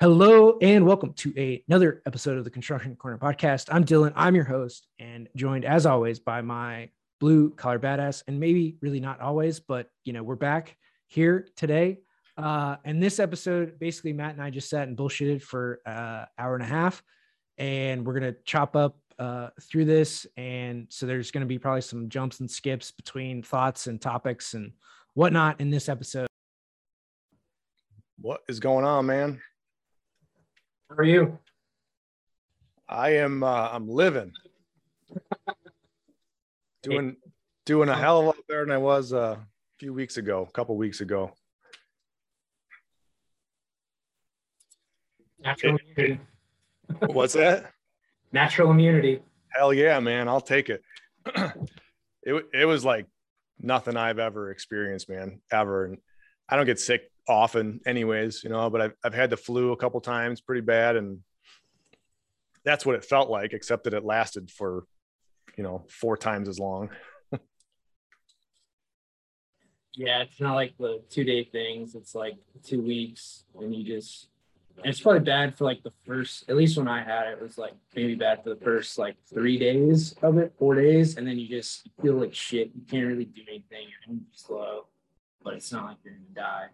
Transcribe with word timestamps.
Hello 0.00 0.56
and 0.62 0.86
welcome 0.86 1.12
to 1.14 1.34
a, 1.36 1.60
another 1.66 2.02
episode 2.06 2.38
of 2.38 2.44
the 2.44 2.50
Construction 2.50 2.94
Corner 2.94 3.18
podcast. 3.18 3.66
I'm 3.68 3.82
Dillon. 3.82 4.12
I'm 4.14 4.36
your 4.36 4.44
host 4.44 4.86
and 5.00 5.28
joined 5.34 5.64
as 5.64 5.86
always 5.86 6.20
by 6.20 6.40
my 6.40 6.90
blue 7.18 7.50
collar 7.50 7.80
badass 7.80 8.22
and 8.28 8.38
maybe 8.38 8.76
really 8.80 9.00
not 9.00 9.20
always, 9.20 9.58
but 9.58 9.90
you 10.04 10.12
know, 10.12 10.22
we're 10.22 10.36
back 10.36 10.76
here 11.08 11.48
today. 11.56 11.98
Uh, 12.36 12.76
and 12.84 13.02
this 13.02 13.18
episode, 13.18 13.80
basically 13.80 14.12
Matt 14.12 14.34
and 14.34 14.40
I 14.40 14.50
just 14.50 14.70
sat 14.70 14.86
and 14.86 14.96
bullshitted 14.96 15.42
for 15.42 15.80
an 15.84 15.92
uh, 15.92 16.26
hour 16.38 16.54
and 16.54 16.62
a 16.62 16.68
half 16.68 17.02
and 17.56 18.06
we're 18.06 18.20
to 18.32 18.38
chop 18.44 18.76
up 18.76 18.98
uh, 19.18 19.48
through 19.60 19.86
this. 19.86 20.28
And 20.36 20.86
so 20.90 21.06
there's 21.06 21.32
to 21.32 21.44
be 21.44 21.58
probably 21.58 21.80
some 21.80 22.08
jumps 22.08 22.38
and 22.38 22.48
skips 22.48 22.92
between 22.92 23.42
thoughts 23.42 23.88
and 23.88 24.00
topics 24.00 24.54
and 24.54 24.74
whatnot 25.14 25.60
in 25.60 25.70
this 25.70 25.88
episode. 25.88 26.28
What 28.20 28.42
is 28.48 28.60
going 28.60 28.84
on, 28.84 29.06
man? 29.06 29.40
How 30.90 30.96
are 30.96 31.04
you? 31.04 31.38
I 32.88 33.10
am. 33.16 33.42
Uh, 33.42 33.68
I'm 33.70 33.88
living. 33.88 34.32
doing 36.82 37.16
doing 37.66 37.90
a 37.90 37.96
hell 37.96 38.20
of 38.20 38.24
a 38.24 38.26
lot 38.28 38.36
better 38.48 38.64
than 38.64 38.72
I 38.72 38.78
was 38.78 39.12
uh, 39.12 39.36
a 39.38 39.46
few 39.78 39.92
weeks 39.92 40.16
ago, 40.16 40.46
a 40.48 40.52
couple 40.52 40.76
weeks 40.76 41.02
ago. 41.02 41.32
Natural 45.44 45.76
immunity. 45.76 46.20
What's 47.12 47.34
that? 47.34 47.70
Natural 48.32 48.70
immunity. 48.70 49.20
Hell 49.50 49.74
yeah, 49.74 50.00
man! 50.00 50.26
I'll 50.26 50.40
take 50.40 50.70
it. 50.70 50.82
it 52.22 52.46
it 52.54 52.64
was 52.64 52.82
like 52.82 53.06
nothing 53.60 53.96
I've 53.96 54.18
ever 54.18 54.50
experienced, 54.50 55.10
man, 55.10 55.42
ever. 55.50 55.84
And 55.84 55.98
I 56.48 56.56
don't 56.56 56.66
get 56.66 56.80
sick 56.80 57.10
often 57.28 57.80
anyways, 57.86 58.42
you 58.42 58.50
know, 58.50 58.70
but 58.70 58.80
I've, 58.80 58.94
I've 59.04 59.14
had 59.14 59.30
the 59.30 59.36
flu 59.36 59.72
a 59.72 59.76
couple 59.76 60.00
times 60.00 60.40
pretty 60.40 60.62
bad. 60.62 60.96
And 60.96 61.20
that's 62.64 62.86
what 62.86 62.94
it 62.94 63.04
felt 63.04 63.28
like, 63.30 63.52
except 63.52 63.84
that 63.84 63.94
it 63.94 64.04
lasted 64.04 64.50
for, 64.50 64.84
you 65.56 65.62
know, 65.62 65.84
four 65.88 66.16
times 66.16 66.48
as 66.48 66.58
long. 66.58 66.90
yeah. 69.94 70.22
It's 70.22 70.40
not 70.40 70.54
like 70.54 70.74
the 70.78 71.02
two 71.10 71.24
day 71.24 71.44
things. 71.44 71.94
It's 71.94 72.14
like 72.14 72.36
two 72.64 72.82
weeks 72.82 73.44
and 73.58 73.74
you 73.74 73.84
just, 73.84 74.28
it's 74.84 75.00
probably 75.00 75.20
bad 75.20 75.56
for 75.56 75.64
like 75.64 75.82
the 75.82 75.92
first, 76.06 76.48
at 76.48 76.56
least 76.56 76.78
when 76.78 76.88
I 76.88 77.02
had 77.02 77.26
it, 77.26 77.32
it 77.32 77.42
was 77.42 77.58
like 77.58 77.74
maybe 77.94 78.14
bad 78.14 78.42
for 78.42 78.50
the 78.50 78.64
first 78.64 78.96
like 78.96 79.16
three 79.28 79.58
days 79.58 80.14
of 80.22 80.38
it, 80.38 80.54
four 80.58 80.76
days. 80.76 81.16
And 81.16 81.26
then 81.26 81.38
you 81.38 81.48
just 81.48 81.88
feel 82.00 82.14
like 82.14 82.34
shit. 82.34 82.70
You 82.74 82.82
can't 82.88 83.06
really 83.06 83.24
do 83.24 83.42
anything. 83.48 83.88
Your 83.88 83.98
energy's 84.08 84.46
low, 84.48 84.86
but 85.42 85.54
it's 85.54 85.72
not 85.72 85.86
like 85.86 85.96
you're 86.04 86.14
going 86.14 86.26
to 86.26 86.32
die. 86.32 86.66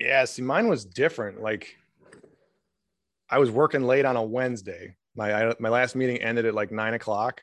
Yeah, 0.00 0.24
see, 0.24 0.40
mine 0.40 0.66
was 0.66 0.86
different. 0.86 1.42
Like, 1.42 1.76
I 3.28 3.38
was 3.38 3.50
working 3.50 3.82
late 3.82 4.06
on 4.06 4.16
a 4.16 4.22
Wednesday. 4.22 4.96
My 5.14 5.50
I, 5.50 5.54
my 5.60 5.68
last 5.68 5.94
meeting 5.94 6.16
ended 6.16 6.46
at 6.46 6.54
like 6.54 6.72
nine 6.72 6.94
o'clock, 6.94 7.42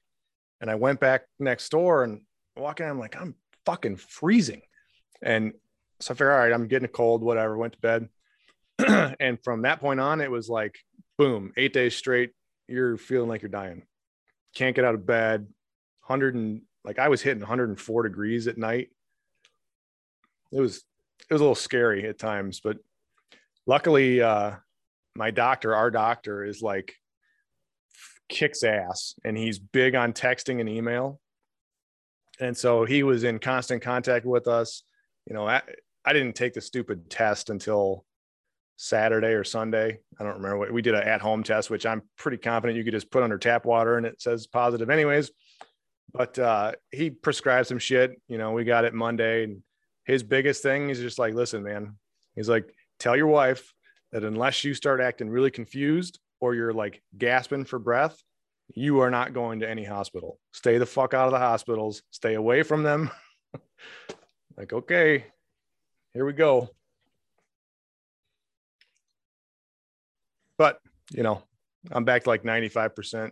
and 0.60 0.70
I 0.70 0.76
went 0.76 1.00
back 1.00 1.26
next 1.40 1.70
door 1.70 2.04
and 2.04 2.22
walking. 2.58 2.88
I'm 2.88 3.00
like, 3.00 3.16
I'm 3.16 3.36
fucking 3.66 3.98
freezing, 3.98 4.64
and 5.22 5.54
so 6.00 6.14
I 6.14 6.16
figured, 6.16 6.32
all 6.32 6.40
right, 6.40 6.52
I'm 6.52 6.68
getting 6.68 6.86
a 6.86 6.90
cold, 6.90 7.22
whatever. 7.22 7.56
Went 7.58 7.74
to 7.74 7.80
bed, 7.80 8.10
and 9.20 9.38
from 9.44 9.62
that 9.62 9.80
point 9.80 10.00
on, 10.00 10.20
it 10.20 10.32
was 10.32 10.50
like, 10.50 10.80
boom, 11.18 11.54
eight 11.58 11.74
days 11.74 11.96
straight. 11.96 12.32
You're 12.68 12.98
feeling 12.98 13.30
like 13.30 13.44
you're 13.44 13.50
dying. 13.50 13.84
Can't 14.56 14.76
get 14.76 14.86
out 14.86 14.96
of 14.96 15.06
bed. 15.06 15.48
Hundred 16.02 16.36
and 16.36 16.62
like 16.84 17.00
I 17.00 17.10
was 17.10 17.22
hitting 17.22 17.42
104 17.42 18.04
degrees 18.04 18.48
at 18.48 18.58
night. 18.58 18.90
It 20.52 20.60
was 20.60 20.84
it 21.30 21.34
was 21.34 21.42
a 21.42 21.44
little 21.44 21.56
scary 21.56 22.08
at 22.08 22.18
times, 22.18 22.60
but 22.60 22.78
luckily, 23.66 24.22
uh, 24.22 24.56
my 25.16 25.32
doctor, 25.32 25.76
our 25.76 25.92
doctor, 25.92 26.44
is 26.44 26.62
like 26.62 26.96
kicks 28.30 28.64
ass, 28.64 29.16
and 29.24 29.38
he's 29.38 29.60
big 29.60 29.96
on 29.96 30.14
texting 30.14 30.60
and 30.60 30.70
email. 30.70 31.20
And 32.40 32.56
so 32.56 32.86
he 32.86 33.04
was 33.04 33.24
in 33.24 33.40
constant 33.40 33.82
contact 33.82 34.26
with 34.26 34.48
us. 34.48 34.84
You 35.26 35.34
know, 35.34 35.48
I, 35.48 35.62
I 36.06 36.14
didn't 36.14 36.36
take 36.36 36.54
the 36.54 36.62
stupid 36.62 37.10
test 37.10 37.50
until 37.50 38.06
Saturday 38.78 39.34
or 39.34 39.44
Sunday. 39.44 40.00
I 40.20 40.24
don't 40.24 40.36
remember 40.36 40.58
what 40.58 40.72
we 40.72 40.82
did 40.82 40.94
an 40.94 41.04
at 41.04 41.20
home 41.20 41.44
test, 41.44 41.70
which 41.70 41.86
I'm 41.86 42.04
pretty 42.18 42.38
confident 42.38 42.78
you 42.78 42.84
could 42.84 42.94
just 42.94 43.12
put 43.12 43.24
under 43.24 43.38
tap 43.38 43.66
water 43.66 43.98
and 43.98 44.06
it 44.06 44.22
says 44.22 44.48
positive 44.48 44.90
anyways. 44.90 45.32
But 46.14 46.40
uh, 46.40 46.74
he 46.92 47.10
prescribed 47.10 47.68
some 47.68 47.80
shit. 47.80 48.22
You 48.28 48.38
know, 48.38 48.52
we 48.52 48.64
got 48.64 48.86
it 48.86 48.94
Monday 48.94 49.44
and 49.44 49.64
his 50.08 50.24
biggest 50.24 50.64
thing 50.64 50.90
is 50.90 51.00
just 51.00 51.20
like, 51.20 51.34
listen, 51.34 51.64
man, 51.64 51.98
he's 52.34 52.48
like, 52.48 52.74
tell 52.98 53.16
your 53.16 53.28
wife 53.28 53.74
that 54.14 54.24
unless 54.24 54.64
you 54.64 54.74
start 54.74 55.02
acting 55.02 55.30
really 55.30 55.52
confused 55.52 56.20
or 56.40 56.56
you're 56.56 56.74
like 56.74 57.04
gasping 57.18 57.66
for 57.66 57.78
breath, 57.78 58.18
you 58.74 59.02
are 59.02 59.12
not 59.12 59.34
going 59.34 59.60
to 59.60 59.70
any 59.70 59.84
hospital. 59.84 60.40
Stay 60.54 60.78
the 60.78 60.86
fuck 60.86 61.14
out 61.14 61.26
of 61.26 61.34
the 61.34 61.40
hospitals, 61.40 62.04
stay 62.12 62.36
away 62.36 62.64
from 62.64 62.84
them. 62.84 63.12
like, 64.58 64.72
okay, 64.72 65.26
here 66.14 66.26
we 66.26 66.32
go. 66.32 66.70
But, 70.58 70.80
you 71.12 71.22
know, 71.22 71.44
I'm 71.92 72.06
back 72.06 72.24
to 72.24 72.30
like 72.30 72.44
95%. 72.44 73.32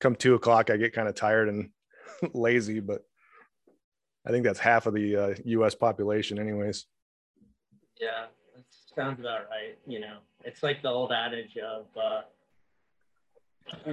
Come 0.00 0.16
two 0.16 0.34
o'clock, 0.34 0.70
I 0.70 0.76
get 0.76 0.92
kind 0.92 1.08
of 1.08 1.14
tired 1.14 1.48
and 1.48 1.70
lazy, 2.34 2.80
but 2.80 3.02
I 4.26 4.30
think 4.30 4.44
that's 4.44 4.60
half 4.60 4.86
of 4.86 4.94
the 4.94 5.16
uh, 5.16 5.34
U.S. 5.44 5.74
population, 5.74 6.38
anyways. 6.38 6.86
Yeah, 8.00 8.26
that 8.54 8.64
sounds 8.94 9.20
about 9.20 9.48
right. 9.50 9.76
You 9.86 10.00
know, 10.00 10.18
it's 10.44 10.62
like 10.62 10.82
the 10.82 10.88
old 10.88 11.12
adage 11.12 11.56
of, 11.58 11.86
uh, 11.96 13.92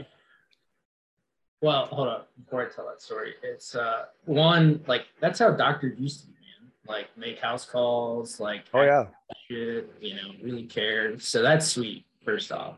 well, 1.62 1.86
hold 1.88 2.08
up 2.08 2.30
before 2.44 2.66
I 2.66 2.70
tell 2.70 2.88
that 2.88 3.02
story. 3.02 3.34
It's 3.44 3.76
uh, 3.76 4.06
one 4.26 4.84
like 4.88 5.06
that's 5.20 5.40
how 5.40 5.52
doctors 5.52 6.00
used 6.00 6.22
to 6.22 6.28
be, 6.28 6.34
man. 6.34 6.72
Like 6.88 7.08
make 7.18 7.40
house 7.40 7.66
calls, 7.66 8.40
like 8.40 8.66
oh 8.74 8.82
yeah, 8.82 9.06
shit, 9.48 9.92
you 10.00 10.16
know, 10.16 10.32
really 10.42 10.64
care. 10.64 11.20
So 11.20 11.42
that's 11.42 11.68
sweet. 11.68 12.06
First 12.24 12.52
off, 12.52 12.76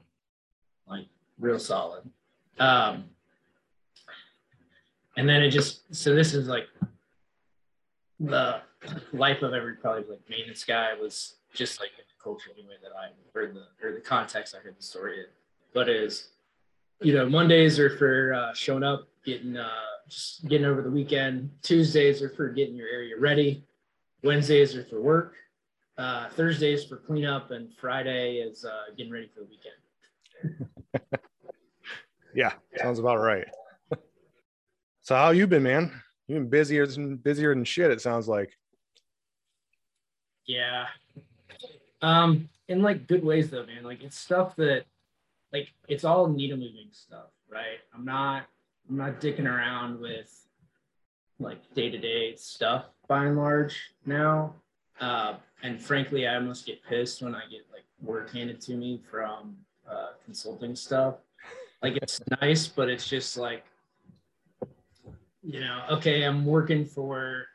like 0.88 1.06
real 1.40 1.60
solid. 1.60 2.10
Um, 2.60 3.06
and 5.18 5.28
then 5.28 5.42
it 5.42 5.50
just 5.50 5.94
so 5.94 6.16
this 6.16 6.34
is 6.34 6.48
like 6.48 6.68
the 8.26 8.62
life 9.14 9.42
of 9.42 9.54
every 9.54 9.76
probably 9.76 10.04
like 10.10 10.22
maintenance 10.30 10.64
guy 10.64 10.94
was 11.00 11.36
just 11.54 11.80
like 11.80 11.90
in 11.98 12.06
the 12.08 12.24
culture 12.24 12.50
anyway 12.54 12.76
that 12.82 12.92
I 12.96 13.10
heard 13.34 13.56
the 13.56 13.86
or 13.86 13.94
the 13.94 14.02
context 14.02 14.56
I 14.56 14.60
heard 14.60 14.78
the 14.78 14.84
story 14.84 15.20
in. 15.20 15.26
But 15.74 15.90
is 15.90 16.30
you 17.02 17.14
know 17.14 17.28
Mondays 17.28 17.80
are 17.80 17.98
for 17.98 18.34
uh, 18.34 18.54
showing 18.54 18.84
up, 18.84 19.08
getting 19.26 19.58
uh, 19.58 19.70
just 20.08 20.48
getting 20.48 20.68
over 20.68 20.82
the 20.82 20.92
weekend. 20.92 21.50
Tuesdays 21.64 22.22
are 22.22 22.30
for 22.30 22.50
getting 22.50 22.76
your 22.76 22.88
area 22.88 23.18
ready. 23.18 23.66
Wednesdays 24.24 24.76
are 24.76 24.86
for 24.86 25.02
work. 25.02 25.36
Uh, 25.98 26.30
Thursdays 26.30 26.86
for 26.86 26.98
cleanup, 26.98 27.52
and 27.52 27.74
Friday 27.76 28.36
is 28.36 28.66
uh, 28.66 28.94
getting 28.98 29.12
ready 29.12 29.30
for 29.34 29.42
the 29.42 29.48
weekend. 29.48 30.70
yeah, 32.36 32.54
sounds 32.78 33.00
about 33.00 33.18
right. 33.18 33.48
so 35.02 35.16
how 35.16 35.32
you 35.32 35.48
been, 35.48 35.64
man? 35.64 35.92
You've 36.32 36.44
been 36.44 36.50
busier 36.50 36.88
than 36.88 37.18
busier 37.18 37.54
than 37.54 37.66
shit. 37.66 37.92
It 37.92 38.00
sounds 38.00 38.30
like. 38.30 38.58
Yeah. 40.46 40.86
Um, 42.02 42.48
in 42.70 42.82
like 42.82 43.06
good 43.06 43.22
ways 43.22 43.50
though, 43.50 43.66
man. 43.66 43.84
Like 43.84 44.02
it's 44.02 44.18
stuff 44.18 44.56
that, 44.56 44.86
like 45.52 45.68
it's 45.90 46.06
all 46.06 46.28
needle 46.28 46.58
moving 46.58 46.88
stuff, 46.94 47.26
right? 47.50 47.80
I'm 47.94 48.06
not, 48.06 48.46
I'm 48.90 48.96
not 48.96 49.20
dicking 49.20 49.46
around 49.46 50.00
with 50.00 50.48
like 51.38 51.58
day 51.74 51.90
to 51.90 51.98
day 51.98 52.38
stuff 52.38 52.86
by 53.10 53.26
and 53.26 53.36
large 53.36 53.92
now. 54.06 54.56
Uh, 55.02 55.34
and 55.64 55.82
frankly, 55.82 56.28
I 56.28 56.36
almost 56.36 56.66
get 56.66 56.82
pissed 56.86 57.22
when 57.22 57.36
I 57.36 57.42
get 57.52 57.66
like 57.74 57.84
work 58.02 58.32
handed 58.32 58.62
to 58.62 58.76
me 58.76 59.02
from 59.12 59.58
uh, 59.86 60.12
consulting 60.24 60.78
stuff. 60.78 61.16
Like 61.84 61.98
it's 62.02 62.22
nice, 62.42 62.68
but 62.68 62.88
it's 62.88 63.10
just 63.10 63.36
like 63.36 63.66
you 65.44 65.60
know, 65.60 65.84
okay, 65.92 66.24
I'm 66.24 66.46
working 66.46 66.86
for, 66.86 67.46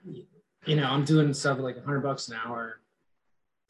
you 0.65 0.77
know, 0.77 0.85
I'm 0.85 1.05
doing 1.05 1.33
stuff 1.33 1.59
like 1.59 1.77
a 1.77 1.81
hundred 1.81 2.01
bucks 2.01 2.29
an 2.29 2.37
hour. 2.45 2.81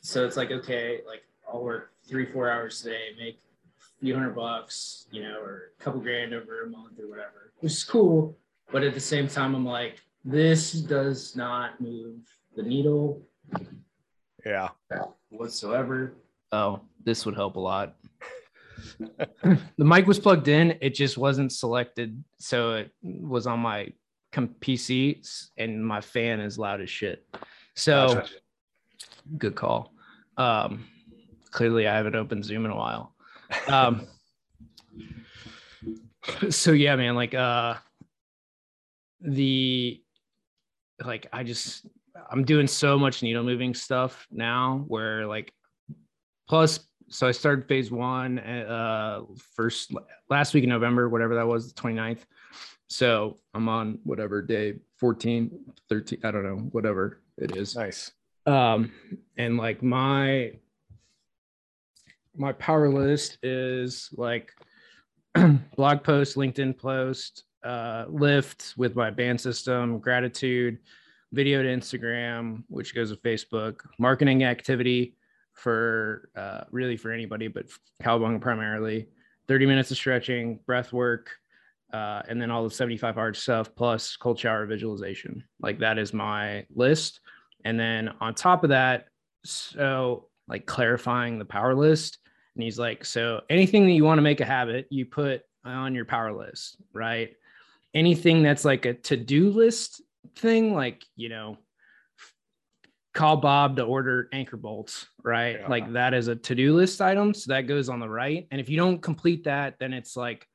So 0.01 0.25
it's 0.25 0.37
like, 0.37 0.51
okay, 0.51 1.01
like 1.07 1.23
I'll 1.49 1.63
work 1.63 1.93
three, 2.09 2.27
four 2.27 2.51
hours 2.51 2.83
today, 2.83 3.11
make 3.19 3.39
a 3.81 4.01
few 4.01 4.15
hundred 4.15 4.35
bucks, 4.35 5.07
you 5.11 5.23
know, 5.23 5.39
or 5.41 5.73
a 5.79 5.83
couple 5.83 6.01
grand 6.01 6.33
over 6.33 6.63
a 6.63 6.69
month 6.69 6.99
or 6.99 7.09
whatever, 7.09 7.53
which 7.59 7.73
is 7.73 7.85
cool. 7.85 8.37
But 8.73 8.83
at 8.83 8.95
the 8.95 9.01
same 9.01 9.29
time, 9.29 9.55
I'm 9.55 9.67
like, 9.67 10.01
this 10.25 10.73
does 10.73 11.37
not 11.37 11.81
move 11.81 12.17
the 12.57 12.63
needle. 12.63 13.23
Yeah. 14.45 14.71
Whatsoever. 15.29 16.15
Oh, 16.53 16.81
this 17.05 17.27
would 17.27 17.35
help 17.35 17.57
a 17.57 17.61
lot. 17.61 17.97
the 18.99 19.85
mic 19.85 20.07
was 20.07 20.19
plugged 20.19 20.49
in, 20.49 20.79
it 20.81 20.95
just 20.95 21.19
wasn't 21.19 21.53
selected. 21.53 22.23
So 22.39 22.75
it 22.75 22.93
was 23.03 23.47
on 23.47 23.61
my 23.61 23.93
PC 24.45 25.51
and 25.57 25.85
my 25.85 26.01
fan 26.01 26.41
is 26.41 26.59
loud 26.59 26.81
as 26.81 26.91
shit. 26.91 27.27
So 27.75 28.15
gotcha. 28.15 28.35
good 29.39 29.55
call. 29.55 29.93
Um, 30.37 30.87
clearly 31.51 31.89
I 31.89 31.97
haven't 31.97 32.15
opened 32.15 32.45
Zoom 32.45 32.65
in 32.65 32.71
a 32.71 32.77
while. 32.77 33.15
Um, 33.69 34.07
so 36.51 36.73
yeah, 36.73 36.97
man, 36.97 37.15
like 37.15 37.35
uh, 37.35 37.75
the 39.21 40.03
like 41.05 41.27
I 41.33 41.43
just 41.43 41.87
I'm 42.31 42.45
doing 42.45 42.67
so 42.67 42.99
much 42.99 43.23
needle 43.23 43.45
moving 43.45 43.75
stuff 43.75 44.27
now 44.31 44.85
where 44.89 45.27
like 45.27 45.53
plus 46.49 46.81
so 47.09 47.27
I 47.27 47.31
started 47.31 47.69
phase 47.69 47.91
one 47.91 48.39
uh 48.39 49.21
first 49.55 49.93
last 50.29 50.55
week 50.55 50.65
in 50.65 50.71
November, 50.71 51.09
whatever 51.09 51.35
that 51.37 51.47
was, 51.47 51.73
the 51.73 51.81
29th. 51.81 52.21
So 52.89 53.39
I'm 53.55 53.69
on 53.69 53.99
whatever 54.05 54.43
day 54.43 54.75
14, 54.99 55.51
13, 55.89 56.21
I 56.25 56.31
don't 56.31 56.45
know, 56.45 56.57
whatever 56.73 57.21
it 57.37 57.57
is. 57.57 57.77
Nice. 57.77 58.13
Um, 58.47 58.93
and 59.37 59.57
like 59.57 59.83
my 59.83 60.53
my 62.37 62.53
power 62.53 62.89
list 62.89 63.39
is 63.43 64.11
like 64.13 64.53
blog 65.77 66.05
post, 66.05 66.37
LinkedIn 66.37 66.77
post, 66.79 67.45
uh, 67.65 68.05
lift 68.09 68.75
with 68.77 68.95
my 68.95 69.11
band 69.11 69.41
system, 69.41 69.99
gratitude, 69.99 70.79
video 71.33 71.63
to 71.63 71.69
Instagram, 71.69 72.63
which 72.69 72.95
goes 72.95 73.11
to 73.11 73.17
Facebook, 73.17 73.81
marketing 73.99 74.45
activity 74.45 75.17
for 75.55 76.29
uh, 76.37 76.65
really 76.71 76.97
for 76.97 77.11
anybody, 77.11 77.49
but 77.49 77.67
cowabunga 78.03 78.41
primarily, 78.41 79.09
30 79.49 79.67
minutes 79.67 79.91
of 79.91 79.97
stretching, 79.97 80.61
breath 80.67 80.93
work, 80.93 81.31
uh, 81.93 82.23
and 82.29 82.41
then 82.41 82.51
all 82.51 82.65
the 82.65 82.71
75 82.71 83.15
hard 83.15 83.37
stuff 83.37 83.75
plus 83.75 84.17
cold 84.17 84.39
shower 84.39 84.67
visualization. 84.67 85.45
Like 85.61 85.79
that 85.81 85.99
is 85.99 86.13
my 86.13 86.67
list. 86.75 87.21
And 87.65 87.79
then 87.79 88.11
on 88.21 88.35
top 88.35 88.65
of 88.65 88.71
that, 88.71 89.07
so 89.45 90.29
like 90.49 90.67
clarifying 90.67 91.39
the 91.39 91.45
power 91.45 91.75
list. 91.75 92.19
And 92.55 92.63
he's 92.63 92.79
like, 92.79 93.05
so 93.05 93.43
anything 93.51 93.85
that 93.87 93.93
you 93.93 94.05
want 94.05 94.19
to 94.19 94.23
make 94.23 94.41
a 94.41 94.45
habit, 94.45 94.87
you 94.91 95.07
put 95.07 95.43
on 95.65 95.95
your 95.95 96.05
power 96.05 96.33
list, 96.33 96.79
right? 96.93 97.35
Anything 97.95 98.43
that's 98.43 98.65
like 98.65 98.87
a 98.87 98.95
to 98.95 99.17
do 99.17 99.51
list 99.51 100.03
thing, 100.37 100.75
like, 100.75 101.05
you 101.17 101.29
know, 101.29 101.59
call 103.15 103.39
Bob 103.39 103.77
to 103.77 103.83
order 103.83 104.29
anchor 104.33 104.57
bolts, 104.57 105.07
right? 105.25 105.59
Yeah. 105.61 105.69
Like 105.69 105.93
that 105.95 106.15
is 106.15 106.29
a 106.29 106.37
to 106.37 106.55
do 106.55 106.75
list 106.75 107.01
item. 107.01 107.35
So 107.35 107.53
that 107.53 107.63
goes 107.63 107.89
on 107.89 108.01
the 108.01 108.09
right. 108.09 108.47
And 108.51 108.61
if 108.61 108.69
you 108.69 108.77
don't 108.77 109.01
complete 109.01 109.45
that, 109.45 109.79
then 109.79 109.93
it's 109.93 110.17
like, 110.17 110.47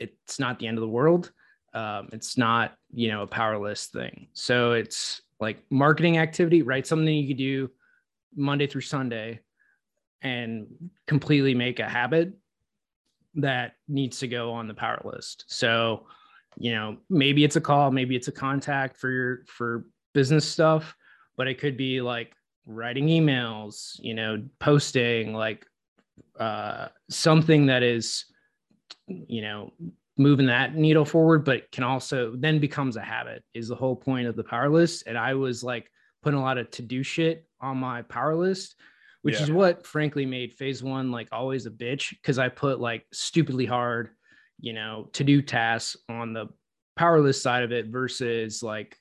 it's 0.00 0.38
not 0.38 0.58
the 0.58 0.66
end 0.66 0.78
of 0.78 0.82
the 0.82 0.88
world. 0.88 1.32
Um, 1.74 2.08
it's 2.12 2.38
not, 2.38 2.74
you 2.92 3.08
know, 3.08 3.22
a 3.22 3.26
power 3.26 3.58
list 3.58 3.92
thing. 3.92 4.28
So 4.32 4.72
it's 4.72 5.20
like 5.40 5.58
marketing 5.70 6.18
activity, 6.18 6.62
right? 6.62 6.86
Something 6.86 7.14
you 7.14 7.28
could 7.28 7.36
do 7.36 7.70
Monday 8.34 8.66
through 8.66 8.82
Sunday 8.82 9.40
and 10.22 10.66
completely 11.06 11.54
make 11.54 11.78
a 11.78 11.88
habit 11.88 12.32
that 13.34 13.74
needs 13.88 14.18
to 14.20 14.28
go 14.28 14.52
on 14.52 14.66
the 14.66 14.74
power 14.74 15.00
list. 15.04 15.44
So, 15.48 16.06
you 16.56 16.72
know, 16.72 16.96
maybe 17.10 17.44
it's 17.44 17.56
a 17.56 17.60
call, 17.60 17.90
maybe 17.90 18.16
it's 18.16 18.28
a 18.28 18.32
contact 18.32 18.96
for 18.96 19.10
your 19.10 19.44
for 19.46 19.84
business 20.14 20.48
stuff, 20.50 20.96
but 21.36 21.46
it 21.46 21.58
could 21.58 21.76
be 21.76 22.00
like 22.00 22.34
writing 22.64 23.08
emails, 23.08 24.00
you 24.00 24.14
know, 24.14 24.42
posting 24.58 25.34
like 25.34 25.66
uh 26.40 26.88
something 27.10 27.66
that 27.66 27.82
is 27.82 28.24
you 29.08 29.42
know 29.42 29.72
moving 30.18 30.46
that 30.46 30.74
needle 30.74 31.04
forward, 31.04 31.44
but 31.44 31.70
can 31.72 31.84
also 31.84 32.34
then 32.36 32.58
becomes 32.58 32.96
a 32.96 33.02
habit 33.02 33.44
is 33.54 33.68
the 33.68 33.74
whole 33.74 33.96
point 33.96 34.26
of 34.26 34.36
the 34.36 34.44
power 34.44 34.68
list. 34.68 35.04
And 35.06 35.18
I 35.18 35.34
was 35.34 35.62
like 35.62 35.90
putting 36.22 36.38
a 36.38 36.42
lot 36.42 36.58
of 36.58 36.70
to 36.72 36.82
do 36.82 37.02
shit 37.02 37.46
on 37.60 37.76
my 37.76 38.02
power 38.02 38.34
list, 38.34 38.76
which 39.22 39.36
yeah. 39.36 39.42
is 39.42 39.50
what 39.50 39.86
frankly 39.86 40.24
made 40.24 40.54
phase 40.54 40.82
one 40.82 41.10
like 41.10 41.28
always 41.32 41.66
a 41.66 41.70
bitch 41.70 42.10
because 42.10 42.38
I 42.38 42.48
put 42.48 42.80
like 42.80 43.04
stupidly 43.12 43.66
hard, 43.66 44.10
you 44.58 44.72
know, 44.72 45.10
to 45.12 45.24
do 45.24 45.42
tasks 45.42 45.96
on 46.08 46.32
the 46.32 46.46
power 46.96 47.20
list 47.20 47.42
side 47.42 47.62
of 47.62 47.72
it 47.72 47.88
versus 47.88 48.62
like 48.62 48.96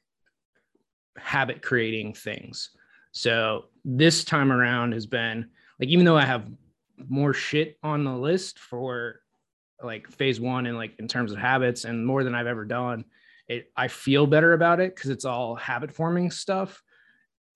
habit 1.17 1.61
creating 1.61 2.13
things. 2.13 2.71
So 3.13 3.65
this 3.85 4.25
time 4.25 4.51
around 4.51 4.91
has 4.91 5.05
been 5.05 5.49
like, 5.79 5.87
even 5.87 6.03
though 6.03 6.17
I 6.17 6.25
have 6.25 6.49
more 7.07 7.33
shit 7.33 7.77
on 7.83 8.03
the 8.03 8.15
list 8.15 8.59
for 8.59 9.21
like 9.83 10.09
phase 10.09 10.39
one 10.39 10.65
and 10.65 10.77
like 10.77 10.95
in 10.99 11.07
terms 11.07 11.31
of 11.31 11.37
habits 11.37 11.85
and 11.85 12.05
more 12.05 12.23
than 12.23 12.35
I've 12.35 12.47
ever 12.47 12.65
done. 12.65 13.05
It 13.47 13.71
I 13.75 13.87
feel 13.87 14.25
better 14.25 14.53
about 14.53 14.79
it 14.79 14.95
because 14.95 15.11
it's 15.11 15.25
all 15.25 15.55
habit 15.55 15.93
forming 15.93 16.31
stuff 16.31 16.81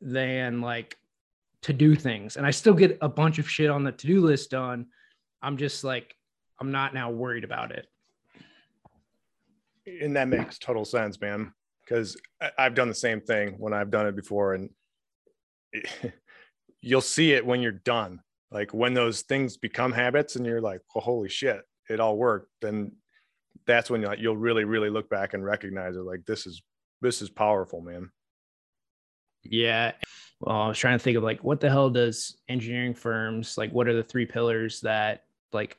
than 0.01 0.61
like 0.61 0.97
to 1.63 1.73
do 1.73 1.95
things. 1.95 2.37
And 2.37 2.45
I 2.45 2.51
still 2.51 2.73
get 2.73 2.97
a 3.01 3.09
bunch 3.09 3.39
of 3.39 3.49
shit 3.49 3.69
on 3.69 3.83
the 3.83 3.91
to-do 3.91 4.21
list 4.21 4.51
done. 4.51 4.87
I'm 5.41 5.57
just 5.57 5.83
like, 5.83 6.15
I'm 6.59 6.71
not 6.71 6.93
now 6.93 7.09
worried 7.09 7.43
about 7.43 7.71
it. 7.71 7.87
And 10.01 10.15
that 10.15 10.27
makes 10.27 10.59
total 10.59 10.85
sense, 10.85 11.19
man. 11.19 11.53
Because 11.83 12.15
I've 12.57 12.75
done 12.75 12.87
the 12.87 12.93
same 12.93 13.19
thing 13.19 13.55
when 13.57 13.73
I've 13.73 13.89
done 13.89 14.05
it 14.05 14.15
before, 14.15 14.53
and 14.53 14.69
you'll 16.81 17.01
see 17.01 17.33
it 17.33 17.45
when 17.45 17.61
you're 17.61 17.71
done. 17.71 18.19
Like 18.51 18.73
when 18.73 18.93
those 18.93 19.23
things 19.23 19.57
become 19.57 19.91
habits, 19.91 20.35
and 20.35 20.45
you're 20.45 20.61
like, 20.61 20.81
well, 20.93 21.01
holy 21.01 21.29
shit, 21.29 21.61
it 21.89 21.99
all 21.99 22.17
worked, 22.17 22.49
then 22.61 22.93
that's 23.65 23.89
when 23.89 24.05
you'll 24.17 24.37
really, 24.37 24.63
really 24.63 24.89
look 24.89 25.09
back 25.09 25.33
and 25.33 25.43
recognize 25.43 25.95
it. 25.95 26.01
Like 26.01 26.25
this 26.25 26.45
is 26.45 26.61
this 27.01 27.21
is 27.21 27.29
powerful, 27.29 27.81
man. 27.81 28.09
Yeah. 29.43 29.93
Well, 30.39 30.55
I 30.55 30.67
was 30.69 30.77
trying 30.77 30.97
to 30.97 31.03
think 31.03 31.17
of 31.17 31.23
like 31.23 31.43
what 31.43 31.59
the 31.59 31.69
hell 31.69 31.89
does 31.89 32.37
engineering 32.47 32.93
firms 32.93 33.57
like 33.57 33.71
what 33.71 33.87
are 33.87 33.95
the 33.95 34.03
three 34.03 34.25
pillars 34.25 34.81
that 34.81 35.23
like 35.53 35.77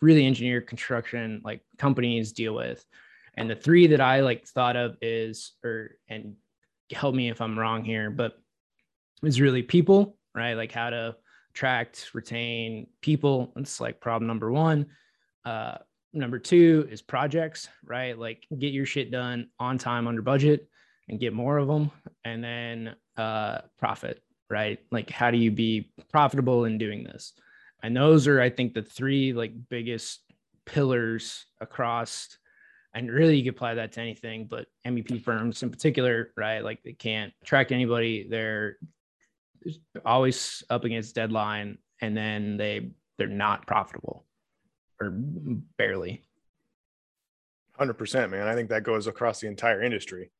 really 0.00 0.26
engineer 0.26 0.60
construction 0.60 1.40
like 1.44 1.62
companies 1.78 2.32
deal 2.32 2.54
with? 2.54 2.84
And 3.34 3.48
the 3.48 3.56
three 3.56 3.86
that 3.88 4.00
I 4.00 4.20
like 4.20 4.46
thought 4.46 4.76
of 4.76 4.96
is 5.00 5.52
or 5.64 5.96
and 6.08 6.36
help 6.92 7.14
me 7.14 7.30
if 7.30 7.40
I'm 7.40 7.58
wrong 7.58 7.84
here, 7.84 8.10
but 8.10 8.38
is 9.22 9.40
really 9.40 9.62
people, 9.62 10.16
right? 10.34 10.54
Like 10.54 10.72
how 10.72 10.90
to 10.90 11.16
attract, 11.50 12.10
retain 12.14 12.88
people. 13.00 13.52
It's 13.56 13.80
like 13.80 14.00
problem 14.00 14.26
number 14.26 14.50
one. 14.50 14.86
Uh, 15.44 15.78
number 16.12 16.38
two 16.38 16.86
is 16.90 17.02
projects, 17.02 17.68
right? 17.84 18.18
Like 18.18 18.46
get 18.58 18.72
your 18.72 18.86
shit 18.86 19.10
done 19.10 19.48
on 19.58 19.78
time, 19.78 20.06
under 20.06 20.22
budget, 20.22 20.68
and 21.08 21.20
get 21.20 21.32
more 21.32 21.58
of 21.58 21.68
them. 21.68 21.90
And 22.24 22.42
then 22.42 22.94
uh, 23.16 23.62
profit, 23.78 24.22
right? 24.50 24.78
Like 24.90 25.10
how 25.10 25.30
do 25.30 25.38
you 25.38 25.50
be 25.50 25.92
profitable 26.10 26.64
in 26.64 26.78
doing 26.78 27.04
this? 27.04 27.32
And 27.82 27.96
those 27.96 28.28
are, 28.28 28.40
I 28.40 28.50
think, 28.50 28.74
the 28.74 28.82
three 28.82 29.32
like 29.32 29.52
biggest 29.68 30.20
pillars 30.66 31.46
across. 31.60 32.36
And 32.94 33.10
really, 33.10 33.36
you 33.36 33.44
could 33.44 33.54
apply 33.54 33.74
that 33.74 33.92
to 33.92 34.00
anything, 34.00 34.46
but 34.48 34.66
MEP 34.86 35.22
firms 35.24 35.62
in 35.62 35.70
particular, 35.70 36.32
right? 36.36 36.62
Like 36.62 36.82
they 36.84 36.92
can't 36.92 37.32
track 37.42 37.72
anybody. 37.72 38.26
They're 38.28 38.76
always 40.04 40.62
up 40.68 40.84
against 40.84 41.14
deadline, 41.14 41.78
and 42.02 42.14
then 42.14 42.58
they 42.58 42.90
they're 43.16 43.28
not 43.28 43.66
profitable 43.66 44.26
or 45.02 45.10
barely. 45.78 46.22
100%, 47.80 48.30
man. 48.30 48.46
I 48.46 48.54
think 48.54 48.68
that 48.70 48.84
goes 48.84 49.06
across 49.06 49.40
the 49.40 49.48
entire 49.48 49.82
industry. 49.82 50.30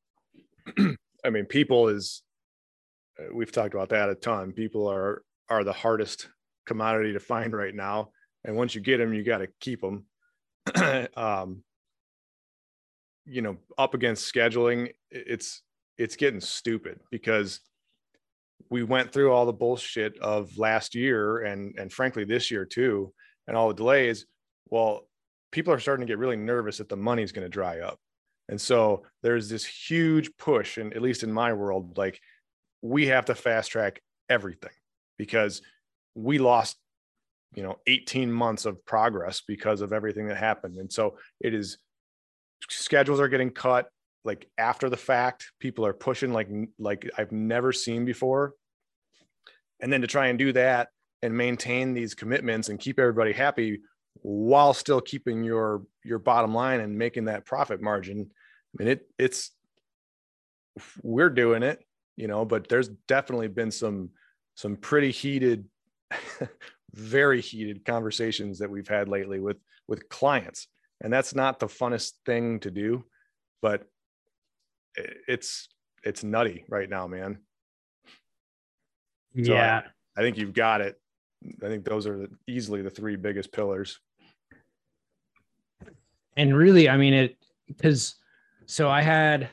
I 1.25 1.31
mean, 1.31 1.47
people 1.47 1.89
is, 1.89 2.23
uh, 3.19 3.35
we've 3.35 3.53
talked 3.53 3.75
about 3.75 3.91
that 3.91 4.09
a 4.09 4.15
ton. 4.15 4.53
People 4.53 4.87
are, 4.89 5.23
are 5.49 5.65
the 5.65 5.73
hardest 5.73 6.29
commodity 6.67 7.13
to 7.15 7.21
find 7.21 7.53
right 7.53 7.75
now. 7.75 8.11
And 8.45 8.57
once 8.57 8.75
you 8.75 8.81
get 8.81 8.99
them, 8.99 9.15
you 9.15 9.23
got 9.23 9.39
to 9.39 9.49
keep 9.61 9.81
them. 9.81 10.07
um, 11.17 11.63
you 13.25 13.43
know, 13.43 13.57
up 13.79 13.95
against 13.95 14.33
scheduling, 14.33 14.93
it's, 15.11 15.63
it's 15.97 16.17
getting 16.17 16.41
stupid 16.41 17.01
because 17.11 17.61
we 18.69 18.83
went 18.83 19.13
through 19.13 19.33
all 19.33 19.47
the 19.47 19.53
bullshit 19.53 20.19
of 20.19 20.59
last 20.59 20.95
year 20.95 21.39
and, 21.39 21.75
and 21.79 21.93
frankly, 21.93 22.25
this 22.25 22.51
year 22.51 22.65
too, 22.65 23.13
and 23.47 23.57
all 23.57 23.69
the 23.69 23.75
delays 23.75 24.27
well, 24.73 25.07
people 25.51 25.75
are 25.75 25.79
starting 25.79 26.07
to 26.07 26.11
get 26.11 26.19
really 26.19 26.35
nervous 26.35 26.79
that 26.79 26.89
the 26.89 26.97
money's 26.97 27.31
going 27.31 27.45
to 27.45 27.51
dry 27.51 27.81
up. 27.81 28.01
And 28.49 28.59
so 28.59 29.03
there's 29.23 29.51
this 29.51 29.67
huge 29.67 30.35
push, 30.39 30.79
and 30.79 30.95
at 30.95 31.03
least 31.03 31.23
in 31.23 31.31
my 31.31 31.53
world, 31.53 31.99
like 31.99 32.19
we 32.81 33.09
have 33.09 33.27
to 33.27 33.35
fast 33.35 33.71
track 33.71 34.01
everything 34.31 34.73
because 35.19 35.61
we 36.15 36.39
lost, 36.39 36.79
you 37.55 37.63
know, 37.63 37.77
18 37.87 38.33
months 38.33 38.65
of 38.65 38.83
progress 38.87 39.43
because 39.47 39.83
of 39.83 39.93
everything 39.93 40.29
that 40.29 40.39
happened. 40.39 40.79
And 40.79 40.91
so 40.91 41.19
it 41.39 41.53
is 41.53 41.77
schedules 42.71 43.21
are 43.21 43.29
getting 43.29 43.51
cut 43.51 43.89
like 44.25 44.49
after 44.57 44.89
the 44.89 44.97
fact. 44.97 45.53
People 45.61 45.85
are 45.85 45.93
pushing 45.93 46.33
like 46.33 46.49
like 46.79 47.11
I've 47.19 47.31
never 47.31 47.75
seen 47.75 48.07
before. 48.07 48.55
And 49.81 49.93
then 49.93 50.01
to 50.01 50.07
try 50.07 50.29
and 50.29 50.39
do 50.39 50.51
that 50.55 50.89
and 51.21 51.37
maintain 51.37 51.93
these 51.93 52.15
commitments 52.15 52.71
and 52.71 52.81
keep 52.81 52.99
everybody 52.99 53.33
happy, 53.33 53.81
while 54.15 54.75
still 54.75 55.01
keeping 55.01 55.43
your 55.43 55.83
your 56.05 56.19
bottom 56.19 56.55
line 56.55 56.81
and 56.81 56.97
making 56.97 57.27
that 57.27 57.45
profit 57.45 57.81
margin. 57.81 58.31
I 58.31 58.83
mean 58.83 58.89
it 58.89 59.07
it's 59.19 59.51
we're 61.03 61.31
doing 61.31 61.63
it 61.63 61.85
you 62.17 62.29
know 62.29 62.45
but 62.45 62.69
there's 62.69 62.89
definitely 62.89 63.49
been 63.49 63.71
some 63.71 64.11
some 64.55 64.77
pretty 64.77 65.11
heated 65.11 65.67
very 66.95 67.41
heated 67.41 67.85
conversations 67.85 68.59
that 68.59 68.71
we've 68.71 68.89
had 68.89 69.09
lately 69.09 69.41
with 69.41 69.59
with 69.89 70.09
clients. 70.09 70.69
And 71.01 71.13
that's 71.13 71.35
not 71.35 71.59
the 71.59 71.67
funnest 71.67 72.13
thing 72.25 72.61
to 72.61 72.71
do 72.71 73.05
but 73.63 73.85
it's 75.27 75.69
it's 76.05 76.25
nutty 76.25 76.65
right 76.69 76.91
now 76.91 77.07
man. 77.07 77.39
So 79.43 79.55
yeah. 79.55 79.83
I, 80.17 80.21
I, 80.21 80.23
think 80.23 80.37
you've 80.37 80.53
got 80.53 80.83
it 80.83 81.01
i 81.63 81.67
think 81.67 81.85
those 81.85 82.07
are 82.07 82.29
easily 82.47 82.83
the 82.83 82.91
three 82.91 83.17
biggest 83.17 83.53
pillars 83.53 84.01
and 86.37 86.57
really 86.57 86.89
i 86.89 86.97
mean 86.97 87.15
it 87.15 87.37
because 87.67 88.17
so 88.67 88.89
i 88.89 89.03
had 89.03 89.49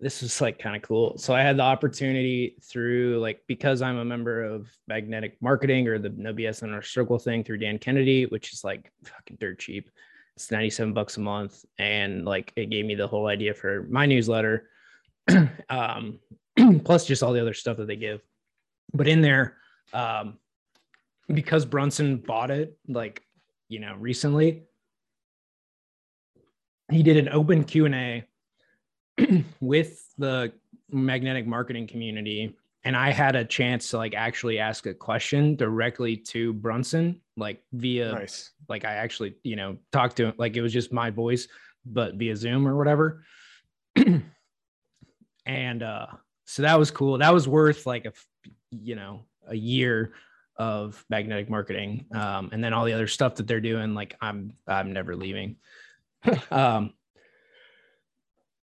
this 0.00 0.22
was 0.22 0.40
like 0.40 0.58
kind 0.58 0.74
of 0.74 0.82
cool. 0.82 1.18
So 1.18 1.34
I 1.34 1.42
had 1.42 1.58
the 1.58 1.62
opportunity 1.62 2.56
through 2.62 3.18
like 3.20 3.42
because 3.46 3.82
I'm 3.82 3.98
a 3.98 4.04
member 4.04 4.42
of 4.42 4.66
Magnetic 4.88 5.36
Marketing 5.42 5.86
or 5.88 5.98
the 5.98 6.08
No 6.08 6.32
BS 6.32 6.62
Inner 6.62 6.82
Circle 6.82 7.18
thing 7.18 7.44
through 7.44 7.58
Dan 7.58 7.78
Kennedy, 7.78 8.24
which 8.24 8.52
is 8.52 8.64
like 8.64 8.90
fucking 9.04 9.36
dirt 9.38 9.58
cheap. 9.58 9.90
It's 10.36 10.50
97 10.50 10.94
bucks 10.94 11.18
a 11.18 11.20
month. 11.20 11.66
And 11.78 12.24
like 12.24 12.52
it 12.56 12.70
gave 12.70 12.86
me 12.86 12.94
the 12.94 13.06
whole 13.06 13.26
idea 13.26 13.52
for 13.52 13.86
my 13.90 14.06
newsletter. 14.06 14.70
um, 15.68 16.18
plus 16.84 17.04
just 17.04 17.22
all 17.22 17.34
the 17.34 17.42
other 17.42 17.54
stuff 17.54 17.76
that 17.76 17.86
they 17.86 17.96
give. 17.96 18.22
But 18.94 19.06
in 19.06 19.20
there, 19.20 19.58
um, 19.92 20.38
because 21.34 21.64
Brunson 21.64 22.18
bought 22.18 22.50
it, 22.50 22.76
like, 22.88 23.22
you 23.68 23.80
know, 23.80 23.94
recently, 23.98 24.64
he 26.90 27.02
did 27.02 27.16
an 27.16 27.28
open 27.28 27.64
Q&A 27.64 28.24
with 29.60 30.04
the 30.18 30.52
magnetic 30.90 31.46
marketing 31.46 31.86
community 31.86 32.56
and 32.84 32.96
I 32.96 33.10
had 33.10 33.36
a 33.36 33.44
chance 33.44 33.90
to 33.90 33.98
like 33.98 34.14
actually 34.14 34.58
ask 34.58 34.86
a 34.86 34.94
question 34.94 35.54
directly 35.54 36.16
to 36.16 36.52
Brunson, 36.52 37.20
like 37.36 37.62
via 37.72 38.12
nice. 38.12 38.52
like 38.68 38.84
I 38.84 38.94
actually, 38.94 39.34
you 39.42 39.56
know, 39.56 39.76
talked 39.92 40.16
to 40.16 40.26
him 40.26 40.34
like 40.38 40.56
it 40.56 40.62
was 40.62 40.72
just 40.72 40.92
my 40.92 41.10
voice, 41.10 41.46
but 41.84 42.14
via 42.14 42.36
Zoom 42.36 42.66
or 42.66 42.76
whatever. 42.76 43.24
and 45.46 45.82
uh 45.82 46.06
so 46.46 46.62
that 46.62 46.78
was 46.78 46.90
cool. 46.90 47.18
That 47.18 47.34
was 47.34 47.46
worth 47.46 47.86
like 47.86 48.06
a 48.06 48.12
you 48.70 48.96
know, 48.96 49.26
a 49.46 49.54
year 49.54 50.14
of 50.60 51.02
magnetic 51.08 51.48
marketing. 51.48 52.04
Um, 52.12 52.50
and 52.52 52.62
then 52.62 52.74
all 52.74 52.84
the 52.84 52.92
other 52.92 53.06
stuff 53.06 53.36
that 53.36 53.46
they're 53.46 53.62
doing, 53.62 53.94
like 53.94 54.14
I'm 54.20 54.52
I'm 54.68 54.92
never 54.92 55.16
leaving. 55.16 55.56
um 56.50 56.92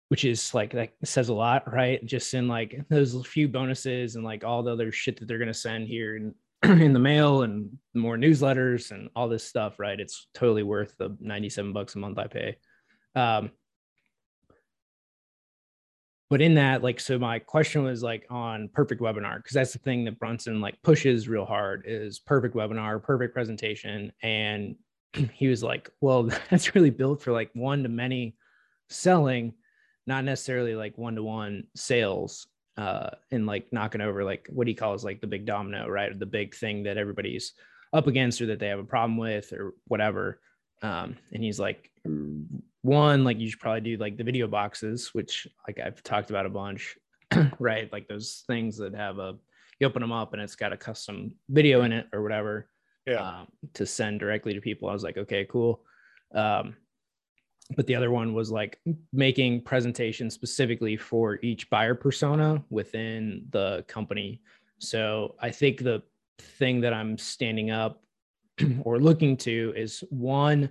which 0.09 0.25
is 0.25 0.55
like 0.55 0.73
that 0.73 0.93
says 1.05 1.29
a 1.29 1.35
lot, 1.35 1.71
right? 1.71 2.05
Just 2.07 2.33
in 2.33 2.49
like 2.49 2.83
those 2.89 3.27
few 3.27 3.49
bonuses 3.49 4.17
and 4.17 4.25
like 4.25 4.45
all 4.45 4.63
the 4.63 4.73
other 4.73 4.93
shit 4.93 5.19
that 5.19 5.29
they're 5.29 5.39
gonna 5.39 5.53
send 5.53 5.87
here 5.87 6.17
in, 6.17 6.35
in 6.63 6.95
the 6.95 6.99
mail 6.99 7.43
and 7.43 7.77
more 7.93 8.17
newsletters 8.17 8.91
and 8.91 9.11
all 9.15 9.29
this 9.29 9.45
stuff, 9.45 9.79
right? 9.79 10.01
It's 10.01 10.29
totally 10.33 10.63
worth 10.63 10.95
the 10.99 11.15
97 11.21 11.75
bucks 11.75 11.97
a 11.97 11.99
month 11.99 12.19
I 12.19 12.29
pay. 12.29 12.57
Um, 13.15 13.51
but 16.35 16.43
in 16.43 16.55
that, 16.55 16.83
like, 16.83 16.99
so 16.99 17.17
my 17.17 17.39
question 17.39 17.85
was 17.85 18.03
like 18.03 18.27
on 18.29 18.69
perfect 18.75 19.01
webinar, 19.01 19.37
because 19.37 19.55
that's 19.55 19.73
the 19.73 19.79
thing 19.79 20.05
that 20.05 20.19
Brunson 20.19 20.61
like 20.61 20.83
pushes 20.83 21.29
real 21.29 21.45
hard 21.45 21.85
is 21.87 22.19
perfect 22.19 22.57
webinar, 22.57 23.01
perfect 23.01 23.33
presentation. 23.33 24.11
And 24.21 24.75
he 25.33 25.47
was 25.47 25.63
like, 25.63 25.91
well, 26.01 26.25
that's 26.51 26.75
really 26.75 26.91
built 26.91 27.23
for 27.23 27.31
like 27.31 27.51
one 27.55 27.85
to 27.85 27.89
many 27.89 28.35
selling 28.89 29.55
not 30.09 30.25
necessarily 30.25 30.75
like 30.75 30.99
one 30.99 31.15
to 31.15 31.23
one 31.23 31.69
sales 31.77 32.49
uh 32.77 33.11
and 33.31 33.47
like 33.47 33.73
knocking 33.73 34.01
over 34.01 34.25
like 34.25 34.49
what 34.51 34.67
he 34.67 34.75
calls 34.75 35.05
like 35.05 35.21
the 35.21 35.27
big 35.27 35.47
domino 35.47 35.89
right 35.89 36.19
the 36.19 36.27
big 36.27 36.55
thing 36.55 36.83
that 36.83 36.99
everybody's 36.99 37.53
up 37.93 38.09
against 38.09 38.43
or 38.43 38.47
that 38.47 38.59
they 38.59 38.67
have 38.67 38.81
a 38.81 38.85
problem 38.85 39.17
with 39.17 39.53
or 39.53 39.73
whatever 39.87 40.41
um 40.83 41.17
and 41.33 41.43
he's 41.43 41.61
like 41.61 41.91
one 42.85 43.25
like 43.25 43.39
you 43.39 43.49
should 43.49 43.61
probably 43.61 43.81
do 43.81 43.97
like 43.97 44.17
the 44.17 44.25
video 44.25 44.47
boxes 44.47 45.11
which 45.15 45.49
like 45.67 45.79
i've 45.81 46.03
talked 46.03 46.31
about 46.31 46.47
a 46.47 46.51
bunch 46.51 46.97
right? 47.59 47.93
Like 47.93 48.09
those 48.09 48.45
things 48.47 48.77
that 48.79 48.95
have 48.95 49.19
a 49.19 49.37
you 49.81 49.87
open 49.87 50.03
them 50.03 50.13
up 50.13 50.33
and 50.33 50.43
it's 50.43 50.55
got 50.55 50.73
a 50.73 50.77
custom 50.77 51.33
video 51.49 51.83
in 51.83 51.93
it 51.93 52.07
or 52.13 52.23
whatever 52.23 52.69
yeah. 53.07 53.41
um, 53.41 53.49
to 53.75 53.85
send 53.85 54.21
directly 54.21 54.55
to 54.55 54.61
people. 54.61 54.89
I 54.89 54.93
was 54.93 55.03
like 55.03 55.19
okay 55.19 55.47
cool. 55.51 55.83
Um 56.35 56.77
but 57.77 57.87
the 57.87 57.95
other 57.95 58.11
one 58.11 58.35
was 58.35 58.51
like 58.51 58.79
making 59.13 59.63
presentations 59.63 60.35
specifically 60.35 60.99
for 60.99 61.39
each 61.43 61.69
buyer 61.71 61.95
persona 61.95 62.63
within 62.69 63.47
the 63.51 63.85
company. 63.89 64.43
So 64.79 65.35
I 65.41 65.51
think 65.51 65.79
the 65.79 66.03
thing 66.39 66.83
that 66.83 66.93
I'm 66.93 67.17
standing 67.17 67.71
up 67.71 68.03
or 68.83 69.01
looking 69.01 69.39
to 69.39 69.73
is 69.75 70.05
one, 70.11 70.69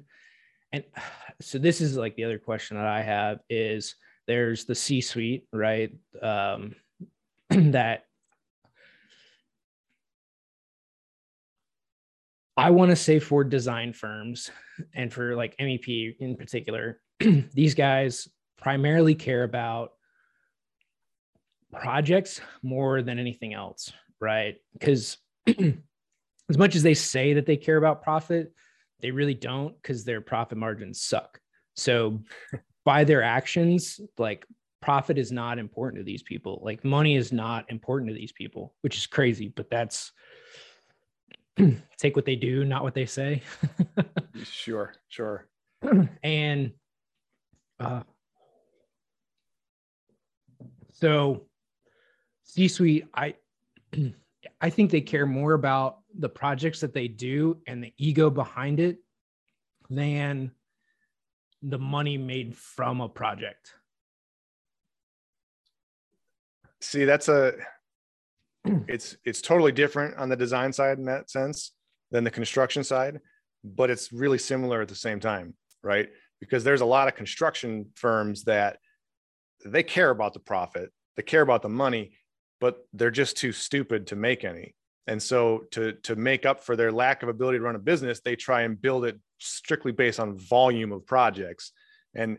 and 0.74 0.84
so 1.42 1.58
this 1.58 1.80
is 1.80 1.96
like 1.96 2.16
the 2.16 2.26
other 2.26 2.40
question 2.40 2.76
that 2.78 2.88
I 2.88 3.02
have 3.02 3.40
is 3.50 3.96
there's 4.28 4.66
the 4.66 4.76
C 4.76 5.00
suite, 5.00 5.48
right? 5.54 5.94
Um, 6.22 6.76
that 7.50 8.06
I 12.56 12.70
want 12.70 12.92
to 12.92 12.96
say 12.96 13.20
for 13.20 13.44
design 13.44 13.94
firms 13.94 14.52
and 14.94 15.12
for 15.12 15.36
like 15.36 15.58
MEP 15.58 16.16
in 16.20 16.36
particular, 16.36 17.00
these 17.54 17.74
guys 17.74 18.28
primarily 18.58 19.16
care 19.16 19.44
about 19.44 19.94
projects 21.72 22.40
more 22.62 23.02
than 23.02 23.18
anything 23.18 23.54
else, 23.54 23.92
right? 24.22 24.56
Because 24.74 25.18
as 25.48 26.58
much 26.58 26.76
as 26.76 26.84
they 26.84 26.94
say 26.94 27.34
that 27.34 27.48
they 27.48 27.58
care 27.58 27.78
about 27.78 28.04
profit, 28.04 28.54
they 29.04 29.12
really 29.12 29.34
don't 29.36 29.76
because 29.80 30.06
their 30.06 30.22
profit 30.22 30.58
margins 30.58 31.02
suck. 31.02 31.40
So 31.76 32.22
by 32.86 33.04
their 33.04 33.22
actions, 33.22 34.00
like 34.18 34.46
profit 34.82 35.18
is 35.18 35.32
not 35.32 35.60
important 35.60 36.00
to 36.00 36.06
these 36.06 36.24
people. 36.24 36.62
Like 36.64 36.84
money 36.86 37.16
is 37.16 37.34
not 37.34 37.70
important 37.70 38.10
to 38.10 38.16
these 38.16 38.32
people, 38.32 38.74
which 38.82 38.98
is 38.98 39.06
crazy, 39.06 39.54
but 39.54 39.70
that's 39.70 40.14
take 41.98 42.16
what 42.16 42.26
they 42.26 42.38
do, 42.38 42.64
not 42.64 42.84
what 42.84 42.96
they 42.96 43.06
say. 43.06 43.42
sure, 44.44 44.94
sure. 45.10 45.50
and 46.24 46.72
uh, 47.80 48.04
so 50.94 51.46
C-suite, 52.44 53.06
I 53.14 53.36
I 54.62 54.70
think 54.70 54.92
they 54.92 55.02
care 55.02 55.26
more 55.26 55.54
about 55.54 56.00
the 56.18 56.30
projects 56.30 56.80
that 56.82 56.94
they 56.94 57.08
do 57.08 57.58
and 57.68 57.84
the 57.84 57.94
ego 57.98 58.30
behind 58.30 58.80
it 58.80 58.98
than 59.90 60.52
the 61.62 61.80
money 61.80 62.18
made 62.18 62.56
from 62.56 63.02
a 63.02 63.10
project. 63.10 63.74
See, 66.82 67.06
that's 67.06 67.30
a 67.30 67.54
it's 68.88 69.18
it's 69.26 69.42
totally 69.42 69.72
different 69.72 70.16
on 70.18 70.30
the 70.30 70.36
design 70.36 70.72
side 70.72 70.98
in 70.98 71.06
that 71.06 71.30
sense 71.30 71.72
than 72.12 72.24
the 72.24 72.32
construction 72.32 72.84
side 72.84 73.20
but 73.64 73.90
it's 73.90 74.12
really 74.12 74.38
similar 74.38 74.82
at 74.82 74.88
the 74.88 74.96
same 74.96 75.20
time 75.20 75.54
right 75.84 76.10
because 76.40 76.64
there's 76.64 76.82
a 76.82 76.86
lot 76.86 77.08
of 77.08 77.16
construction 77.16 77.86
firms 77.96 78.44
that 78.44 78.78
they 79.66 79.84
care 79.84 80.10
about 80.10 80.34
the 80.34 80.40
profit 80.40 80.92
they 81.16 81.24
care 81.24 81.42
about 81.42 81.62
the 81.62 81.70
money 81.70 82.14
but 82.60 82.78
they're 82.94 83.12
just 83.12 83.38
too 83.38 83.52
stupid 83.52 84.08
to 84.08 84.16
make 84.16 84.44
any 84.44 84.76
and 85.08 85.22
so 85.22 85.64
to 85.72 85.94
to 86.04 86.16
make 86.16 86.46
up 86.46 86.64
for 86.64 86.76
their 86.76 86.92
lack 86.92 87.24
of 87.24 87.30
ability 87.30 87.58
to 87.58 87.64
run 87.64 87.76
a 87.76 87.80
business 87.80 88.22
they 88.22 88.36
try 88.36 88.62
and 88.62 88.82
build 88.82 89.06
it 89.06 89.20
strictly 89.40 89.92
based 89.92 90.20
on 90.20 90.38
volume 90.38 90.92
of 90.92 91.06
projects 91.06 91.72
and 92.16 92.38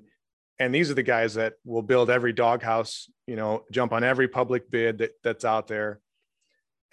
and 0.60 0.74
these 0.74 0.90
are 0.90 0.94
the 0.94 1.02
guys 1.02 1.34
that 1.34 1.54
will 1.64 1.82
build 1.82 2.10
every 2.10 2.32
doghouse 2.32 3.10
you 3.26 3.36
know 3.36 3.64
jump 3.70 3.92
on 3.92 4.04
every 4.04 4.28
public 4.28 4.70
bid 4.70 4.98
that, 4.98 5.10
that's 5.22 5.44
out 5.44 5.66
there 5.66 6.00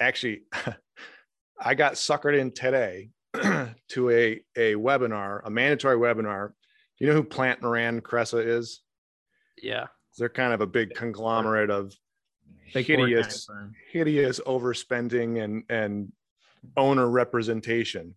actually, 0.02 0.42
I 1.60 1.76
got 1.76 1.94
suckered 1.94 2.38
in 2.38 2.52
today 2.52 3.12
to 3.90 4.10
a, 4.10 4.42
a 4.58 4.74
webinar, 4.74 5.42
a 5.46 5.50
mandatory 5.50 5.98
webinar. 5.98 6.50
Do 6.50 7.06
you 7.06 7.08
know 7.08 7.14
who 7.14 7.24
Plante 7.24 7.62
Moran 7.62 8.02
Cresa 8.02 8.46
is? 8.46 8.82
Yeah. 9.62 9.88
They're 10.18 10.30
kind 10.30 10.54
of 10.54 10.62
a 10.62 10.68
big 10.68 10.94
conglomerate 10.96 11.70
of 11.70 11.94
big 12.74 12.86
hideous, 12.86 13.48
hideous 13.92 14.40
overspending 14.42 15.44
and, 15.44 15.64
and 15.70 16.12
owner 16.78 17.10
representation. 17.10 18.16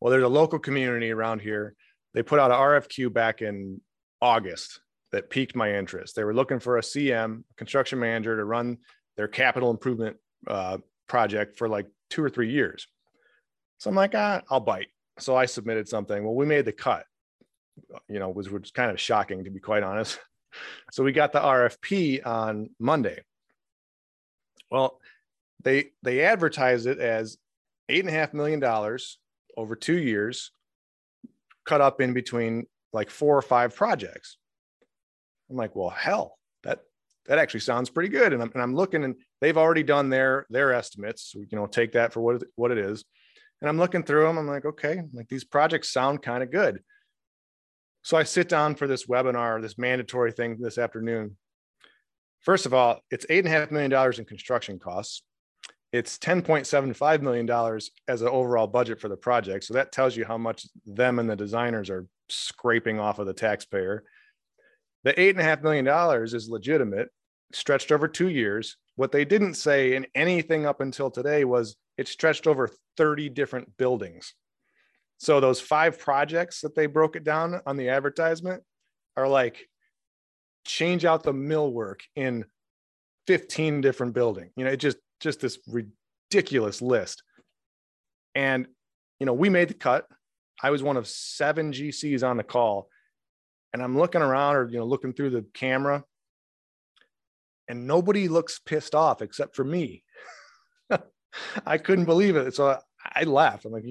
Well, 0.00 0.10
there's 0.10 0.24
a 0.24 0.28
local 0.28 0.58
community 0.58 1.10
around 1.10 1.40
here. 1.40 1.74
They 2.14 2.22
put 2.22 2.38
out 2.38 2.50
an 2.50 2.56
RFQ 2.56 3.12
back 3.12 3.42
in 3.42 3.80
August 4.20 4.80
that 5.12 5.30
piqued 5.30 5.56
my 5.56 5.74
interest. 5.74 6.14
They 6.16 6.24
were 6.24 6.34
looking 6.34 6.60
for 6.60 6.78
a 6.78 6.82
CM, 6.82 7.44
construction 7.56 7.98
manager, 7.98 8.36
to 8.36 8.44
run 8.44 8.78
their 9.16 9.28
capital 9.28 9.70
improvement 9.70 10.16
uh, 10.46 10.78
project 11.08 11.58
for 11.58 11.68
like 11.68 11.86
two 12.10 12.22
or 12.22 12.30
three 12.30 12.50
years. 12.50 12.86
So 13.78 13.90
I'm 13.90 13.96
like, 13.96 14.14
ah, 14.14 14.42
I'll 14.50 14.60
bite. 14.60 14.88
So 15.18 15.36
I 15.36 15.46
submitted 15.46 15.88
something. 15.88 16.22
Well, 16.22 16.34
we 16.34 16.46
made 16.46 16.64
the 16.64 16.72
cut, 16.72 17.04
you 18.08 18.18
know, 18.18 18.30
was, 18.30 18.50
was 18.50 18.70
kind 18.70 18.90
of 18.90 19.00
shocking 19.00 19.44
to 19.44 19.50
be 19.50 19.60
quite 19.60 19.82
honest. 19.82 20.18
So 20.92 21.04
we 21.04 21.12
got 21.12 21.32
the 21.32 21.40
RFP 21.40 22.26
on 22.26 22.70
Monday. 22.78 23.22
Well, 24.70 24.98
they 25.62 25.90
they 26.02 26.22
advertise 26.22 26.86
it 26.86 26.98
as 26.98 27.36
eight 27.88 28.00
and 28.00 28.08
a 28.08 28.12
half 28.12 28.34
million 28.34 28.60
dollars 28.60 29.18
over 29.56 29.74
two 29.74 29.98
years, 29.98 30.52
cut 31.66 31.80
up 31.80 32.00
in 32.00 32.12
between 32.12 32.66
like 32.92 33.10
four 33.10 33.36
or 33.36 33.42
five 33.42 33.74
projects. 33.74 34.36
I'm 35.50 35.56
like, 35.56 35.74
well, 35.74 35.90
hell, 35.90 36.38
that 36.62 36.80
that 37.26 37.38
actually 37.38 37.60
sounds 37.60 37.90
pretty 37.90 38.08
good. 38.08 38.32
And 38.32 38.42
I'm, 38.42 38.50
and 38.54 38.62
I'm 38.62 38.74
looking, 38.74 39.04
and 39.04 39.16
they've 39.40 39.56
already 39.56 39.82
done 39.82 40.10
their 40.10 40.46
their 40.50 40.72
estimates. 40.72 41.30
So, 41.32 41.40
you 41.40 41.58
know, 41.58 41.66
take 41.66 41.92
that 41.92 42.12
for 42.12 42.20
what 42.20 42.36
it, 42.36 42.48
what 42.56 42.70
it 42.70 42.78
is. 42.78 43.04
And 43.60 43.68
I'm 43.68 43.78
looking 43.78 44.04
through 44.04 44.26
them. 44.26 44.38
I'm 44.38 44.46
like, 44.46 44.64
okay, 44.64 45.02
like 45.12 45.28
these 45.28 45.44
projects 45.44 45.92
sound 45.92 46.22
kind 46.22 46.42
of 46.42 46.50
good. 46.50 46.80
So 48.08 48.16
I 48.16 48.22
sit 48.22 48.48
down 48.48 48.74
for 48.74 48.86
this 48.86 49.04
webinar, 49.04 49.60
this 49.60 49.76
mandatory 49.76 50.32
thing 50.32 50.56
this 50.58 50.78
afternoon. 50.78 51.36
First 52.40 52.64
of 52.64 52.72
all, 52.72 53.00
it's 53.10 53.26
eight 53.28 53.40
and 53.44 53.48
a 53.48 53.50
half 53.50 53.70
million 53.70 53.90
dollars 53.90 54.18
in 54.18 54.24
construction 54.24 54.78
costs. 54.78 55.22
It's 55.92 56.16
$10.75 56.16 57.20
million 57.20 57.80
as 58.08 58.22
an 58.22 58.28
overall 58.28 58.66
budget 58.66 58.98
for 58.98 59.10
the 59.10 59.16
project. 59.18 59.64
So 59.64 59.74
that 59.74 59.92
tells 59.92 60.16
you 60.16 60.24
how 60.24 60.38
much 60.38 60.66
them 60.86 61.18
and 61.18 61.28
the 61.28 61.36
designers 61.36 61.90
are 61.90 62.06
scraping 62.30 62.98
off 62.98 63.18
of 63.18 63.26
the 63.26 63.34
taxpayer. 63.34 64.04
The 65.04 65.20
eight 65.20 65.34
and 65.34 65.40
a 65.40 65.44
half 65.44 65.62
million 65.62 65.84
dollars 65.84 66.32
is 66.32 66.48
legitimate, 66.48 67.10
stretched 67.52 67.92
over 67.92 68.08
two 68.08 68.30
years. 68.30 68.78
What 68.96 69.12
they 69.12 69.26
didn't 69.26 69.56
say 69.56 69.94
in 69.94 70.06
anything 70.14 70.64
up 70.64 70.80
until 70.80 71.10
today 71.10 71.44
was 71.44 71.76
it 71.98 72.08
stretched 72.08 72.46
over 72.46 72.70
30 72.96 73.28
different 73.28 73.76
buildings. 73.76 74.32
So 75.18 75.40
those 75.40 75.60
five 75.60 75.98
projects 75.98 76.60
that 76.60 76.74
they 76.74 76.86
broke 76.86 77.16
it 77.16 77.24
down 77.24 77.60
on 77.66 77.76
the 77.76 77.88
advertisement 77.90 78.62
are 79.16 79.28
like 79.28 79.68
change 80.64 81.04
out 81.04 81.24
the 81.24 81.32
millwork 81.32 82.00
in 82.14 82.44
15 83.26 83.80
different 83.80 84.14
buildings. 84.14 84.52
You 84.56 84.64
know, 84.64 84.70
it 84.70 84.78
just 84.78 84.98
just 85.20 85.40
this 85.40 85.58
ridiculous 85.66 86.80
list. 86.80 87.22
And 88.34 88.68
you 89.18 89.26
know, 89.26 89.32
we 89.32 89.48
made 89.48 89.68
the 89.68 89.74
cut. 89.74 90.06
I 90.62 90.70
was 90.70 90.82
one 90.82 90.96
of 90.96 91.08
seven 91.08 91.72
GCs 91.72 92.26
on 92.26 92.36
the 92.36 92.44
call. 92.44 92.88
And 93.72 93.82
I'm 93.82 93.98
looking 93.98 94.22
around 94.22 94.56
or 94.56 94.68
you 94.68 94.78
know, 94.78 94.86
looking 94.86 95.12
through 95.12 95.30
the 95.30 95.44
camera. 95.52 96.04
And 97.68 97.86
nobody 97.86 98.28
looks 98.28 98.60
pissed 98.60 98.94
off 98.94 99.20
except 99.20 99.56
for 99.56 99.64
me. 99.64 100.04
I 101.66 101.78
couldn't 101.78 102.06
believe 102.06 102.36
it. 102.36 102.54
So 102.54 102.78
I 103.04 103.24
laughed. 103.24 103.64
I'm 103.64 103.72
like, 103.72 103.84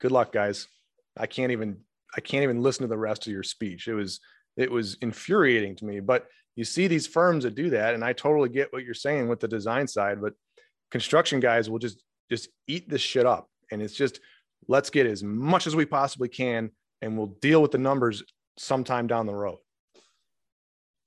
good 0.00 0.12
luck, 0.12 0.32
guys. 0.32 0.68
I 1.16 1.26
can't 1.26 1.52
even 1.52 1.78
I 2.16 2.20
can't 2.20 2.42
even 2.42 2.62
listen 2.62 2.82
to 2.82 2.88
the 2.88 2.98
rest 2.98 3.26
of 3.26 3.32
your 3.32 3.42
speech. 3.42 3.88
It 3.88 3.94
was 3.94 4.20
it 4.56 4.70
was 4.70 4.96
infuriating 5.00 5.76
to 5.76 5.84
me. 5.84 6.00
But 6.00 6.26
you 6.56 6.64
see 6.64 6.88
these 6.88 7.06
firms 7.06 7.44
that 7.44 7.54
do 7.54 7.70
that, 7.70 7.94
and 7.94 8.04
I 8.04 8.12
totally 8.12 8.48
get 8.48 8.72
what 8.72 8.84
you're 8.84 8.94
saying 8.94 9.28
with 9.28 9.40
the 9.40 9.48
design 9.48 9.86
side, 9.86 10.20
but 10.20 10.34
construction 10.90 11.40
guys 11.40 11.70
will 11.70 11.78
just 11.78 12.02
just 12.30 12.48
eat 12.66 12.88
this 12.88 13.00
shit 13.00 13.26
up. 13.26 13.48
And 13.70 13.82
it's 13.82 13.94
just 13.94 14.20
let's 14.66 14.90
get 14.90 15.06
as 15.06 15.22
much 15.22 15.66
as 15.66 15.76
we 15.76 15.86
possibly 15.86 16.28
can 16.28 16.70
and 17.00 17.16
we'll 17.16 17.34
deal 17.40 17.62
with 17.62 17.70
the 17.70 17.78
numbers 17.78 18.22
sometime 18.56 19.06
down 19.06 19.26
the 19.26 19.34
road. 19.34 19.58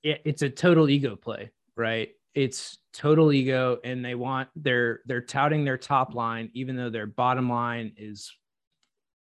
Yeah, 0.04 0.18
it's 0.26 0.42
a 0.42 0.50
total 0.50 0.90
ego 0.90 1.16
play, 1.16 1.52
right? 1.76 2.10
It's 2.34 2.80
total 2.94 3.32
ego 3.34 3.80
and 3.84 4.04
they 4.04 4.16
want 4.16 4.50
they're 4.56 5.02
they're 5.06 5.22
touting 5.22 5.66
their 5.66 5.78
top 5.78 6.14
line 6.14 6.50
even 6.54 6.76
though 6.76 6.90
their 6.90 7.06
bottom 7.06 7.50
line 7.50 7.92
is 7.98 8.32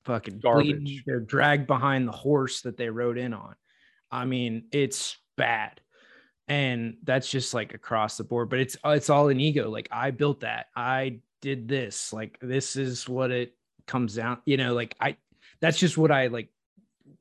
fucking 0.06 0.40
garbage. 0.40 0.80
Bleeding. 0.82 1.02
They're 1.06 1.20
dragged 1.20 1.66
behind 1.66 2.08
the 2.08 2.12
horse 2.12 2.62
that 2.62 2.76
they 2.76 2.88
rode 2.88 3.18
in 3.18 3.34
on. 3.34 3.54
I 4.10 4.24
mean, 4.24 4.64
it's 4.72 5.16
bad. 5.36 5.80
And 6.48 6.96
that's 7.02 7.28
just 7.28 7.52
like 7.54 7.74
across 7.74 8.16
the 8.16 8.24
board, 8.24 8.48
but 8.48 8.60
it's 8.60 8.76
it's 8.84 9.10
all 9.10 9.28
an 9.28 9.40
ego. 9.40 9.68
Like 9.68 9.88
I 9.90 10.12
built 10.12 10.40
that. 10.40 10.66
I 10.76 11.20
did 11.42 11.66
this. 11.66 12.12
Like 12.12 12.38
this 12.40 12.76
is 12.76 13.08
what 13.08 13.32
it 13.32 13.54
comes 13.86 14.14
down, 14.14 14.38
you 14.44 14.56
know, 14.56 14.72
like 14.72 14.94
I 15.00 15.16
that's 15.60 15.78
just 15.78 15.98
what 15.98 16.12
I 16.12 16.28
like 16.28 16.48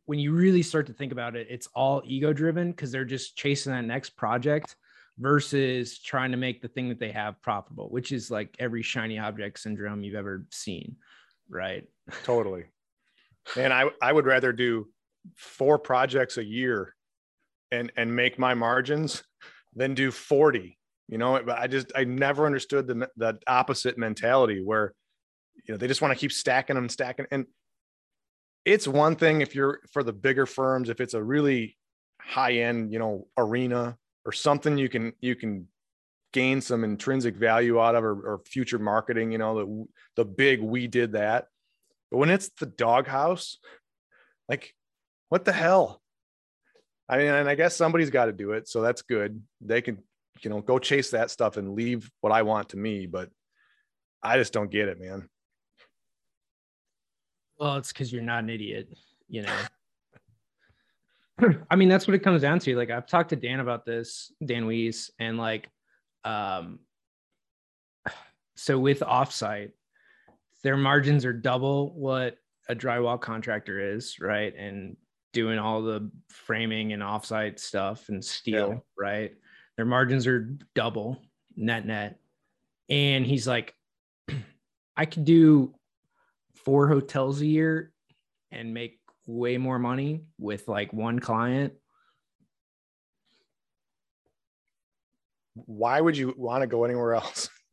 when 0.05 0.19
you 0.19 0.31
really 0.31 0.61
start 0.61 0.85
to 0.87 0.93
think 0.93 1.11
about 1.11 1.35
it, 1.35 1.47
it's 1.49 1.67
all 1.73 2.03
ego 2.05 2.33
driven 2.33 2.71
because 2.71 2.91
they're 2.91 3.05
just 3.05 3.35
chasing 3.35 3.71
that 3.71 3.85
next 3.85 4.11
project 4.11 4.75
versus 5.17 5.99
trying 5.99 6.31
to 6.31 6.37
make 6.37 6.61
the 6.61 6.67
thing 6.67 6.89
that 6.89 6.99
they 6.99 7.11
have 7.11 7.41
profitable, 7.41 7.89
which 7.89 8.11
is 8.11 8.29
like 8.29 8.55
every 8.59 8.83
shiny 8.83 9.17
object 9.17 9.59
syndrome 9.59 10.03
you've 10.03 10.15
ever 10.15 10.45
seen. 10.51 10.97
Right. 11.49 11.87
Totally. 12.23 12.65
And 13.57 13.73
I, 13.73 13.85
I 14.01 14.11
would 14.11 14.25
rather 14.25 14.51
do 14.51 14.87
four 15.35 15.79
projects 15.79 16.37
a 16.37 16.43
year 16.43 16.95
and, 17.71 17.91
and 17.97 18.15
make 18.15 18.39
my 18.39 18.53
margins 18.53 19.23
than 19.75 19.93
do 19.93 20.11
40, 20.11 20.77
you 21.07 21.17
know, 21.17 21.41
but 21.45 21.57
I 21.57 21.67
just, 21.67 21.91
I 21.95 22.03
never 22.03 22.45
understood 22.45 22.87
the, 22.87 23.09
the 23.17 23.39
opposite 23.47 23.97
mentality 23.97 24.61
where, 24.63 24.93
you 25.67 25.73
know, 25.73 25.77
they 25.77 25.87
just 25.87 26.01
want 26.01 26.13
to 26.13 26.19
keep 26.19 26.31
stacking 26.31 26.75
them, 26.75 26.89
stacking. 26.89 27.25
And 27.31 27.45
it's 28.65 28.87
one 28.87 29.15
thing 29.15 29.41
if 29.41 29.53
you're 29.53 29.79
for 29.91 30.03
the 30.03 30.13
bigger 30.13 30.45
firms, 30.45 30.89
if 30.89 30.99
it's 30.99 31.13
a 31.13 31.23
really 31.23 31.77
high 32.19 32.53
end, 32.53 32.91
you 32.91 32.99
know, 32.99 33.27
arena 33.37 33.97
or 34.25 34.31
something 34.31 34.77
you 34.77 34.89
can, 34.89 35.13
you 35.21 35.35
can 35.35 35.67
gain 36.33 36.59
some 36.61 36.83
intrinsic 36.83 37.35
value 37.35 37.79
out 37.79 37.95
of 37.95 38.03
or, 38.03 38.33
or 38.33 38.41
future 38.45 38.79
marketing, 38.79 39.31
you 39.31 39.37
know, 39.37 39.57
the, 39.57 39.85
the 40.17 40.25
big, 40.25 40.61
we 40.61 40.87
did 40.87 41.13
that. 41.13 41.47
But 42.11 42.17
when 42.17 42.29
it's 42.29 42.49
the 42.59 42.65
doghouse, 42.65 43.57
like, 44.47 44.73
what 45.29 45.45
the 45.45 45.53
hell? 45.53 46.01
I 47.07 47.17
mean, 47.17 47.27
and 47.27 47.49
I 47.49 47.55
guess 47.55 47.75
somebody's 47.75 48.09
got 48.09 48.25
to 48.25 48.31
do 48.31 48.51
it. 48.51 48.67
So 48.67 48.81
that's 48.81 49.01
good. 49.01 49.41
They 49.61 49.81
can, 49.81 49.99
you 50.41 50.49
know, 50.49 50.61
go 50.61 50.79
chase 50.79 51.11
that 51.11 51.31
stuff 51.31 51.57
and 51.57 51.75
leave 51.75 52.09
what 52.21 52.31
I 52.31 52.41
want 52.41 52.69
to 52.69 52.77
me. 52.77 53.05
But 53.05 53.29
I 54.23 54.37
just 54.37 54.53
don't 54.53 54.71
get 54.71 54.87
it, 54.87 54.99
man. 54.99 55.29
Well, 57.59 57.77
it's 57.77 57.93
because 57.93 58.11
you're 58.11 58.23
not 58.23 58.43
an 58.43 58.49
idiot, 58.49 58.89
you 59.29 59.43
know. 59.43 59.57
I 61.69 61.75
mean, 61.75 61.89
that's 61.89 62.07
what 62.07 62.15
it 62.15 62.23
comes 62.23 62.41
down 62.41 62.59
to. 62.59 62.75
Like, 62.75 62.89
I've 62.89 63.07
talked 63.07 63.29
to 63.29 63.35
Dan 63.35 63.59
about 63.59 63.85
this, 63.85 64.31
Dan 64.43 64.65
Weiss, 64.65 65.11
and 65.19 65.37
like, 65.37 65.69
um, 66.23 66.79
so 68.55 68.79
with 68.79 69.01
offsite, 69.01 69.71
their 70.65 70.75
margins 70.75 71.25
are 71.25 71.31
double 71.31 71.93
what 71.93 72.39
a 72.67 72.75
drywall 72.75 73.21
contractor 73.21 73.93
is, 73.93 74.19
right? 74.19 74.51
And 74.57 74.97
doing 75.31 75.59
all 75.59 75.83
the 75.83 76.09
framing 76.29 76.91
and 76.91 77.03
offsite 77.03 77.59
stuff 77.59 78.09
and 78.09 78.25
steel, 78.25 78.69
yeah. 78.69 78.79
right? 78.97 79.33
Their 79.77 79.85
margins 79.85 80.25
are 80.25 80.57
double 80.73 81.21
net 81.55 81.85
net. 81.85 82.17
And 82.89 83.27
he's 83.27 83.47
like, 83.47 83.75
I 84.97 85.05
could 85.05 85.23
do 85.23 85.75
four 86.55 86.87
hotels 86.87 87.41
a 87.41 87.45
year 87.45 87.91
and 88.49 88.73
make 88.73 88.97
way 89.27 89.59
more 89.59 89.77
money 89.77 90.23
with 90.39 90.67
like 90.67 90.91
one 90.91 91.19
client. 91.19 91.73
Why 95.53 96.01
would 96.01 96.17
you 96.17 96.33
want 96.35 96.63
to 96.63 96.67
go 96.67 96.85
anywhere 96.85 97.13
else? 97.13 97.49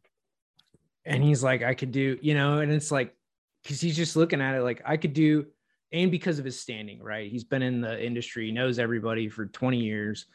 and 1.05 1.23
he's 1.23 1.43
like 1.43 1.63
i 1.63 1.75
could 1.75 1.93
do 1.93 2.19
you 2.21 2.35
know 2.35 2.59
and 2.59 2.73
it's 2.73 2.91
like 2.91 3.15
because 3.63 3.81
he's 3.81 3.97
just 3.97 4.17
looking 4.17 4.41
at 4.41 4.55
it 4.55 4.63
like 4.63 4.83
i 4.85 4.97
could 4.97 5.13
do 5.13 5.47
and 5.93 6.11
because 6.11 6.39
of 6.39 6.45
his 6.45 6.59
standing 6.59 7.03
right 7.03 7.31
he's 7.31 7.45
been 7.45 7.63
in 7.63 7.81
the 7.81 8.05
industry 8.05 8.51
knows 8.53 8.79
everybody 8.79 9.29
for 9.29 9.47
20 9.47 9.79
years 9.79 10.27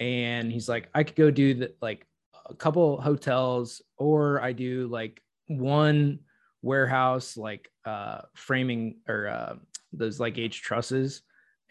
and 0.00 0.50
he's 0.50 0.68
like 0.68 0.88
i 0.94 1.02
could 1.02 1.16
go 1.16 1.30
do 1.30 1.54
the 1.54 1.74
like 1.80 2.06
a 2.48 2.54
couple 2.54 3.00
hotels 3.00 3.82
or 3.98 4.40
i 4.42 4.52
do 4.52 4.86
like 4.88 5.22
one 5.48 6.18
warehouse 6.62 7.36
like 7.36 7.70
uh 7.84 8.20
framing 8.34 8.96
or 9.08 9.28
uh 9.28 9.54
those 9.92 10.18
like 10.18 10.38
h 10.38 10.62
trusses 10.62 11.22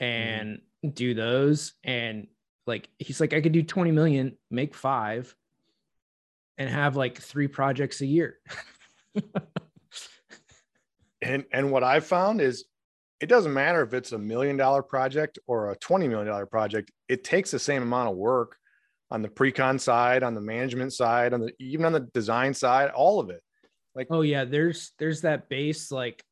mm-hmm. 0.01 0.05
and 0.05 0.49
mm-hmm. 0.57 0.89
do 0.89 1.13
those 1.13 1.73
and 1.83 2.27
like 2.67 2.89
he's 2.99 3.19
like 3.19 3.33
i 3.33 3.41
could 3.41 3.51
do 3.51 3.63
20 3.63 3.91
million 3.91 4.37
make 4.49 4.73
five 4.73 5.35
and 6.57 6.69
have 6.69 6.95
like 6.95 7.17
three 7.17 7.47
projects 7.47 8.01
a 8.01 8.05
year. 8.05 8.37
and 11.21 11.45
and 11.51 11.71
what 11.71 11.83
I've 11.83 12.05
found 12.05 12.41
is 12.41 12.65
it 13.19 13.27
doesn't 13.27 13.53
matter 13.53 13.81
if 13.81 13.93
it's 13.93 14.11
a 14.11 14.17
million 14.17 14.57
dollar 14.57 14.83
project 14.83 15.39
or 15.47 15.71
a 15.71 15.75
20 15.77 16.07
million 16.07 16.27
dollar 16.27 16.45
project, 16.45 16.91
it 17.07 17.23
takes 17.23 17.51
the 17.51 17.59
same 17.59 17.81
amount 17.81 18.09
of 18.09 18.15
work 18.15 18.57
on 19.11 19.21
the 19.21 19.29
pre-con 19.29 19.79
side, 19.79 20.23
on 20.23 20.33
the 20.33 20.41
management 20.41 20.93
side, 20.93 21.33
on 21.33 21.41
the 21.41 21.51
even 21.59 21.85
on 21.85 21.93
the 21.93 22.01
design 22.13 22.53
side, 22.53 22.89
all 22.89 23.19
of 23.19 23.29
it. 23.29 23.41
Like 23.93 24.07
oh 24.09 24.21
yeah, 24.21 24.45
there's 24.45 24.91
there's 24.99 25.21
that 25.21 25.49
base 25.49 25.91
like 25.91 26.23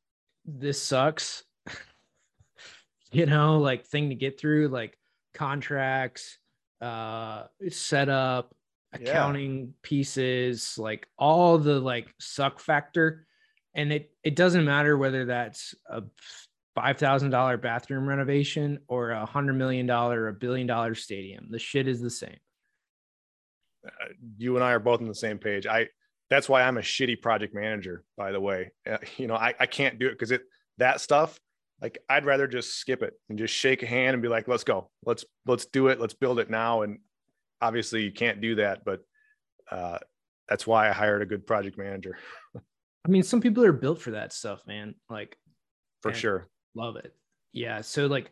this 0.45 0.81
sucks. 0.81 1.43
you 3.11 3.25
know, 3.25 3.59
like 3.59 3.85
thing 3.85 4.09
to 4.09 4.15
get 4.15 4.39
through, 4.39 4.67
like 4.67 4.97
contracts, 5.33 6.37
uh 6.81 7.43
setup, 7.69 8.53
accounting 8.93 9.59
yeah. 9.59 9.71
pieces, 9.81 10.77
like 10.77 11.07
all 11.17 11.57
the 11.57 11.79
like 11.79 12.13
suck 12.19 12.59
factor. 12.59 13.25
And 13.75 13.91
it 13.91 14.11
it 14.23 14.35
doesn't 14.35 14.65
matter 14.65 14.97
whether 14.97 15.25
that's 15.25 15.73
a 15.89 16.03
five 16.75 16.97
thousand 16.97 17.31
dollar 17.31 17.57
bathroom 17.57 18.07
renovation 18.07 18.79
or 18.87 19.11
a 19.11 19.25
hundred 19.25 19.53
million 19.53 19.85
dollar, 19.85 20.27
a 20.27 20.33
billion 20.33 20.67
dollar 20.67 20.95
stadium. 20.95 21.47
The 21.49 21.59
shit 21.59 21.87
is 21.87 22.01
the 22.01 22.09
same. 22.09 22.37
Uh, 23.85 24.13
you 24.37 24.55
and 24.55 24.63
I 24.63 24.71
are 24.71 24.79
both 24.79 25.01
on 25.01 25.07
the 25.07 25.15
same 25.15 25.39
page. 25.39 25.65
I 25.65 25.87
that's 26.29 26.49
why 26.49 26.63
I'm 26.63 26.77
a 26.77 26.81
shitty 26.81 27.21
project 27.21 27.53
manager, 27.53 28.03
by 28.17 28.31
the 28.31 28.39
way. 28.39 28.71
Uh, 28.89 28.97
you 29.17 29.27
know, 29.27 29.35
I, 29.35 29.53
I 29.59 29.65
can't 29.65 29.99
do 29.99 30.07
it 30.07 30.13
because 30.13 30.31
it 30.31 30.41
that 30.77 31.01
stuff, 31.01 31.39
like 31.81 31.99
I'd 32.09 32.25
rather 32.25 32.47
just 32.47 32.77
skip 32.79 33.03
it 33.03 33.13
and 33.29 33.37
just 33.37 33.53
shake 33.53 33.83
a 33.83 33.87
hand 33.87 34.13
and 34.13 34.21
be 34.21 34.29
like, 34.29 34.47
let's 34.47 34.63
go. 34.63 34.89
Let's 35.05 35.25
let's 35.45 35.65
do 35.65 35.87
it. 35.87 35.99
Let's 35.99 36.13
build 36.13 36.39
it 36.39 36.49
now. 36.49 36.81
And 36.83 36.99
obviously 37.63 38.03
you 38.03 38.11
can't 38.11 38.41
do 38.41 38.55
that, 38.55 38.83
but 38.83 38.99
uh, 39.71 39.97
that's 40.49 40.67
why 40.67 40.89
I 40.89 40.91
hired 40.91 41.21
a 41.21 41.25
good 41.25 41.47
project 41.47 41.77
manager. 41.77 42.17
I 43.05 43.09
mean, 43.09 43.23
some 43.23 43.41
people 43.41 43.63
are 43.63 43.73
built 43.73 44.01
for 44.01 44.11
that 44.11 44.33
stuff, 44.33 44.67
man. 44.67 44.95
Like 45.09 45.37
for 46.01 46.13
sure. 46.13 46.47
Love 46.75 46.97
it. 46.97 47.15
Yeah. 47.53 47.81
So 47.81 48.07
like 48.07 48.31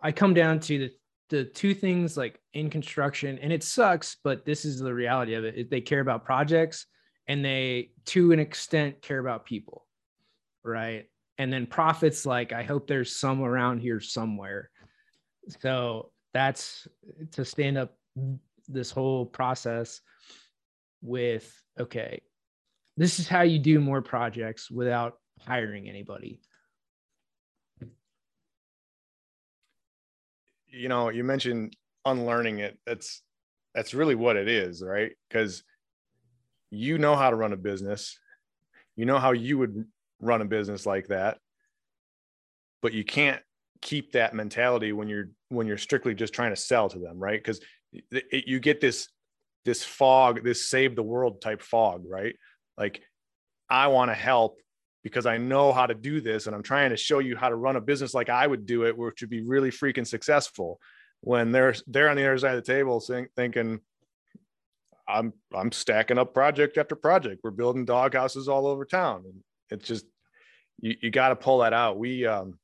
I 0.00 0.12
come 0.12 0.34
down 0.34 0.60
to 0.60 0.78
the 0.78 0.90
the 1.28 1.44
two 1.44 1.74
things 1.74 2.16
like 2.16 2.40
in 2.54 2.70
construction, 2.70 3.38
and 3.40 3.52
it 3.52 3.62
sucks, 3.62 4.16
but 4.24 4.44
this 4.44 4.64
is 4.64 4.80
the 4.80 4.92
reality 4.92 5.34
of 5.34 5.44
it. 5.44 5.70
They 5.70 5.80
care 5.80 6.00
about 6.00 6.24
projects 6.24 6.86
and 7.28 7.44
they 7.44 7.90
to 8.06 8.32
an 8.32 8.40
extent 8.40 9.00
care 9.02 9.20
about 9.20 9.44
people. 9.44 9.86
Right. 10.64 11.06
And 11.38 11.52
then 11.52 11.66
profits, 11.66 12.26
like 12.26 12.52
I 12.52 12.62
hope 12.62 12.86
there's 12.86 13.16
some 13.16 13.42
around 13.42 13.78
here 13.78 14.00
somewhere. 14.00 14.70
So 15.60 16.10
that's 16.34 16.88
to 17.32 17.44
stand 17.44 17.78
up 17.78 17.96
this 18.72 18.90
whole 18.90 19.26
process 19.26 20.00
with 21.02 21.50
okay, 21.78 22.22
this 22.96 23.18
is 23.18 23.28
how 23.28 23.42
you 23.42 23.58
do 23.58 23.80
more 23.80 24.02
projects 24.02 24.70
without 24.70 25.14
hiring 25.40 25.88
anybody. 25.88 26.40
You 30.68 30.88
know, 30.88 31.08
you 31.08 31.24
mentioned 31.24 31.76
unlearning 32.04 32.58
it. 32.58 32.78
That's 32.86 33.22
that's 33.74 33.94
really 33.94 34.14
what 34.14 34.36
it 34.36 34.48
is, 34.48 34.82
right? 34.82 35.12
Because 35.28 35.62
you 36.70 36.98
know 36.98 37.16
how 37.16 37.30
to 37.30 37.36
run 37.36 37.52
a 37.52 37.56
business. 37.56 38.18
You 38.96 39.06
know 39.06 39.18
how 39.18 39.32
you 39.32 39.58
would 39.58 39.86
run 40.20 40.42
a 40.42 40.44
business 40.44 40.86
like 40.86 41.08
that. 41.08 41.38
But 42.82 42.92
you 42.92 43.04
can't 43.04 43.40
keep 43.82 44.12
that 44.12 44.34
mentality 44.34 44.92
when 44.92 45.08
you're 45.08 45.30
when 45.48 45.66
you're 45.66 45.78
strictly 45.78 46.14
just 46.14 46.34
trying 46.34 46.50
to 46.50 46.56
sell 46.56 46.88
to 46.88 46.98
them, 46.98 47.18
right? 47.18 47.38
Because 47.38 47.60
you 48.32 48.60
get 48.60 48.80
this 48.80 49.08
this 49.64 49.84
fog, 49.84 50.42
this 50.42 50.68
save 50.68 50.96
the 50.96 51.02
world 51.02 51.40
type 51.40 51.60
fog, 51.60 52.04
right? 52.08 52.34
Like, 52.78 53.02
I 53.68 53.88
want 53.88 54.10
to 54.10 54.14
help 54.14 54.58
because 55.02 55.26
I 55.26 55.38
know 55.38 55.72
how 55.72 55.86
to 55.86 55.94
do 55.94 56.20
this 56.20 56.46
and 56.46 56.54
I'm 56.54 56.62
trying 56.62 56.90
to 56.90 56.96
show 56.96 57.18
you 57.18 57.36
how 57.36 57.48
to 57.48 57.54
run 57.54 57.76
a 57.76 57.80
business 57.80 58.14
like 58.14 58.28
I 58.28 58.46
would 58.46 58.66
do 58.66 58.84
it, 58.86 58.96
which 58.96 59.20
would 59.20 59.30
be 59.30 59.42
really 59.42 59.70
freaking 59.70 60.06
successful. 60.06 60.80
When 61.22 61.52
they're 61.52 61.74
they're 61.86 62.08
on 62.08 62.16
the 62.16 62.26
other 62.26 62.38
side 62.38 62.56
of 62.56 62.64
the 62.64 62.72
table 62.72 63.00
saying, 63.00 63.28
thinking, 63.36 63.80
I'm 65.06 65.32
I'm 65.54 65.72
stacking 65.72 66.18
up 66.18 66.32
project 66.32 66.78
after 66.78 66.96
project. 66.96 67.40
We're 67.44 67.50
building 67.50 67.84
dog 67.84 68.14
houses 68.14 68.48
all 68.48 68.66
over 68.66 68.84
town. 68.84 69.24
And 69.26 69.42
it's 69.70 69.86
just 69.86 70.06
you, 70.80 70.96
you 71.02 71.10
got 71.10 71.30
to 71.30 71.36
pull 71.36 71.58
that 71.58 71.72
out. 71.72 71.98
We 71.98 72.26
um 72.26 72.58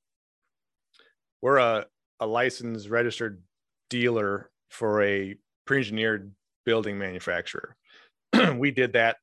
we're 1.42 1.58
a, 1.58 1.86
a 2.18 2.26
licensed 2.26 2.88
registered 2.88 3.42
dealer 3.90 4.50
for 4.70 5.02
a 5.02 5.36
pre-engineered 5.66 6.32
building 6.64 6.98
manufacturer. 6.98 7.76
we 8.56 8.70
did 8.70 8.94
that. 8.94 9.16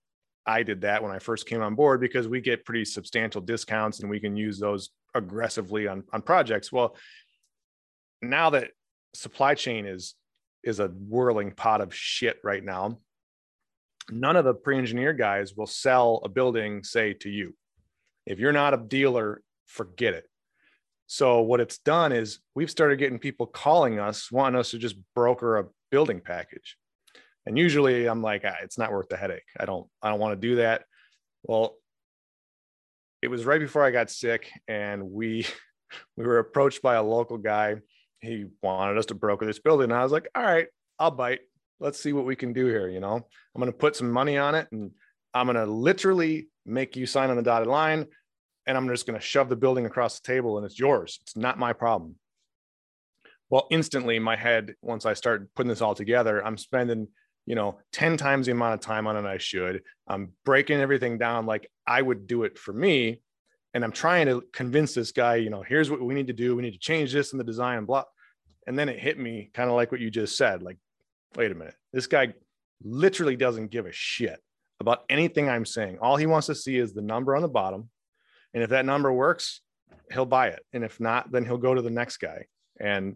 I 0.45 0.63
did 0.63 0.81
that 0.81 1.01
when 1.01 1.11
I 1.11 1.19
first 1.19 1.47
came 1.47 1.61
on 1.61 1.75
board 1.75 2.01
because 2.01 2.27
we 2.27 2.41
get 2.41 2.65
pretty 2.65 2.83
substantial 2.83 3.41
discounts 3.41 4.01
and 4.01 4.09
we 4.09 4.19
can 4.19 4.35
use 4.35 4.59
those 4.59 4.89
aggressively 5.15 5.87
on, 5.87 6.03
on 6.11 6.21
projects. 6.21 6.71
Well, 6.71 6.97
now 8.21 8.49
that 8.51 8.71
supply 9.13 9.55
chain 9.55 9.85
is 9.85 10.15
is 10.63 10.79
a 10.79 10.87
whirling 10.87 11.51
pot 11.51 11.81
of 11.81 11.93
shit 11.93 12.37
right 12.43 12.63
now, 12.63 12.97
none 14.09 14.37
of 14.37 14.45
the 14.45 14.53
pre-engineer 14.53 15.11
guys 15.11 15.55
will 15.55 15.67
sell 15.67 16.21
a 16.23 16.29
building, 16.29 16.83
say, 16.83 17.13
to 17.13 17.29
you. 17.29 17.53
If 18.25 18.39
you're 18.39 18.53
not 18.53 18.73
a 18.73 18.77
dealer, 18.77 19.41
forget 19.65 20.13
it. 20.13 20.25
So 21.13 21.41
what 21.41 21.59
it's 21.59 21.77
done 21.77 22.11
is 22.11 22.39
we've 22.55 22.71
started 22.71 22.97
getting 22.97 23.19
people 23.19 23.45
calling 23.45 23.99
us, 23.99 24.31
wanting 24.31 24.59
us 24.59 24.71
to 24.71 24.79
just 24.79 24.95
broker 25.13 25.59
a 25.59 25.65
building 25.91 26.19
package. 26.19 26.75
And 27.45 27.55
usually 27.55 28.07
I'm 28.07 28.23
like, 28.23 28.41
ah, 28.43 28.55
it's 28.63 28.79
not 28.79 28.91
worth 28.91 29.09
the 29.09 29.17
headache. 29.17 29.45
I 29.59 29.65
don't, 29.65 29.85
I 30.01 30.09
don't 30.09 30.19
want 30.19 30.31
to 30.31 30.47
do 30.47 30.55
that. 30.55 30.85
Well, 31.43 31.75
it 33.21 33.27
was 33.27 33.45
right 33.45 33.59
before 33.59 33.83
I 33.83 33.91
got 33.91 34.09
sick, 34.09 34.49
and 34.67 35.11
we 35.11 35.45
we 36.17 36.25
were 36.25 36.39
approached 36.39 36.81
by 36.81 36.95
a 36.95 37.03
local 37.03 37.37
guy. 37.37 37.75
He 38.19 38.45
wanted 38.63 38.97
us 38.97 39.05
to 39.07 39.13
broker 39.13 39.45
this 39.45 39.59
building. 39.59 39.91
And 39.91 39.99
I 39.99 40.01
was 40.01 40.11
like, 40.11 40.27
all 40.33 40.41
right, 40.41 40.65
I'll 40.97 41.11
bite. 41.11 41.41
Let's 41.79 42.01
see 42.01 42.13
what 42.13 42.25
we 42.25 42.35
can 42.35 42.53
do 42.53 42.65
here. 42.65 42.89
You 42.89 43.01
know, 43.01 43.13
I'm 43.17 43.61
going 43.61 43.71
to 43.71 43.77
put 43.77 43.95
some 43.95 44.09
money 44.09 44.39
on 44.39 44.55
it 44.55 44.67
and 44.71 44.89
I'm 45.31 45.45
going 45.45 45.57
to 45.57 45.71
literally 45.71 46.47
make 46.65 46.95
you 46.95 47.05
sign 47.05 47.29
on 47.29 47.35
the 47.35 47.43
dotted 47.43 47.67
line. 47.67 48.07
And 48.65 48.77
I'm 48.77 48.87
just 48.87 49.05
going 49.05 49.19
to 49.19 49.25
shove 49.25 49.49
the 49.49 49.55
building 49.55 49.85
across 49.85 50.19
the 50.19 50.25
table 50.25 50.57
and 50.57 50.65
it's 50.65 50.79
yours. 50.79 51.19
It's 51.21 51.35
not 51.35 51.59
my 51.59 51.73
problem. 51.73 52.15
Well, 53.49 53.67
instantly, 53.69 54.17
my 54.19 54.35
head, 54.35 54.75
once 54.81 55.05
I 55.05 55.13
start 55.13 55.53
putting 55.53 55.69
this 55.69 55.81
all 55.81 55.95
together, 55.95 56.43
I'm 56.45 56.57
spending 56.57 57.07
you 57.45 57.55
know 57.55 57.77
10 57.91 58.17
times 58.17 58.45
the 58.45 58.51
amount 58.51 58.73
of 58.73 58.79
time 58.79 59.07
on 59.07 59.17
it 59.17 59.27
i 59.27 59.37
should. 59.37 59.83
I'm 60.07 60.31
breaking 60.45 60.79
everything 60.79 61.17
down 61.17 61.45
like 61.45 61.69
i 61.85 62.01
would 62.01 62.27
do 62.27 62.43
it 62.43 62.57
for 62.57 62.73
me 62.73 63.21
and 63.73 63.83
i'm 63.83 63.91
trying 63.91 64.27
to 64.27 64.43
convince 64.53 64.93
this 64.93 65.11
guy 65.11 65.35
you 65.35 65.49
know 65.49 65.61
here's 65.61 65.91
what 65.91 66.01
we 66.01 66.13
need 66.13 66.27
to 66.27 66.33
do. 66.33 66.55
We 66.55 66.61
need 66.61 66.73
to 66.73 66.79
change 66.79 67.11
this 67.11 67.31
in 67.31 67.37
the 67.37 67.43
design 67.43 67.79
and 67.79 67.87
blah. 67.87 68.03
And 68.65 68.79
then 68.79 68.87
it 68.87 68.99
hit 68.99 69.19
me 69.19 69.49
kind 69.53 69.69
of 69.69 69.75
like 69.75 69.91
what 69.91 70.01
you 70.01 70.09
just 70.09 70.37
said 70.37 70.63
like 70.63 70.77
wait 71.35 71.51
a 71.51 71.55
minute. 71.55 71.75
This 71.91 72.07
guy 72.07 72.33
literally 72.83 73.35
doesn't 73.35 73.71
give 73.71 73.85
a 73.85 73.91
shit 73.91 74.39
about 74.79 75.03
anything 75.09 75.49
i'm 75.49 75.65
saying. 75.65 75.97
All 76.01 76.17
he 76.17 76.25
wants 76.25 76.47
to 76.47 76.55
see 76.55 76.77
is 76.77 76.93
the 76.93 77.01
number 77.01 77.35
on 77.35 77.41
the 77.41 77.47
bottom 77.47 77.89
and 78.53 78.63
if 78.63 78.69
that 78.69 78.85
number 78.85 79.11
works 79.11 79.61
he'll 80.11 80.25
buy 80.25 80.47
it 80.47 80.63
and 80.73 80.83
if 80.83 80.99
not 80.99 81.31
then 81.31 81.45
he'll 81.45 81.57
go 81.57 81.73
to 81.73 81.81
the 81.81 81.89
next 81.89 82.17
guy 82.17 82.45
and 82.79 83.15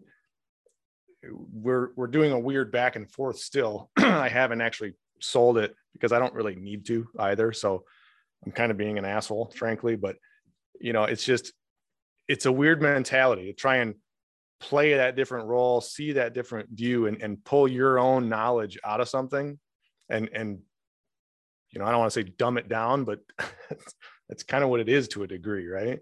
we're 1.52 1.90
we're 1.96 2.06
doing 2.06 2.32
a 2.32 2.38
weird 2.38 2.70
back 2.70 2.96
and 2.96 3.10
forth 3.10 3.38
still. 3.38 3.90
I 3.96 4.28
haven't 4.28 4.60
actually 4.60 4.94
sold 5.20 5.58
it 5.58 5.74
because 5.92 6.12
I 6.12 6.18
don't 6.18 6.34
really 6.34 6.54
need 6.54 6.86
to 6.86 7.08
either. 7.18 7.52
So 7.52 7.84
I'm 8.44 8.52
kind 8.52 8.70
of 8.70 8.76
being 8.76 8.98
an 8.98 9.04
asshole, 9.04 9.52
frankly. 9.56 9.96
But 9.96 10.16
you 10.80 10.92
know, 10.92 11.04
it's 11.04 11.24
just 11.24 11.52
it's 12.28 12.46
a 12.46 12.52
weird 12.52 12.82
mentality 12.82 13.46
to 13.46 13.52
try 13.52 13.76
and 13.76 13.94
play 14.60 14.94
that 14.94 15.16
different 15.16 15.46
role, 15.46 15.80
see 15.80 16.12
that 16.12 16.34
different 16.34 16.70
view, 16.70 17.06
and 17.06 17.20
and 17.22 17.44
pull 17.44 17.66
your 17.66 17.98
own 17.98 18.28
knowledge 18.28 18.78
out 18.84 19.00
of 19.00 19.08
something, 19.08 19.58
and 20.08 20.28
and 20.32 20.60
you 21.70 21.80
know, 21.80 21.84
I 21.84 21.90
don't 21.90 22.00
want 22.00 22.12
to 22.12 22.22
say 22.22 22.32
dumb 22.38 22.58
it 22.58 22.68
down, 22.68 23.04
but 23.04 23.20
that's 24.28 24.42
kind 24.42 24.62
of 24.62 24.70
what 24.70 24.80
it 24.80 24.88
is 24.88 25.08
to 25.08 25.22
a 25.22 25.26
degree, 25.26 25.66
right? 25.66 26.00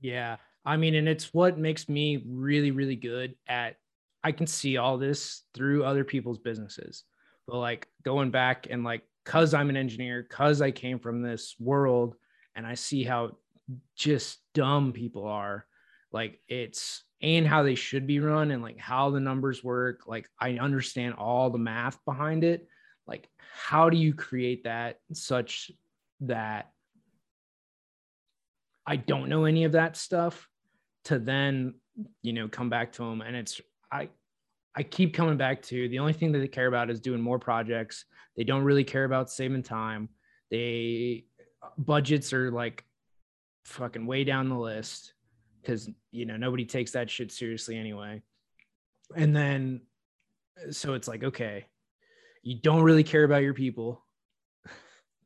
Yeah, 0.00 0.36
I 0.64 0.76
mean, 0.76 0.94
and 0.94 1.08
it's 1.08 1.32
what 1.32 1.58
makes 1.58 1.88
me 1.88 2.22
really, 2.26 2.70
really 2.70 2.96
good 2.96 3.34
at. 3.48 3.76
I 4.24 4.32
can 4.32 4.46
see 4.46 4.76
all 4.76 4.98
this 4.98 5.42
through 5.54 5.84
other 5.84 6.02
people's 6.02 6.38
businesses, 6.38 7.04
but 7.46 7.58
like 7.58 7.86
going 8.02 8.30
back 8.30 8.66
and 8.68 8.82
like, 8.82 9.02
cause 9.24 9.54
I'm 9.54 9.70
an 9.70 9.76
engineer, 9.76 10.24
cause 10.24 10.60
I 10.60 10.72
came 10.72 10.98
from 10.98 11.22
this 11.22 11.54
world, 11.60 12.16
and 12.56 12.66
I 12.66 12.74
see 12.74 13.04
how 13.04 13.36
just 13.94 14.38
dumb 14.54 14.92
people 14.92 15.26
are. 15.26 15.66
Like 16.12 16.40
it's 16.48 17.04
and 17.22 17.46
how 17.46 17.62
they 17.62 17.74
should 17.74 18.06
be 18.06 18.20
run 18.20 18.50
and 18.50 18.62
like 18.62 18.78
how 18.78 19.10
the 19.10 19.20
numbers 19.20 19.62
work. 19.62 20.02
Like 20.06 20.28
I 20.40 20.52
understand 20.58 21.14
all 21.14 21.50
the 21.50 21.58
math 21.58 22.04
behind 22.04 22.44
it. 22.44 22.66
Like, 23.06 23.28
how 23.38 23.90
do 23.90 23.96
you 23.96 24.14
create 24.14 24.64
that 24.64 24.98
such 25.12 25.70
that 26.20 26.70
I 28.86 28.96
don't 28.96 29.28
know 29.28 29.44
any 29.44 29.64
of 29.64 29.72
that 29.72 29.96
stuff 29.96 30.48
to 31.04 31.18
then 31.18 31.74
you 32.22 32.32
know 32.32 32.48
come 32.48 32.68
back 32.68 32.92
to 32.92 33.02
them 33.02 33.22
and 33.22 33.34
it's 33.34 33.60
i 33.90 34.08
i 34.74 34.82
keep 34.82 35.14
coming 35.14 35.36
back 35.36 35.62
to 35.62 35.88
the 35.88 35.98
only 35.98 36.12
thing 36.12 36.32
that 36.32 36.40
they 36.40 36.48
care 36.48 36.66
about 36.66 36.90
is 36.90 37.00
doing 37.00 37.20
more 37.20 37.38
projects. 37.38 38.04
They 38.36 38.44
don't 38.44 38.64
really 38.64 38.84
care 38.84 39.04
about 39.04 39.30
saving 39.30 39.62
time. 39.62 40.10
They 40.50 41.24
budgets 41.78 42.32
are 42.32 42.50
like 42.50 42.84
fucking 43.64 44.06
way 44.06 44.24
down 44.24 44.48
the 44.48 44.58
list 44.58 45.14
because 45.60 45.88
you 46.12 46.26
know 46.26 46.36
nobody 46.36 46.64
takes 46.64 46.92
that 46.92 47.10
shit 47.10 47.32
seriously 47.32 47.76
anyway. 47.76 48.22
And 49.14 49.34
then 49.34 49.82
so 50.70 50.94
it's 50.94 51.08
like 51.08 51.22
okay 51.22 51.66
you 52.42 52.54
don't 52.54 52.82
really 52.82 53.02
care 53.02 53.24
about 53.24 53.42
your 53.42 53.54
people 53.54 54.05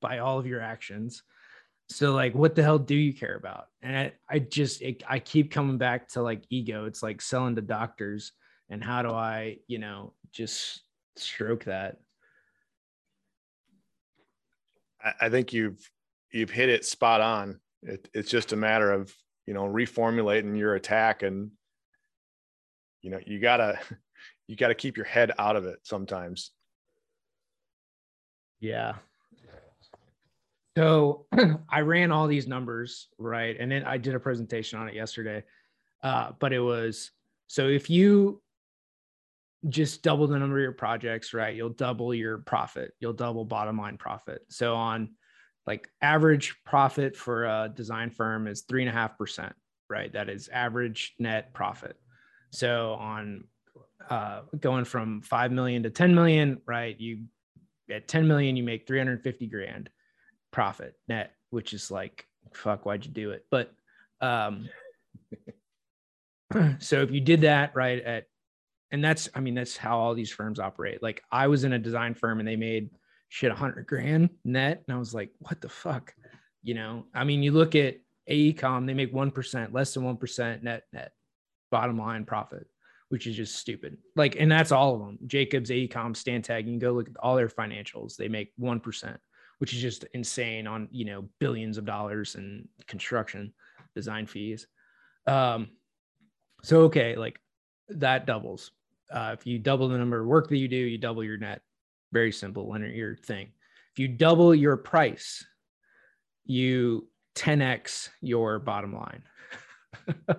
by 0.01 0.19
all 0.19 0.39
of 0.39 0.47
your 0.47 0.61
actions. 0.61 1.23
So 1.89 2.13
like 2.13 2.35
what 2.35 2.55
the 2.55 2.63
hell 2.63 2.79
do 2.79 2.95
you 2.95 3.13
care 3.13 3.37
about? 3.37 3.67
And 3.83 3.97
i, 3.97 4.13
I 4.29 4.39
just 4.39 4.81
it, 4.81 5.03
i 5.09 5.19
keep 5.19 5.51
coming 5.51 5.79
back 5.79 6.09
to 6.11 6.23
like 6.23 6.45
ego. 6.51 6.85
It's 6.85 7.03
like 7.03 7.21
selling 7.21 7.57
to 7.57 7.63
doctors. 7.63 8.33
And 8.69 8.83
how 8.83 9.03
do 9.03 9.11
i 9.11 9.59
you 9.67 9.79
know 9.79 10.15
just 10.33 10.83
stroke 11.17 11.65
that? 11.65 11.97
I, 15.03 15.13
I 15.23 15.29
think 15.29 15.53
you've 15.53 15.91
you've 16.33 16.51
hit 16.51 16.69
it 16.69 16.85
spot 16.85 17.21
on. 17.21 17.61
It, 17.83 18.09
it's 18.15 18.31
just 18.31 18.53
a 18.53 18.57
matter 18.57 18.93
of 18.93 19.13
you 19.47 19.55
know 19.55 19.65
reformulating 19.65 20.57
your 20.57 20.77
attack 20.77 21.23
and 21.23 21.51
you 23.03 23.11
know 23.11 23.19
you 23.27 23.41
gotta 23.41 23.79
you 24.47 24.55
gotta 24.55 24.75
keep 24.75 24.97
your 24.97 25.07
head 25.07 25.33
out 25.39 25.57
of 25.57 25.65
it 25.65 25.81
sometimes. 25.83 26.53
Yeah. 28.61 28.97
So 30.81 31.27
I 31.69 31.81
ran 31.81 32.11
all 32.11 32.27
these 32.27 32.47
numbers, 32.47 33.09
right? 33.19 33.55
And 33.61 33.71
then 33.71 33.85
I 33.85 33.99
did 33.99 34.15
a 34.15 34.19
presentation 34.19 34.79
on 34.79 34.89
it 34.89 34.95
yesterday. 34.95 35.45
Uh, 36.03 36.31
but 36.39 36.55
it 36.55 36.61
was 36.61 37.11
so 37.49 37.69
if 37.69 37.91
you 37.91 38.41
just 39.69 40.03
double 40.03 40.27
the 40.27 40.39
number 40.39 40.57
of 40.57 40.63
your 40.63 40.73
projects, 40.73 41.35
right? 41.35 41.55
You'll 41.55 41.69
double 41.69 42.15
your 42.15 42.39
profit. 42.39 42.93
You'll 42.99 43.13
double 43.13 43.45
bottom 43.45 43.77
line 43.77 43.99
profit. 43.99 44.41
So 44.49 44.75
on 44.75 45.11
like 45.67 45.87
average 46.01 46.57
profit 46.65 47.15
for 47.15 47.45
a 47.45 47.71
design 47.75 48.09
firm 48.09 48.47
is 48.47 48.63
three 48.63 48.81
and 48.81 48.89
a 48.89 48.93
half 48.95 49.19
percent, 49.19 49.53
right? 49.91 50.11
That 50.15 50.31
is 50.31 50.49
average 50.49 51.15
net 51.19 51.53
profit. 51.53 52.01
So 52.53 52.95
on 52.95 53.45
uh, 54.09 54.43
going 54.59 54.87
from 54.87 55.21
5 55.21 55.53
million 55.53 55.83
to 55.83 55.91
10 55.91 56.15
million, 56.15 56.63
right? 56.65 56.99
You 56.99 57.25
at 57.91 58.09
10 58.09 58.27
million, 58.27 58.57
you 58.57 58.63
make 58.63 58.87
350 58.87 59.47
grand 59.49 59.91
profit 60.51 60.95
net, 61.09 61.35
which 61.51 61.73
is 61.73 61.91
like, 61.91 62.27
fuck, 62.53 62.85
why'd 62.85 63.05
you 63.05 63.11
do 63.11 63.31
it? 63.31 63.47
But, 63.51 63.73
um, 64.21 64.69
so 66.79 67.03
if 67.03 67.11
you 67.11 67.21
did 67.21 67.43
that 67.43 67.75
right 67.75 68.03
at, 68.03 68.27
and 68.91 69.05
that's, 69.05 69.29
I 69.35 69.41
mean, 69.41 69.55
that's 69.55 69.77
how 69.77 69.99
all 69.99 70.15
these 70.15 70.33
firms 70.33 70.59
operate. 70.59 71.03
Like 71.03 71.23
I 71.31 71.47
was 71.47 71.65
in 71.65 71.73
a 71.73 71.79
design 71.79 72.15
firm 72.15 72.41
and 72.41 72.49
they 72.49 72.57
made 72.57 72.91
shit, 73.29 73.53
a 73.53 73.55
hundred 73.55 73.87
grand 73.87 74.31
net. 74.45 74.83
And 74.87 74.97
I 74.97 74.99
was 74.99 75.15
like, 75.15 75.31
what 75.39 75.61
the 75.61 75.69
fuck? 75.69 76.13
You 76.63 76.75
know, 76.75 77.07
I 77.15 77.25
mean, 77.25 77.43
you 77.43 77.53
look 77.53 77.77
at 77.77 77.99
AECOM, 78.29 78.87
they 78.87 78.95
make 78.95 79.15
1%, 79.15 79.73
less 79.73 79.95
than 79.95 80.03
1% 80.03 80.63
net, 80.63 80.83
net 80.93 81.13
bottom 81.71 81.99
line 81.99 82.25
profit 82.25 82.67
which 83.11 83.27
is 83.27 83.37
just 83.37 83.57
stupid. 83.57 83.99
Like, 84.17 84.37
and 84.39 84.51
that's 84.51 84.73
all 84.73 84.95
of 84.95 85.01
them. 85.01 85.19
Jacobs, 85.27 85.71
AECOM, 85.71 86.15
Stantec. 86.15 86.59
You 86.59 86.71
can 86.71 86.79
go 86.79 86.93
look 86.93 87.09
at 87.09 87.17
all 87.19 87.37
their 87.37 87.49
financials. 87.49 88.17
They 88.17 88.29
make 88.29 88.53
one 88.57 88.81
percent, 88.81 89.21
which 89.61 89.75
is 89.75 89.81
just 89.83 90.05
insane 90.15 90.67
on 90.67 90.89
you 90.91 91.05
know 91.05 91.29
billions 91.39 91.77
of 91.77 91.85
dollars 91.85 92.35
in 92.35 92.67
construction 92.87 93.53
design 93.95 94.27
fees. 94.27 94.67
Um, 95.27 95.69
so 96.63 96.83
okay, 96.83 97.15
like 97.17 97.39
that 97.91 98.27
doubles. 98.27 98.73
Uh, 99.13 99.37
if 99.39 99.47
you 99.47 99.59
double 99.59 99.89
the 99.89 99.99
number 99.99 100.21
of 100.21 100.27
work 100.27 100.49
that 100.49 100.57
you 100.57 100.67
do, 100.67 100.77
you 100.77 100.97
double 100.97 101.23
your 101.23 101.37
net. 101.37 101.61
Very 102.11 102.33
simple 102.33 102.71
linear 102.71 102.89
your 102.89 103.17
thing. 103.17 103.53
If 103.93 103.99
you 103.99 104.09
double 104.09 104.55
your 104.55 104.77
price, 104.79 105.45
you 106.45 107.09
10x 107.35 108.09
your 108.23 108.59
bottom 108.61 108.95
line. 108.95 109.23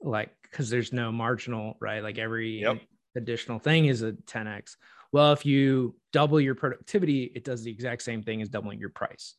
like 0.00 0.30
because 0.42 0.70
there's 0.70 0.92
no 0.92 1.12
marginal, 1.12 1.76
right? 1.80 2.02
Like 2.02 2.16
every 2.16 2.62
yep. 2.62 2.80
additional 3.14 3.58
thing 3.58 3.86
is 3.86 4.02
a 4.02 4.12
10x. 4.12 4.76
Well, 5.12 5.32
if 5.32 5.46
you 5.46 5.94
double 6.12 6.40
your 6.40 6.54
productivity, 6.54 7.24
it 7.34 7.44
does 7.44 7.62
the 7.62 7.70
exact 7.70 8.02
same 8.02 8.22
thing 8.22 8.42
as 8.42 8.48
doubling 8.48 8.78
your 8.78 8.90
price. 8.90 9.34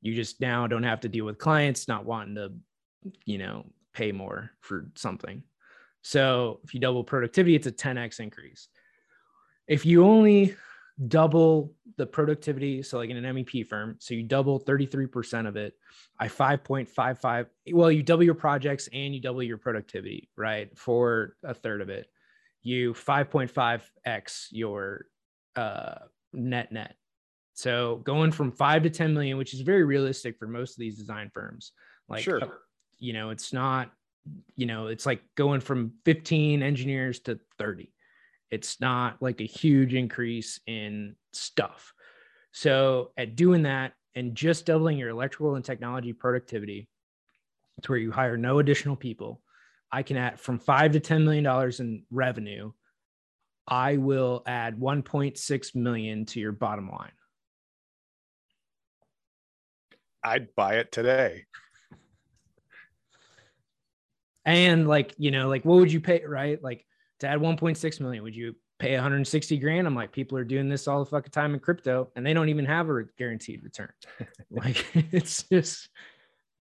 You 0.00 0.14
just 0.14 0.40
now 0.40 0.66
don't 0.66 0.82
have 0.82 1.00
to 1.00 1.08
deal 1.08 1.24
with 1.24 1.38
clients 1.38 1.88
not 1.88 2.04
wanting 2.04 2.34
to, 2.34 2.52
you 3.24 3.38
know, 3.38 3.66
pay 3.92 4.12
more 4.12 4.50
for 4.60 4.90
something. 4.94 5.42
So 6.02 6.60
if 6.64 6.74
you 6.74 6.80
double 6.80 7.04
productivity, 7.04 7.54
it's 7.54 7.66
a 7.66 7.72
10x 7.72 8.18
increase. 8.20 8.68
If 9.68 9.86
you 9.86 10.04
only 10.04 10.56
double 11.08 11.72
the 11.96 12.06
productivity. 12.06 12.82
So, 12.82 12.98
like 12.98 13.10
in 13.10 13.22
an 13.22 13.36
MEP 13.36 13.66
firm, 13.66 13.96
so 13.98 14.14
you 14.14 14.22
double 14.22 14.60
33% 14.60 15.46
of 15.46 15.56
it. 15.56 15.74
I 16.18 16.28
5.55. 16.28 17.46
Well, 17.72 17.90
you 17.90 18.02
double 18.02 18.22
your 18.24 18.34
projects 18.34 18.88
and 18.92 19.14
you 19.14 19.20
double 19.20 19.42
your 19.42 19.58
productivity, 19.58 20.28
right? 20.36 20.76
For 20.76 21.36
a 21.42 21.54
third 21.54 21.80
of 21.80 21.88
it, 21.88 22.08
you 22.62 22.94
5.5x 22.94 24.48
your 24.50 25.06
uh, 25.56 25.94
net 26.32 26.72
net. 26.72 26.96
So 27.54 27.96
going 28.04 28.32
from 28.32 28.52
five 28.52 28.82
to 28.84 28.90
10 28.90 29.12
million, 29.12 29.36
which 29.36 29.54
is 29.54 29.60
very 29.60 29.84
realistic 29.84 30.38
for 30.38 30.46
most 30.46 30.72
of 30.72 30.78
these 30.78 30.96
design 30.96 31.30
firms. 31.34 31.72
Like, 32.08 32.22
sure. 32.22 32.40
you 32.98 33.12
know, 33.12 33.30
it's 33.30 33.52
not, 33.52 33.90
you 34.56 34.66
know, 34.66 34.86
it's 34.86 35.04
like 35.04 35.22
going 35.34 35.60
from 35.60 35.92
15 36.04 36.62
engineers 36.62 37.20
to 37.20 37.38
30 37.58 37.92
it's 38.52 38.80
not 38.80 39.16
like 39.20 39.40
a 39.40 39.46
huge 39.46 39.94
increase 39.94 40.60
in 40.66 41.16
stuff. 41.32 41.94
So 42.52 43.10
at 43.16 43.34
doing 43.34 43.62
that 43.62 43.94
and 44.14 44.34
just 44.34 44.66
doubling 44.66 44.98
your 44.98 45.08
electrical 45.08 45.54
and 45.54 45.64
technology 45.64 46.12
productivity 46.12 46.86
to 47.80 47.90
where 47.90 47.98
you 47.98 48.12
hire 48.12 48.36
no 48.36 48.58
additional 48.58 48.94
people, 48.94 49.40
I 49.90 50.02
can 50.02 50.18
add 50.18 50.38
from 50.38 50.58
five 50.58 50.92
to 50.92 51.00
ten 51.00 51.24
million 51.24 51.44
dollars 51.44 51.80
in 51.80 52.04
revenue. 52.10 52.72
I 53.66 53.96
will 53.96 54.42
add 54.46 54.78
1.6 54.78 55.74
million 55.74 56.26
to 56.26 56.40
your 56.40 56.52
bottom 56.52 56.90
line. 56.90 57.12
I'd 60.24 60.54
buy 60.54 60.76
it 60.76 60.92
today. 60.92 61.44
And 64.44 64.88
like, 64.88 65.14
you 65.18 65.30
know, 65.30 65.48
like 65.48 65.64
what 65.64 65.76
would 65.76 65.92
you 65.92 66.00
pay, 66.00 66.24
right? 66.26 66.62
Like 66.62 66.84
to 67.20 67.28
add 67.28 67.38
1.6 67.38 68.00
million, 68.00 68.22
would 68.24 68.34
you 68.34 68.56
pay 68.78 68.94
160 68.94 69.56
grand? 69.58 69.86
I'm 69.86 69.94
like, 69.94 70.12
people 70.12 70.36
are 70.38 70.44
doing 70.44 70.68
this 70.68 70.88
all 70.88 71.04
the 71.04 71.10
fucking 71.10 71.30
time 71.30 71.54
in 71.54 71.60
crypto 71.60 72.10
and 72.16 72.26
they 72.26 72.34
don't 72.34 72.48
even 72.48 72.64
have 72.64 72.88
a 72.88 73.04
guaranteed 73.16 73.62
return. 73.62 73.92
like 74.50 74.84
it's 75.12 75.44
just, 75.44 75.88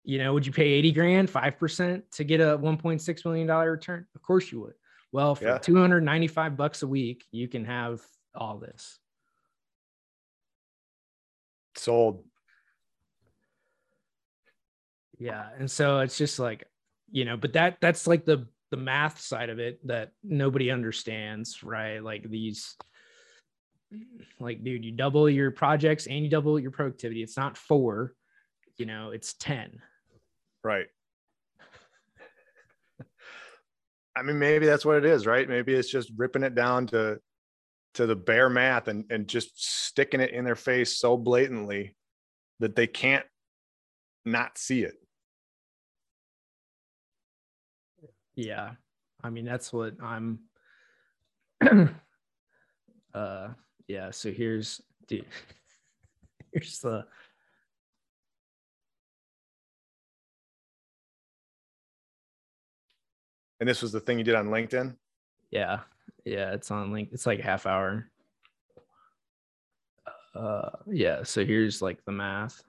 you 0.02 0.18
know, 0.18 0.32
would 0.34 0.46
you 0.46 0.52
pay 0.52 0.70
80 0.70 0.92
grand, 0.92 1.28
5% 1.28 2.02
to 2.12 2.24
get 2.24 2.40
a 2.40 2.58
$1.6 2.58 3.24
million 3.24 3.48
return? 3.48 4.06
Of 4.14 4.22
course 4.22 4.50
you 4.50 4.60
would. 4.60 4.74
Well, 5.12 5.34
for 5.34 5.44
yeah. 5.44 5.58
295 5.58 6.56
bucks 6.56 6.82
a 6.82 6.86
week, 6.86 7.24
you 7.32 7.48
can 7.48 7.64
have 7.64 8.00
all 8.34 8.58
this. 8.58 8.98
Sold. 11.76 12.24
Yeah. 15.18 15.46
And 15.58 15.70
so 15.70 16.00
it's 16.00 16.16
just 16.16 16.38
like, 16.38 16.64
you 17.10 17.24
know, 17.24 17.36
but 17.36 17.52
that 17.54 17.78
that's 17.80 18.06
like 18.06 18.24
the 18.24 18.46
the 18.70 18.76
math 18.76 19.20
side 19.20 19.50
of 19.50 19.58
it 19.58 19.84
that 19.86 20.12
nobody 20.22 20.70
understands, 20.70 21.62
right? 21.62 21.98
Like 21.98 22.28
these, 22.30 22.76
like, 24.38 24.62
dude, 24.62 24.84
you 24.84 24.92
double 24.92 25.28
your 25.28 25.50
projects 25.50 26.06
and 26.06 26.22
you 26.22 26.30
double 26.30 26.58
your 26.58 26.70
productivity. 26.70 27.22
It's 27.22 27.36
not 27.36 27.56
four, 27.56 28.14
you 28.76 28.86
know, 28.86 29.10
it's 29.10 29.34
10. 29.34 29.80
Right. 30.62 30.86
I 34.20 34.22
mean, 34.22 34.38
maybe 34.38 34.66
that's 34.66 34.84
what 34.84 34.98
it 34.98 35.06
is, 35.06 35.26
right? 35.26 35.48
Maybe 35.48 35.74
it's 35.74 35.90
just 35.90 36.12
ripping 36.16 36.42
it 36.42 36.54
down 36.54 36.86
to 36.88 37.18
to 37.94 38.06
the 38.06 38.14
bare 38.14 38.48
math 38.48 38.86
and, 38.86 39.04
and 39.10 39.26
just 39.26 39.50
sticking 39.86 40.20
it 40.20 40.30
in 40.30 40.44
their 40.44 40.54
face 40.54 40.96
so 40.96 41.16
blatantly 41.16 41.96
that 42.60 42.76
they 42.76 42.86
can't 42.86 43.26
not 44.24 44.56
see 44.56 44.82
it. 44.82 44.94
yeah 48.40 48.70
i 49.22 49.30
mean 49.30 49.44
that's 49.44 49.72
what 49.72 49.94
i'm 50.02 50.38
uh 53.14 53.48
yeah 53.86 54.10
so 54.10 54.30
here's 54.30 54.80
dude 55.06 55.26
here's 56.52 56.78
the 56.78 57.04
and 63.60 63.68
this 63.68 63.82
was 63.82 63.92
the 63.92 64.00
thing 64.00 64.18
you 64.18 64.24
did 64.24 64.34
on 64.34 64.48
linkedin 64.48 64.96
yeah 65.50 65.80
yeah 66.24 66.52
it's 66.52 66.70
on 66.70 66.92
link 66.92 67.10
it's 67.12 67.26
like 67.26 67.40
half 67.40 67.66
hour 67.66 68.10
uh 70.34 70.70
yeah 70.86 71.22
so 71.22 71.44
here's 71.44 71.82
like 71.82 72.04
the 72.04 72.12
math 72.12 72.62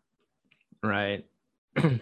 right 0.83 1.25
It's 1.75 2.01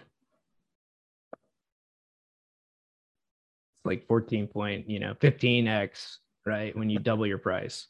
like 3.84 4.06
14 4.06 4.46
point, 4.46 4.88
you 4.88 4.98
know, 4.98 5.14
15x, 5.14 6.16
right? 6.46 6.76
When 6.76 6.90
you 6.90 6.98
double 6.98 7.26
your 7.26 7.38
price. 7.38 7.86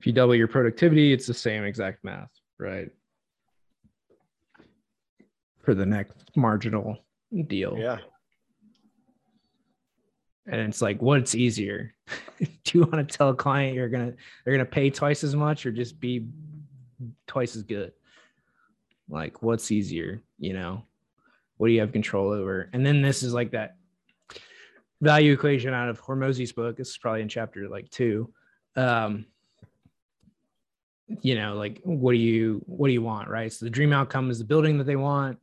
If 0.00 0.06
you 0.06 0.12
double 0.12 0.34
your 0.34 0.48
productivity, 0.48 1.12
it's 1.12 1.26
the 1.26 1.34
same 1.34 1.64
exact 1.64 2.04
math, 2.04 2.30
right? 2.58 2.90
For 5.64 5.74
the 5.74 5.86
next 5.86 6.30
marginal 6.36 6.98
deal. 7.46 7.76
Yeah. 7.76 7.98
And 10.50 10.60
it's 10.62 10.80
like, 10.80 11.02
what's 11.02 11.34
easier? 11.34 11.94
Do 12.38 12.78
you 12.78 12.80
want 12.80 13.06
to 13.06 13.16
tell 13.16 13.28
a 13.28 13.34
client 13.34 13.74
you're 13.74 13.88
gonna 13.88 14.14
they're 14.44 14.54
gonna 14.54 14.64
pay 14.64 14.90
twice 14.90 15.22
as 15.22 15.36
much 15.36 15.66
or 15.66 15.72
just 15.72 16.00
be 16.00 16.26
twice 17.26 17.54
as 17.54 17.62
good? 17.62 17.92
Like, 19.08 19.42
what's 19.42 19.70
easier, 19.70 20.22
you 20.38 20.54
know? 20.54 20.84
What 21.56 21.68
do 21.68 21.72
you 21.72 21.80
have 21.80 21.92
control 21.92 22.30
over? 22.30 22.70
And 22.72 22.84
then 22.84 23.02
this 23.02 23.22
is 23.22 23.34
like 23.34 23.50
that 23.50 23.76
value 25.00 25.32
equation 25.32 25.74
out 25.74 25.88
of 25.88 26.00
Hormozi's 26.00 26.52
book. 26.52 26.76
This 26.76 26.90
is 26.90 26.98
probably 26.98 27.22
in 27.22 27.28
chapter 27.28 27.68
like 27.68 27.90
two. 27.90 28.32
Um, 28.76 29.26
you 31.20 31.34
know, 31.34 31.54
like 31.54 31.80
what 31.84 32.12
do 32.12 32.18
you 32.18 32.62
what 32.66 32.88
do 32.88 32.92
you 32.92 33.02
want, 33.02 33.28
right? 33.28 33.52
So 33.52 33.64
the 33.64 33.70
dream 33.70 33.92
outcome 33.92 34.30
is 34.30 34.38
the 34.38 34.44
building 34.44 34.78
that 34.78 34.84
they 34.84 34.96
want. 34.96 35.38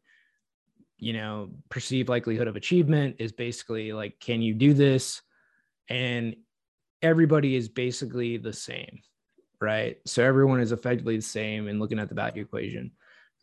You 0.97 1.13
know, 1.13 1.49
perceived 1.69 2.09
likelihood 2.09 2.47
of 2.47 2.55
achievement 2.55 3.17
is 3.19 3.31
basically 3.31 3.91
like, 3.93 4.19
can 4.19 4.41
you 4.41 4.53
do 4.53 4.73
this? 4.73 5.21
And 5.89 6.35
everybody 7.01 7.55
is 7.55 7.69
basically 7.69 8.37
the 8.37 8.53
same, 8.53 8.99
right? 9.61 9.97
So 10.05 10.23
everyone 10.23 10.61
is 10.61 10.71
effectively 10.71 11.17
the 11.17 11.21
same 11.21 11.67
and 11.67 11.79
looking 11.79 11.99
at 11.99 12.09
the 12.09 12.15
value 12.15 12.41
equation. 12.43 12.91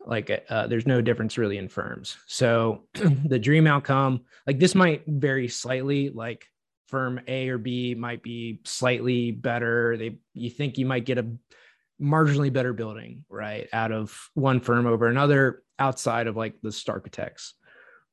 Like 0.05 0.45
uh, 0.49 0.67
there's 0.67 0.87
no 0.87 1.01
difference 1.01 1.39
really 1.39 1.59
in 1.59 1.69
firms. 1.69 2.17
So 2.27 2.89
the 2.95 3.39
dream 3.39 3.67
outcome, 3.67 4.23
like 4.47 4.59
this 4.59 4.75
might 4.75 5.05
vary 5.07 5.49
slightly. 5.49 6.11
Like 6.11 6.47
firm 6.89 7.21
A 7.27 7.49
or 7.49 7.59
B 7.59 7.95
might 7.95 8.23
be 8.23 8.61
slightly 8.65 9.31
better. 9.31 9.97
They 9.97 10.19
you 10.35 10.51
think 10.51 10.77
you 10.77 10.87
might 10.87 11.07
get 11.07 11.19
a 11.19 11.27
marginally 12.01 12.53
better 12.53 12.73
building, 12.73 13.25
right, 13.29 13.69
out 13.73 13.93
of 13.93 14.29
one 14.35 14.61
firm 14.61 14.87
over 14.87 15.07
another 15.07 15.62
outside 15.83 16.29
of 16.29 16.37
like 16.37 16.55
the 16.63 16.69
Starchitects, 16.69 17.53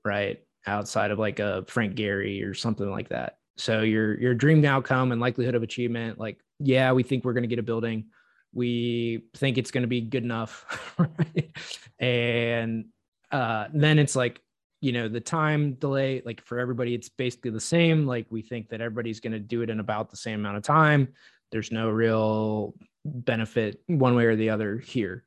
right? 0.03 0.39
Outside 0.65 1.11
of 1.11 1.19
like 1.19 1.39
a 1.39 1.63
Frank 1.67 1.95
Gehry 1.95 2.43
or 2.43 2.55
something 2.55 2.89
like 2.89 3.09
that. 3.09 3.37
So 3.57 3.81
your 3.81 4.19
your 4.19 4.33
dream 4.33 4.65
outcome 4.65 5.11
and 5.11 5.21
likelihood 5.21 5.53
of 5.53 5.61
achievement, 5.63 6.17
like, 6.17 6.39
yeah, 6.59 6.91
we 6.93 7.03
think 7.03 7.23
we're 7.23 7.33
going 7.33 7.43
to 7.43 7.47
get 7.55 7.59
a 7.59 7.63
building. 7.63 8.05
We 8.53 9.25
think 9.35 9.57
it's 9.57 9.69
going 9.69 9.83
to 9.83 9.87
be 9.87 10.01
good 10.01 10.23
enough, 10.23 10.95
right? 10.97 11.55
And 11.99 12.85
uh, 13.31 13.67
then 13.71 13.99
it's 13.99 14.15
like, 14.15 14.41
you 14.81 14.91
know, 14.91 15.07
the 15.07 15.19
time 15.19 15.73
delay, 15.73 16.23
like 16.25 16.41
for 16.41 16.57
everybody, 16.57 16.95
it's 16.95 17.09
basically 17.09 17.51
the 17.51 17.59
same. 17.59 18.07
Like 18.07 18.25
we 18.31 18.41
think 18.41 18.69
that 18.69 18.81
everybody's 18.81 19.19
going 19.19 19.33
to 19.33 19.39
do 19.39 19.61
it 19.61 19.69
in 19.69 19.79
about 19.79 20.09
the 20.09 20.17
same 20.17 20.39
amount 20.39 20.57
of 20.57 20.63
time. 20.63 21.09
There's 21.51 21.71
no 21.71 21.89
real 21.89 22.73
benefit 23.05 23.81
one 23.87 24.15
way 24.15 24.25
or 24.25 24.35
the 24.35 24.49
other 24.49 24.77
here. 24.79 25.25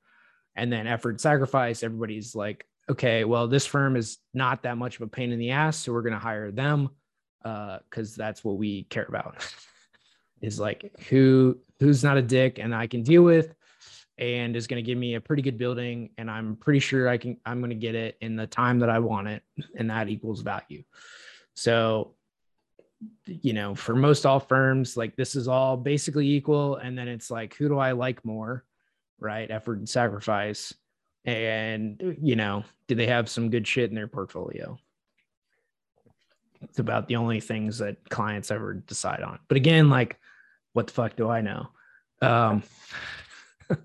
And 0.57 0.73
then 0.73 0.87
effort 0.87 1.21
sacrifice, 1.21 1.83
everybody's 1.83 2.35
like, 2.35 2.67
okay, 2.91 3.25
well, 3.25 3.49
this 3.49 3.67
firm 3.67 3.97
is 3.97 4.19
not 4.35 4.65
that 4.65 4.77
much 4.77 4.97
of 4.97 5.03
a 5.03 5.07
pain 5.07 5.33
in 5.33 5.39
the 5.39 5.51
ass, 5.51 5.79
so 5.79 5.93
we're 5.93 6.03
going 6.03 6.13
to 6.13 6.19
hire 6.19 6.51
them 6.51 6.91
because 7.43 8.15
uh, 8.15 8.17
that's 8.19 8.45
what 8.45 8.57
we 8.57 8.85
care 8.85 9.07
about. 9.09 9.37
is 10.43 10.59
like 10.59 10.93
who 11.09 11.57
who's 11.79 12.03
not 12.03 12.17
a 12.17 12.23
dick 12.23 12.59
and 12.59 12.75
I 12.75 12.89
can 12.89 13.03
deal 13.05 13.23
with, 13.23 13.55
and 14.19 14.57
is 14.57 14.67
going 14.67 14.83
to 14.83 14.87
give 14.87 14.99
me 14.99 15.15
a 15.15 15.21
pretty 15.21 15.43
good 15.43 15.57
building, 15.57 16.11
and 16.19 16.31
I'm 16.31 16.57
pretty 16.57 16.81
sure 16.81 17.09
I 17.09 17.17
can 17.17 17.39
I'm 17.47 17.61
going 17.61 17.71
to 17.71 17.77
get 17.77 17.95
it 17.95 18.19
in 18.21 18.37
the 18.37 18.47
time 18.47 18.81
that 18.81 18.91
I 18.91 18.99
want 18.99 19.29
it, 19.29 19.43
and 19.77 19.91
that 19.91 20.09
equals 20.09 20.43
value. 20.43 20.83
So 21.55 22.15
you 23.27 23.53
know, 23.53 23.75
for 23.75 23.95
most 23.95 24.27
all 24.27 24.41
firms, 24.41 24.97
like 24.97 25.17
this 25.17 25.35
is 25.35 25.49
all 25.49 25.77
basically 25.77 26.29
equal. 26.29 26.77
And 26.77 26.97
then 26.97 27.09
it's 27.09 27.31
like, 27.31 27.55
who 27.55 27.69
do 27.69 27.79
I 27.79 27.93
like 27.93 28.25
more? 28.25 28.65
Right. 29.23 29.49
Effort 29.51 29.79
and 29.79 29.89
sacrifice. 29.89 30.75
And, 31.25 32.17
you 32.21 32.35
know, 32.35 32.65
do 32.89 32.97
they 32.97 33.07
have 33.07 33.29
some 33.29 33.51
good 33.51 33.67
shit 33.67 33.89
in 33.89 33.95
their 33.95 34.09
portfolio? 34.09 34.77
It's 36.63 36.81
about 36.81 37.07
the 37.07 37.17
only 37.17 37.39
things 37.41 37.79
that 37.79 38.09
clients 38.11 38.51
ever 38.51 38.75
decide 38.75 39.23
on. 39.23 39.39
But 39.47 39.57
again, 39.57 39.89
like, 39.89 40.19
what 40.73 40.89
the 40.89 40.93
fuck 40.93 41.15
do 41.15 41.29
I 41.29 41.41
know? 41.41 41.69
Um, 42.21 42.65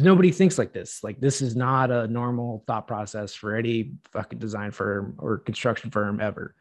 nobody 0.00 0.32
thinks 0.32 0.58
like 0.58 0.72
this. 0.72 1.04
Like 1.04 1.20
this 1.20 1.40
is 1.40 1.54
not 1.54 1.92
a 1.92 2.08
normal 2.08 2.64
thought 2.66 2.88
process 2.88 3.34
for 3.34 3.54
any 3.54 3.92
fucking 4.10 4.40
design 4.40 4.72
firm 4.72 5.14
or 5.18 5.38
construction 5.38 5.90
firm 5.90 6.20
ever. 6.20 6.56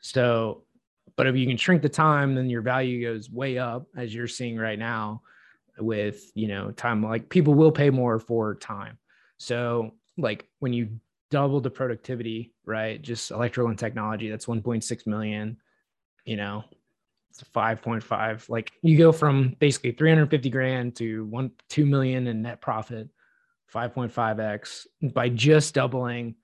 So, 0.00 0.64
but 1.14 1.28
if 1.28 1.36
you 1.36 1.46
can 1.46 1.56
shrink 1.56 1.82
the 1.82 1.88
time, 1.88 2.34
then 2.34 2.50
your 2.50 2.62
value 2.62 3.02
goes 3.02 3.30
way 3.30 3.58
up, 3.58 3.86
as 3.96 4.12
you're 4.14 4.26
seeing 4.26 4.56
right 4.56 4.78
now 4.78 5.22
with, 5.78 6.30
you 6.34 6.48
know, 6.48 6.70
time. 6.70 7.02
Like 7.02 7.28
people 7.28 7.54
will 7.54 7.72
pay 7.72 7.90
more 7.90 8.18
for 8.18 8.54
time. 8.54 8.98
So, 9.38 9.92
like 10.18 10.48
when 10.60 10.72
you 10.72 11.00
double 11.30 11.60
the 11.60 11.70
productivity, 11.70 12.54
right? 12.64 13.00
Just 13.00 13.30
electrical 13.30 13.70
and 13.70 13.78
technology, 13.78 14.30
that's 14.30 14.46
1.6 14.46 15.06
million, 15.06 15.56
you 16.24 16.36
know, 16.36 16.64
it's 17.30 17.42
5.5. 17.54 18.48
Like 18.48 18.72
you 18.82 18.96
go 18.96 19.12
from 19.12 19.56
basically 19.58 19.92
350 19.92 20.50
grand 20.50 20.96
to 20.96 21.24
one, 21.26 21.50
2 21.68 21.86
million 21.86 22.26
in 22.26 22.42
net 22.42 22.60
profit, 22.60 23.08
5.5x 23.74 24.86
by 25.12 25.28
just 25.28 25.74
doubling, 25.74 26.36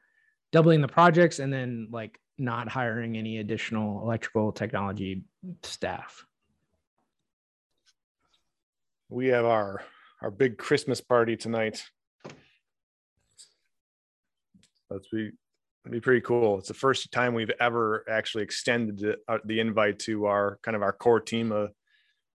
doubling 0.51 0.81
the 0.81 0.89
projects 0.89 1.39
and 1.39 1.53
then 1.53 1.89
like 1.91 2.19
not 2.39 2.69
hiring 2.69 3.17
any 3.17 3.39
additional 3.39 4.03
electrical 4.03 4.53
technology 4.53 5.25
staff. 5.63 6.27
We 9.13 9.27
have 9.27 9.45
our 9.45 9.83
our 10.23 10.31
big 10.31 10.57
Christmas 10.57 11.03
party 11.03 11.37
tonight. 11.37 11.85
That's 14.89 15.07
be 15.09 15.33
be 15.91 16.01
pretty 16.01 16.23
cool. 16.23 16.59
It's 16.59 16.69
the 16.69 16.75
first 16.75 17.13
time 17.13 17.35
we've 17.35 17.53
ever 17.61 18.07
actually 18.09 18.45
extended 18.45 18.99
the, 18.99 19.17
uh, 19.29 19.39
the 19.45 19.61
invite 19.61 19.99
to 20.01 20.25
our 20.25 20.59
kind 20.63 20.75
of 20.75 20.83
our 20.83 20.95
core 20.95 21.21
team 21.21 21.53
of 21.53 21.73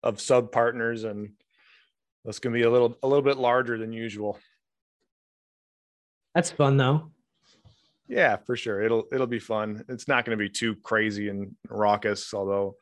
of 0.02 0.20
sub 0.20 0.52
partners, 0.52 1.04
and 1.04 1.30
that's 2.26 2.40
going 2.40 2.52
to 2.52 2.58
be 2.58 2.64
a 2.64 2.70
little 2.70 2.98
a 3.02 3.08
little 3.08 3.24
bit 3.24 3.38
larger 3.38 3.78
than 3.78 3.90
usual. 3.90 4.38
That's 6.34 6.50
fun 6.50 6.76
though. 6.76 7.10
Yeah, 8.06 8.36
for 8.36 8.54
sure. 8.54 8.82
It'll 8.82 9.06
it'll 9.10 9.26
be 9.26 9.38
fun. 9.38 9.82
It's 9.88 10.08
not 10.08 10.26
going 10.26 10.36
to 10.36 10.44
be 10.44 10.50
too 10.50 10.76
crazy 10.76 11.30
and 11.30 11.56
raucous, 11.70 12.34
although. 12.34 12.76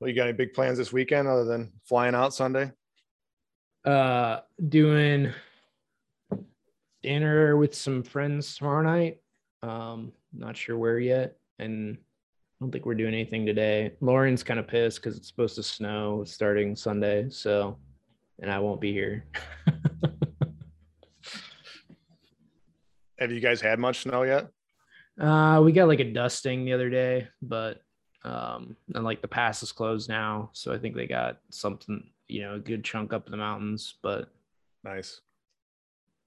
Well, 0.00 0.08
you 0.08 0.14
got 0.14 0.28
any 0.28 0.32
big 0.32 0.52
plans 0.52 0.78
this 0.78 0.92
weekend 0.92 1.26
other 1.26 1.44
than 1.44 1.72
flying 1.84 2.14
out 2.14 2.32
Sunday? 2.32 2.70
Uh, 3.84 4.40
doing 4.68 5.32
dinner 7.02 7.56
with 7.56 7.74
some 7.74 8.04
friends 8.04 8.56
tomorrow 8.56 8.82
night. 8.82 9.18
Um, 9.62 10.12
not 10.32 10.56
sure 10.56 10.78
where 10.78 11.00
yet, 11.00 11.36
and 11.58 11.96
I 11.96 12.00
don't 12.60 12.70
think 12.70 12.86
we're 12.86 12.94
doing 12.94 13.12
anything 13.12 13.44
today. 13.44 13.94
Lauren's 14.00 14.44
kind 14.44 14.60
of 14.60 14.68
pissed 14.68 14.98
because 14.98 15.16
it's 15.16 15.26
supposed 15.26 15.56
to 15.56 15.64
snow 15.64 16.22
starting 16.24 16.76
Sunday, 16.76 17.28
so, 17.28 17.76
and 18.40 18.52
I 18.52 18.60
won't 18.60 18.80
be 18.80 18.92
here. 18.92 19.24
Have 23.18 23.32
you 23.32 23.40
guys 23.40 23.60
had 23.60 23.80
much 23.80 24.02
snow 24.02 24.22
yet? 24.22 24.46
Uh, 25.20 25.60
we 25.64 25.72
got 25.72 25.88
like 25.88 25.98
a 25.98 26.12
dusting 26.12 26.64
the 26.64 26.72
other 26.72 26.88
day, 26.88 27.26
but 27.42 27.80
um, 28.24 28.76
and 28.94 29.04
like 29.04 29.22
the 29.22 29.28
pass 29.28 29.62
is 29.62 29.72
closed 29.72 30.08
now, 30.08 30.50
so 30.52 30.72
I 30.72 30.78
think 30.78 30.94
they 30.94 31.06
got 31.06 31.38
something, 31.50 32.10
you 32.26 32.42
know, 32.42 32.54
a 32.54 32.58
good 32.58 32.84
chunk 32.84 33.12
up 33.12 33.26
in 33.26 33.30
the 33.30 33.36
mountains, 33.36 33.94
but 34.02 34.30
nice. 34.84 35.20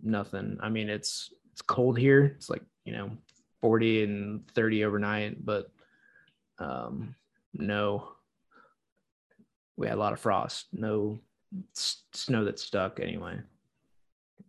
Nothing. 0.02 0.58
I 0.62 0.70
mean, 0.70 0.90
it's 0.90 1.34
it's 1.52 1.62
cold 1.62 1.98
here. 1.98 2.34
It's 2.38 2.50
like 2.50 2.64
you 2.86 2.94
know, 2.94 3.12
forty 3.60 4.04
and 4.04 4.48
thirty 4.52 4.84
overnight, 4.84 5.46
but 5.46 5.72
um, 6.60 7.16
no. 7.54 8.14
We 9.78 9.88
had 9.88 9.98
a 9.98 10.00
lot 10.00 10.14
of 10.14 10.20
frost. 10.20 10.68
No 10.74 11.20
snow 11.74 12.46
that 12.46 12.60
stuck 12.60 13.00
anyway. 13.00 13.40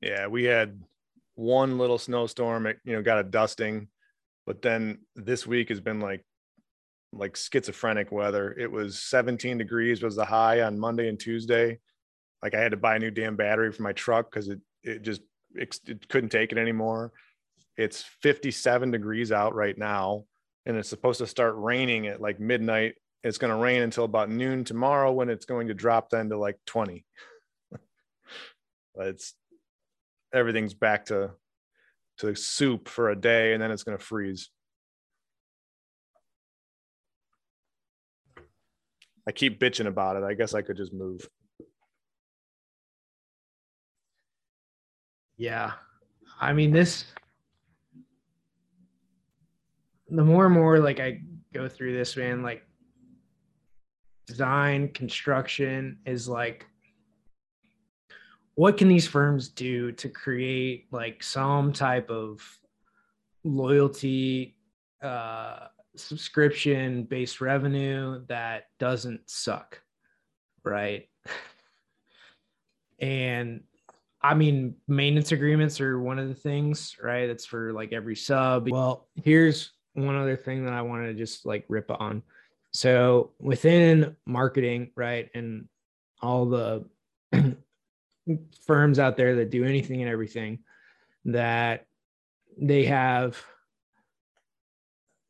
Yeah, 0.01 0.27
we 0.27 0.45
had 0.45 0.81
one 1.35 1.79
little 1.79 1.99
snowstorm, 1.99 2.67
it, 2.67 2.79
you 2.85 2.93
know, 2.93 3.03
got 3.03 3.19
a 3.19 3.23
dusting, 3.25 3.89
but 4.47 4.63
then 4.63 4.99
this 5.17 5.47
week 5.47 5.69
has 5.69 5.81
been 5.81 6.01
like 6.01 6.25
like 7.13 7.37
schizophrenic 7.37 8.11
weather. 8.11 8.55
It 8.59 8.71
was 8.71 8.99
17 8.99 9.59
degrees 9.59 10.03
was 10.03 10.17
the 10.17 10.25
high 10.25 10.63
on 10.63 10.79
Monday 10.79 11.09
and 11.09 11.19
Tuesday. 11.19 11.79
Like 12.43 12.55
I 12.55 12.61
had 12.61 12.73
to 12.73 12.77
buy 12.77 12.97
a 12.97 12.99
new 12.99 13.11
damn 13.11 13.37
battery 13.37 13.71
for 13.73 13.83
my 13.83 13.93
truck 13.93 14.31
because 14.31 14.49
it 14.49 14.61
it 14.83 15.03
just 15.03 15.23
it, 15.55 15.79
it 15.87 16.09
couldn't 16.09 16.31
take 16.31 16.53
it 16.53 16.59
anymore. 16.59 17.13
It's 17.77 18.03
57 18.23 18.91
degrees 18.91 19.33
out 19.33 19.55
right 19.55 19.77
now, 19.77 20.25
and 20.67 20.77
it's 20.77 20.89
supposed 20.89 21.19
to 21.19 21.27
start 21.27 21.55
raining 21.57 22.07
at 22.07 22.21
like 22.21 22.41
midnight. 22.41 22.95
It's 23.23 23.39
going 23.39 23.53
to 23.53 23.63
rain 23.63 23.83
until 23.83 24.05
about 24.05 24.31
noon 24.31 24.65
tomorrow 24.65 25.13
when 25.13 25.29
it's 25.29 25.45
going 25.45 25.69
to 25.69 25.75
drop 25.75 26.11
then 26.11 26.31
to 26.31 26.39
like 26.39 26.59
20. 26.67 27.05
it's 28.97 29.35
everything's 30.35 30.75
back 30.75 31.07
to 31.07 31.31
to 32.19 32.35
soup 32.35 32.89
for 32.89 33.11
a 33.11 33.17
day 33.17 33.53
and 33.53 33.63
then 33.63 33.71
it's 33.71 33.85
going 33.85 33.97
to 33.97 34.05
freeze 34.05 34.51
i 39.29 39.33
keep 39.33 39.61
bitching 39.61 39.87
about 39.87 40.17
it. 40.17 40.23
I 40.23 40.35
guess 40.35 40.55
i 40.55 40.63
could 40.63 40.77
just 40.77 40.93
move. 40.93 41.29
Yeah. 45.37 45.73
I 46.41 46.53
mean 46.53 46.73
this 46.73 47.05
the 50.09 50.23
more 50.23 50.45
and 50.45 50.55
more 50.55 50.79
like 50.79 51.01
i 51.01 51.21
go 51.55 51.67
through 51.67 51.97
this 51.97 52.17
man 52.17 52.43
like 52.43 52.63
design 54.27 54.89
construction 54.89 55.99
is 56.05 56.29
like 56.29 56.67
what 58.55 58.77
can 58.77 58.89
these 58.89 59.07
firms 59.07 59.49
do 59.49 59.91
to 59.93 60.09
create 60.09 60.87
like 60.91 61.23
some 61.23 61.73
type 61.73 62.11
of 62.11 62.41
loyalty 63.45 64.57
uh, 65.03 65.69
subscription 65.97 67.05
based 67.05 67.41
revenue 67.41 68.23
that 68.29 68.65
doesn't 68.79 69.21
suck 69.29 69.81
right? 70.65 71.09
And 73.01 73.63
i 74.25 74.35
mean 74.35 74.77
maintenance 74.87 75.33
agreements 75.33 75.81
are 75.81 75.99
one 75.99 76.19
of 76.19 76.29
the 76.29 76.35
things 76.35 76.97
right? 77.03 77.27
That's 77.27 77.45
for 77.47 77.73
like 77.73 77.93
every 77.93 78.17
sub. 78.17 78.69
Well 78.71 79.09
here's 79.17 79.73
one 79.95 80.17
other 80.17 80.37
thing 80.37 80.65
that 80.65 80.73
i 80.73 80.81
want 80.81 81.05
to 81.05 81.15
just 81.15 81.45
like 81.45 81.65
rip 81.69 81.91
on. 81.91 82.23
So 82.73 83.33
within 83.39 84.17
marketing, 84.27 84.91
right, 84.97 85.29
and 85.35 85.69
all 86.23 86.47
the 86.47 86.87
firms 88.67 88.99
out 88.99 89.17
there 89.17 89.37
that 89.37 89.51
do 89.51 89.65
anything 89.65 90.01
and 90.01 90.11
everything, 90.11 90.61
that 91.27 91.87
they 92.57 92.85
have 92.87 93.43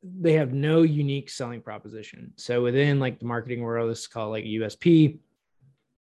they 0.03 0.33
have 0.33 0.53
no 0.53 0.81
unique 0.81 1.29
selling 1.29 1.61
proposition. 1.61 2.33
So 2.35 2.61
within 2.61 2.99
like 2.99 3.19
the 3.19 3.25
marketing 3.25 3.61
world, 3.61 3.89
this 3.89 4.01
is 4.01 4.07
called 4.07 4.31
like 4.31 4.43
USP, 4.43 5.19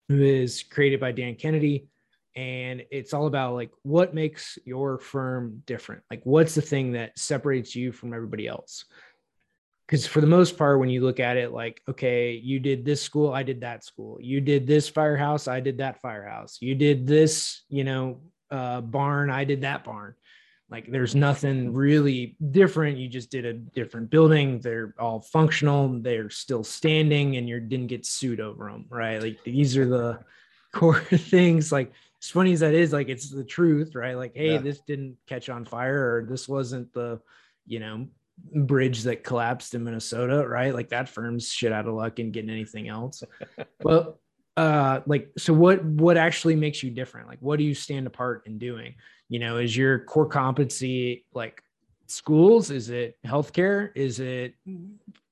who 0.07 0.21
is 0.21 0.63
created 0.63 0.99
by 0.99 1.11
Dan 1.11 1.35
Kennedy. 1.35 1.87
And 2.35 2.83
it's 2.91 3.13
all 3.13 3.27
about 3.27 3.55
like 3.55 3.71
what 3.83 4.13
makes 4.13 4.57
your 4.65 4.99
firm 4.99 5.61
different? 5.65 6.03
Like 6.09 6.21
what's 6.23 6.55
the 6.55 6.61
thing 6.61 6.93
that 6.93 7.19
separates 7.19 7.75
you 7.75 7.91
from 7.91 8.13
everybody 8.13 8.47
else? 8.47 8.85
Because 9.85 10.05
for 10.05 10.21
the 10.21 10.27
most 10.27 10.55
part, 10.55 10.79
when 10.79 10.89
you 10.89 11.01
look 11.01 11.19
at 11.19 11.35
it, 11.35 11.51
like, 11.51 11.81
okay, 11.89 12.33
you 12.33 12.59
did 12.59 12.85
this 12.85 13.01
school, 13.01 13.33
I 13.33 13.41
did 13.41 13.61
that 13.61 13.83
school. 13.83 14.19
You 14.21 14.39
did 14.39 14.67
this 14.67 14.87
firehouse, 14.87 15.47
I 15.47 15.59
did 15.59 15.79
that 15.79 15.99
firehouse. 15.99 16.59
You 16.61 16.75
did 16.75 17.07
this, 17.07 17.63
you 17.69 17.83
know, 17.83 18.21
uh, 18.51 18.81
barn, 18.81 19.31
I 19.31 19.43
did 19.45 19.61
that 19.61 19.83
barn 19.83 20.13
like 20.71 20.91
there's 20.91 21.15
nothing 21.15 21.73
really 21.73 22.35
different. 22.51 22.97
You 22.97 23.07
just 23.07 23.31
did 23.31 23.45
a 23.45 23.53
different 23.53 24.09
building. 24.09 24.59
They're 24.59 24.93
all 24.99 25.21
functional. 25.21 25.99
They're 26.01 26.29
still 26.29 26.63
standing 26.63 27.37
and 27.37 27.49
you 27.49 27.59
didn't 27.59 27.87
get 27.87 28.05
sued 28.05 28.39
over 28.39 28.69
them 28.69 28.85
right? 28.89 29.21
Like 29.21 29.43
these 29.43 29.77
are 29.77 29.87
the 29.87 30.19
core 30.73 31.01
things. 31.01 31.71
Like 31.71 31.91
as 32.21 32.29
funny 32.29 32.53
as 32.53 32.59
that 32.59 32.73
is 32.73 32.93
like 32.93 33.09
it's 33.09 33.29
the 33.29 33.43
truth 33.43 33.95
right? 33.95 34.15
Like 34.15 34.33
hey 34.35 34.53
yeah. 34.53 34.57
this 34.59 34.79
didn't 34.81 35.17
catch 35.27 35.49
on 35.49 35.65
fire 35.65 36.17
or 36.17 36.25
this 36.25 36.47
wasn't 36.47 36.93
the 36.93 37.19
you 37.65 37.79
know 37.79 38.07
bridge 38.55 39.03
that 39.03 39.23
collapsed 39.23 39.73
in 39.73 39.83
minnesota 39.83 40.47
right? 40.47 40.73
Like 40.73 40.89
that 40.89 41.09
firm's 41.09 41.51
shit 41.51 41.71
out 41.71 41.87
of 41.87 41.95
luck 41.95 42.19
in 42.19 42.31
getting 42.31 42.51
anything 42.51 42.87
else. 42.87 43.23
Well 43.83 44.19
uh 44.59 45.01
like 45.05 45.29
so 45.37 45.53
what 45.53 45.83
what 45.85 46.17
actually 46.17 46.55
makes 46.55 46.83
you 46.83 46.91
different? 46.91 47.27
Like 47.27 47.39
what 47.39 47.59
do 47.59 47.63
you 47.63 47.73
stand 47.73 48.07
apart 48.07 48.43
in 48.45 48.57
doing? 48.57 48.95
You 49.29 49.39
know 49.39 49.57
is 49.57 49.75
your 49.75 49.99
core 49.99 50.27
competency 50.27 51.25
like 51.33 51.63
schools? 52.07 52.69
Is 52.69 52.89
it 52.89 53.17
healthcare? 53.25 53.91
Is 53.95 54.19
it 54.19 54.55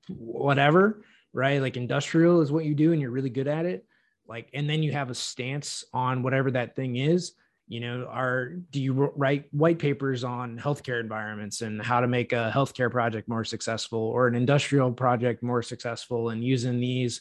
whatever 0.08 1.04
right? 1.34 1.62
Like 1.62 1.76
industrial 1.76 2.40
is 2.42 2.54
what 2.54 2.64
you 2.64 2.74
do 2.74 2.94
and 2.94 3.02
you're 3.02 3.12
really 3.12 3.30
good 3.30 3.50
at 3.50 3.66
it. 3.66 3.86
Like 4.30 4.50
and 4.54 4.70
then 4.70 4.82
you 4.82 4.94
have 4.94 5.10
a 5.10 5.16
stance 5.16 5.84
on 5.94 6.24
whatever 6.24 6.50
that 6.52 6.76
thing 6.78 6.96
is. 6.96 7.34
You 7.68 7.82
know 7.82 8.08
are 8.10 8.52
do 8.72 8.82
you 8.82 8.94
write 8.94 9.54
white 9.54 9.78
papers 9.78 10.24
on 10.24 10.58
healthcare 10.58 11.02
environments 11.02 11.62
and 11.62 11.82
how 11.82 12.00
to 12.00 12.08
make 12.08 12.32
a 12.32 12.50
healthcare 12.56 12.90
project 12.90 13.28
more 13.28 13.44
successful 13.44 14.00
or 14.00 14.28
an 14.28 14.36
industrial 14.36 14.90
project 14.94 15.44
more 15.44 15.62
successful 15.62 16.30
and 16.30 16.42
using 16.42 16.80
these 16.80 17.20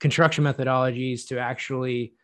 construction 0.00 0.44
methodologies 0.44 1.26
to 1.28 1.38
actually 1.38 2.14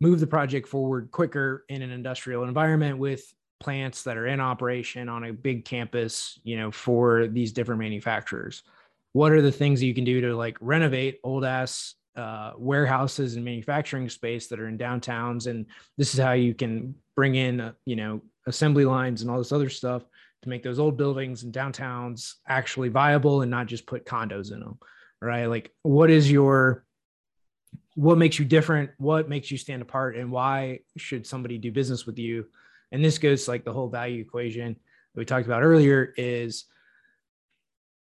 move 0.00 0.20
the 0.20 0.26
project 0.26 0.68
forward 0.68 1.10
quicker 1.10 1.64
in 1.68 1.82
an 1.82 1.90
industrial 1.90 2.44
environment 2.44 2.98
with 2.98 3.32
plants 3.60 4.02
that 4.02 4.16
are 4.16 4.26
in 4.26 4.40
operation 4.40 5.08
on 5.08 5.24
a 5.24 5.32
big 5.32 5.64
campus, 5.64 6.40
you 6.42 6.56
know, 6.56 6.70
for 6.72 7.28
these 7.28 7.52
different 7.52 7.78
manufacturers. 7.78 8.64
What 9.12 9.30
are 9.30 9.42
the 9.42 9.52
things 9.52 9.78
that 9.78 9.86
you 9.86 9.94
can 9.94 10.04
do 10.04 10.20
to 10.22 10.34
like 10.34 10.56
renovate 10.60 11.20
old 11.22 11.44
ass 11.44 11.94
uh, 12.16 12.52
warehouses 12.58 13.36
and 13.36 13.44
manufacturing 13.44 14.08
space 14.08 14.48
that 14.48 14.58
are 14.58 14.68
in 14.68 14.76
downtowns? 14.76 15.46
And 15.46 15.66
this 15.96 16.12
is 16.12 16.20
how 16.20 16.32
you 16.32 16.54
can 16.54 16.94
bring 17.14 17.36
in, 17.36 17.60
uh, 17.60 17.72
you 17.86 17.94
know, 17.94 18.22
assembly 18.48 18.84
lines 18.84 19.22
and 19.22 19.30
all 19.30 19.38
this 19.38 19.52
other 19.52 19.68
stuff 19.68 20.02
to 20.42 20.48
make 20.48 20.64
those 20.64 20.80
old 20.80 20.96
buildings 20.96 21.44
and 21.44 21.52
downtowns 21.52 22.34
actually 22.48 22.88
viable 22.88 23.42
and 23.42 23.50
not 23.50 23.66
just 23.66 23.86
put 23.86 24.04
condos 24.04 24.52
in 24.52 24.58
them. 24.58 24.78
Right. 25.20 25.46
Like, 25.46 25.70
what 25.84 26.10
is 26.10 26.28
your 26.28 26.84
what 27.94 28.18
makes 28.18 28.38
you 28.38 28.44
different 28.44 28.90
what 28.98 29.28
makes 29.28 29.50
you 29.50 29.58
stand 29.58 29.82
apart 29.82 30.16
and 30.16 30.30
why 30.30 30.80
should 30.96 31.26
somebody 31.26 31.58
do 31.58 31.70
business 31.70 32.06
with 32.06 32.18
you? 32.18 32.46
And 32.90 33.04
this 33.04 33.18
goes 33.18 33.48
like 33.48 33.64
the 33.64 33.72
whole 33.72 33.88
value 33.88 34.20
equation 34.20 34.76
we 35.14 35.24
talked 35.24 35.46
about 35.46 35.62
earlier 35.62 36.12
is 36.16 36.64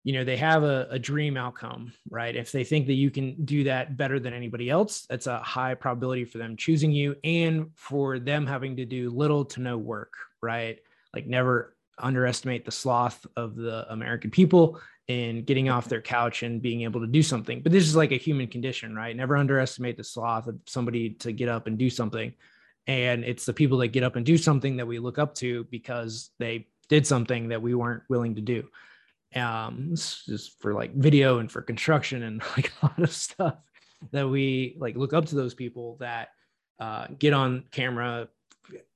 you 0.04 0.14
know 0.14 0.24
they 0.24 0.38
have 0.38 0.64
a, 0.64 0.88
a, 0.92 1.00
dream 1.00 1.38
outcome 1.38 1.92
right? 2.10 2.36
If 2.36 2.52
they 2.52 2.64
think 2.64 2.88
that 2.88 2.94
you 2.94 3.10
can 3.10 3.46
do 3.46 3.64
that 3.66 3.98
better 3.98 4.20
than 4.20 4.34
anybody 4.34 4.70
else 4.70 5.06
that's 5.10 5.28
a 5.28 5.40
high 5.40 5.74
probability 5.74 6.26
for 6.26 6.38
them 6.38 6.56
choosing 6.56 6.92
you 6.92 7.16
and 7.24 7.72
for 7.76 8.20
them 8.20 8.46
having 8.46 8.78
to 8.78 8.86
do 8.86 9.10
little 9.10 9.46
to 9.46 9.62
no 9.62 9.78
work 9.78 10.14
right? 10.42 10.80
Like 11.14 11.26
never 11.26 11.76
underestimate 11.98 12.64
the 12.64 12.72
sloth 12.72 13.26
of 13.36 13.56
the 13.56 13.92
american 13.92 14.32
people 14.32 14.80
in 15.10 15.44
getting 15.44 15.70
off 15.70 15.90
their 15.90 16.04
couch 16.04 16.44
and 16.44 16.62
being 16.62 16.84
able 16.84 17.02
to 17.02 17.08
do 17.08 17.24
something. 17.24 17.62
But 17.62 17.72
this 17.72 17.86
is 17.86 17.96
like 17.96 18.12
a 18.12 18.18
human 18.18 18.48
condition, 18.48 18.96
right? 18.96 19.16
Never 19.16 19.36
underestimate 19.36 19.98
the 19.98 20.04
sloth 20.04 20.46
of 20.46 20.60
somebody 20.68 21.10
to 21.16 21.32
get 21.32 21.50
up 21.50 21.66
and 21.66 21.80
do 21.80 21.90
something. 21.90 22.32
And 22.86 23.24
it's 23.24 23.44
the 23.44 23.54
people 23.54 23.80
that 23.80 23.88
get 23.88 24.04
up 24.04 24.16
and 24.16 24.26
do 24.26 24.38
something 24.38 24.78
that 24.78 24.86
we 24.86 25.00
look 25.00 25.18
up 25.18 25.34
to 25.36 25.64
because 25.72 26.30
they 26.38 26.68
did 26.90 27.08
something 27.08 27.50
that 27.50 27.62
we 27.62 27.74
weren't 27.74 28.04
willing 28.08 28.36
to 28.36 28.42
do. 28.42 28.68
Um, 29.36 29.96
just 29.96 30.62
for 30.62 30.76
like 30.76 30.94
video 30.94 31.40
and 31.40 31.52
for 31.52 31.64
construction 31.64 32.22
and 32.22 32.44
like 32.56 32.72
a 32.82 32.86
lot 32.86 33.00
of 33.00 33.12
stuff 33.12 33.56
that 34.12 34.30
we 34.30 34.78
like 34.80 34.96
look 34.96 35.14
up 35.14 35.26
to 35.26 35.36
those 35.36 35.56
people 35.56 35.98
that 36.00 36.30
uh, 36.80 37.08
get 37.18 37.34
on 37.34 37.64
camera, 37.72 38.28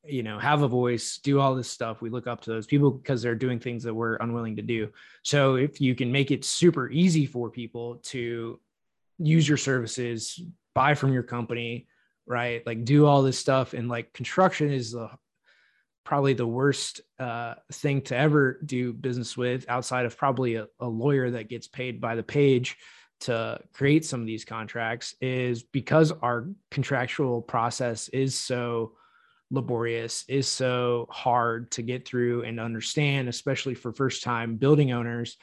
you 0.05 0.23
know 0.23 0.37
have 0.37 0.63
a 0.63 0.67
voice 0.67 1.17
do 1.19 1.39
all 1.39 1.55
this 1.55 1.69
stuff 1.69 2.01
we 2.01 2.09
look 2.09 2.27
up 2.27 2.41
to 2.41 2.49
those 2.49 2.65
people 2.65 2.91
because 2.91 3.21
they're 3.21 3.35
doing 3.35 3.59
things 3.59 3.83
that 3.83 3.93
we're 3.93 4.15
unwilling 4.17 4.55
to 4.55 4.61
do. 4.61 4.89
So 5.23 5.55
if 5.55 5.79
you 5.79 5.95
can 5.95 6.11
make 6.11 6.31
it 6.31 6.43
super 6.45 6.89
easy 6.89 7.25
for 7.25 7.49
people 7.49 7.97
to 8.03 8.59
use 9.17 9.47
your 9.47 9.57
services 9.57 10.39
buy 10.73 10.93
from 10.93 11.13
your 11.13 11.23
company 11.23 11.87
right? 12.25 12.65
Like 12.65 12.85
do 12.85 13.05
all 13.05 13.21
this 13.21 13.37
stuff 13.37 13.73
and 13.73 13.89
like 13.89 14.13
construction 14.13 14.71
is 14.71 14.91
the 14.91 15.09
probably 16.03 16.33
the 16.33 16.47
worst 16.47 17.01
uh, 17.17 17.55
thing 17.71 18.01
to 18.01 18.15
ever 18.15 18.59
do 18.65 18.91
business 18.91 19.37
with 19.37 19.65
outside 19.69 20.05
of 20.05 20.17
probably 20.17 20.55
a, 20.55 20.67
a 20.79 20.87
lawyer 20.87 21.31
that 21.31 21.47
gets 21.47 21.67
paid 21.67 22.01
by 22.01 22.15
the 22.15 22.23
page 22.23 22.77
to 23.21 23.57
create 23.71 24.03
some 24.03 24.19
of 24.19 24.27
these 24.27 24.43
contracts 24.43 25.15
is 25.21 25.63
because 25.63 26.11
our 26.11 26.49
contractual 26.71 27.41
process 27.41 28.09
is 28.09 28.37
so 28.37 28.93
laborious, 29.51 30.25
is 30.27 30.47
so 30.47 31.07
hard 31.09 31.71
to 31.71 31.81
get 31.81 32.07
through 32.07 32.43
and 32.43 32.59
understand, 32.59 33.29
especially 33.29 33.75
for 33.75 33.91
first 33.91 34.23
time 34.23 34.55
building 34.55 34.91
owners, 34.91 35.37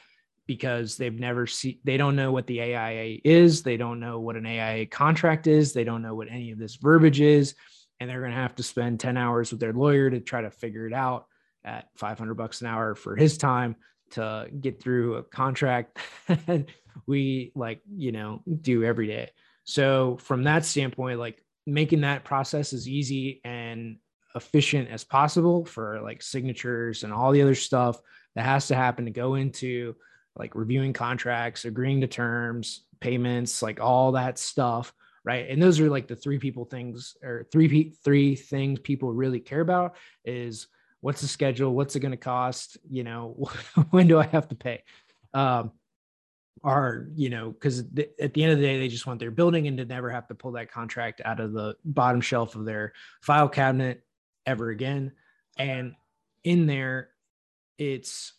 because 0.47 0.97
they've 0.97 1.19
never 1.19 1.47
seen, 1.47 1.79
they 1.83 1.97
don't 1.97 2.15
know 2.15 2.31
what 2.31 2.47
the 2.47 2.61
AIA 2.61 3.19
is. 3.23 3.63
They 3.63 3.77
don't 3.77 3.99
know 3.99 4.19
what 4.19 4.35
an 4.35 4.45
AIA 4.45 4.87
contract 4.87 5.47
is. 5.47 5.73
They 5.73 5.83
don't 5.83 6.01
know 6.01 6.15
what 6.15 6.29
any 6.29 6.51
of 6.51 6.59
this 6.59 6.75
verbiage 6.75 7.21
is. 7.21 7.55
And 7.99 8.09
they're 8.09 8.21
going 8.21 8.31
to 8.31 8.37
have 8.37 8.55
to 8.55 8.63
spend 8.63 8.99
10 8.99 9.15
hours 9.15 9.51
with 9.51 9.59
their 9.59 9.73
lawyer 9.73 10.09
to 10.09 10.19
try 10.19 10.41
to 10.41 10.51
figure 10.51 10.87
it 10.87 10.93
out 10.93 11.27
at 11.63 11.89
500 11.95 12.33
bucks 12.33 12.61
an 12.61 12.67
hour 12.67 12.95
for 12.95 13.15
his 13.15 13.37
time 13.37 13.75
to 14.11 14.47
get 14.59 14.81
through 14.81 15.15
a 15.15 15.23
contract 15.23 15.99
we 17.05 17.51
like, 17.55 17.81
you 17.95 18.11
know, 18.11 18.41
do 18.61 18.83
every 18.83 19.07
day. 19.07 19.29
So 19.63 20.17
from 20.21 20.43
that 20.43 20.65
standpoint, 20.65 21.19
like 21.19 21.43
making 21.65 22.01
that 22.01 22.23
process 22.23 22.73
as 22.73 22.87
easy 22.87 23.41
and 23.43 23.97
efficient 24.35 24.89
as 24.89 25.03
possible 25.03 25.65
for 25.65 26.01
like 26.01 26.21
signatures 26.21 27.03
and 27.03 27.13
all 27.13 27.31
the 27.31 27.41
other 27.41 27.55
stuff 27.55 27.99
that 28.35 28.45
has 28.45 28.67
to 28.67 28.75
happen 28.75 29.05
to 29.05 29.11
go 29.11 29.35
into 29.35 29.95
like 30.35 30.55
reviewing 30.55 30.93
contracts, 30.93 31.65
agreeing 31.65 32.01
to 32.01 32.07
terms, 32.07 32.85
payments, 32.99 33.61
like 33.61 33.79
all 33.81 34.13
that 34.13 34.37
stuff, 34.37 34.93
right? 35.23 35.49
And 35.49 35.61
those 35.61 35.79
are 35.79 35.89
like 35.89 36.07
the 36.07 36.15
three 36.15 36.39
people 36.39 36.65
things 36.65 37.17
or 37.21 37.45
three 37.51 37.93
three 38.03 38.35
things 38.35 38.79
people 38.79 39.11
really 39.11 39.39
care 39.39 39.61
about 39.61 39.95
is 40.23 40.67
what's 41.01 41.21
the 41.21 41.27
schedule, 41.27 41.73
what's 41.73 41.95
it 41.95 41.99
going 41.99 42.11
to 42.11 42.17
cost, 42.17 42.77
you 42.89 43.03
know, 43.03 43.49
when 43.89 44.07
do 44.07 44.19
I 44.19 44.25
have 44.27 44.47
to 44.49 44.55
pay? 44.55 44.83
Um, 45.33 45.71
are 46.63 47.07
you 47.15 47.29
know 47.29 47.51
because 47.51 47.83
th- 47.95 48.11
at 48.19 48.33
the 48.33 48.43
end 48.43 48.51
of 48.51 48.59
the 48.59 48.65
day 48.65 48.79
they 48.79 48.87
just 48.87 49.07
want 49.07 49.19
their 49.19 49.31
building 49.31 49.67
and 49.67 49.77
to 49.77 49.85
never 49.85 50.09
have 50.09 50.27
to 50.27 50.35
pull 50.35 50.51
that 50.51 50.71
contract 50.71 51.21
out 51.25 51.39
of 51.39 51.53
the 51.53 51.75
bottom 51.85 52.21
shelf 52.21 52.55
of 52.55 52.65
their 52.65 52.93
file 53.21 53.49
cabinet 53.49 54.03
ever 54.45 54.69
again. 54.69 55.11
And 55.57 55.95
in 56.43 56.65
there 56.65 57.09
it's 57.77 58.33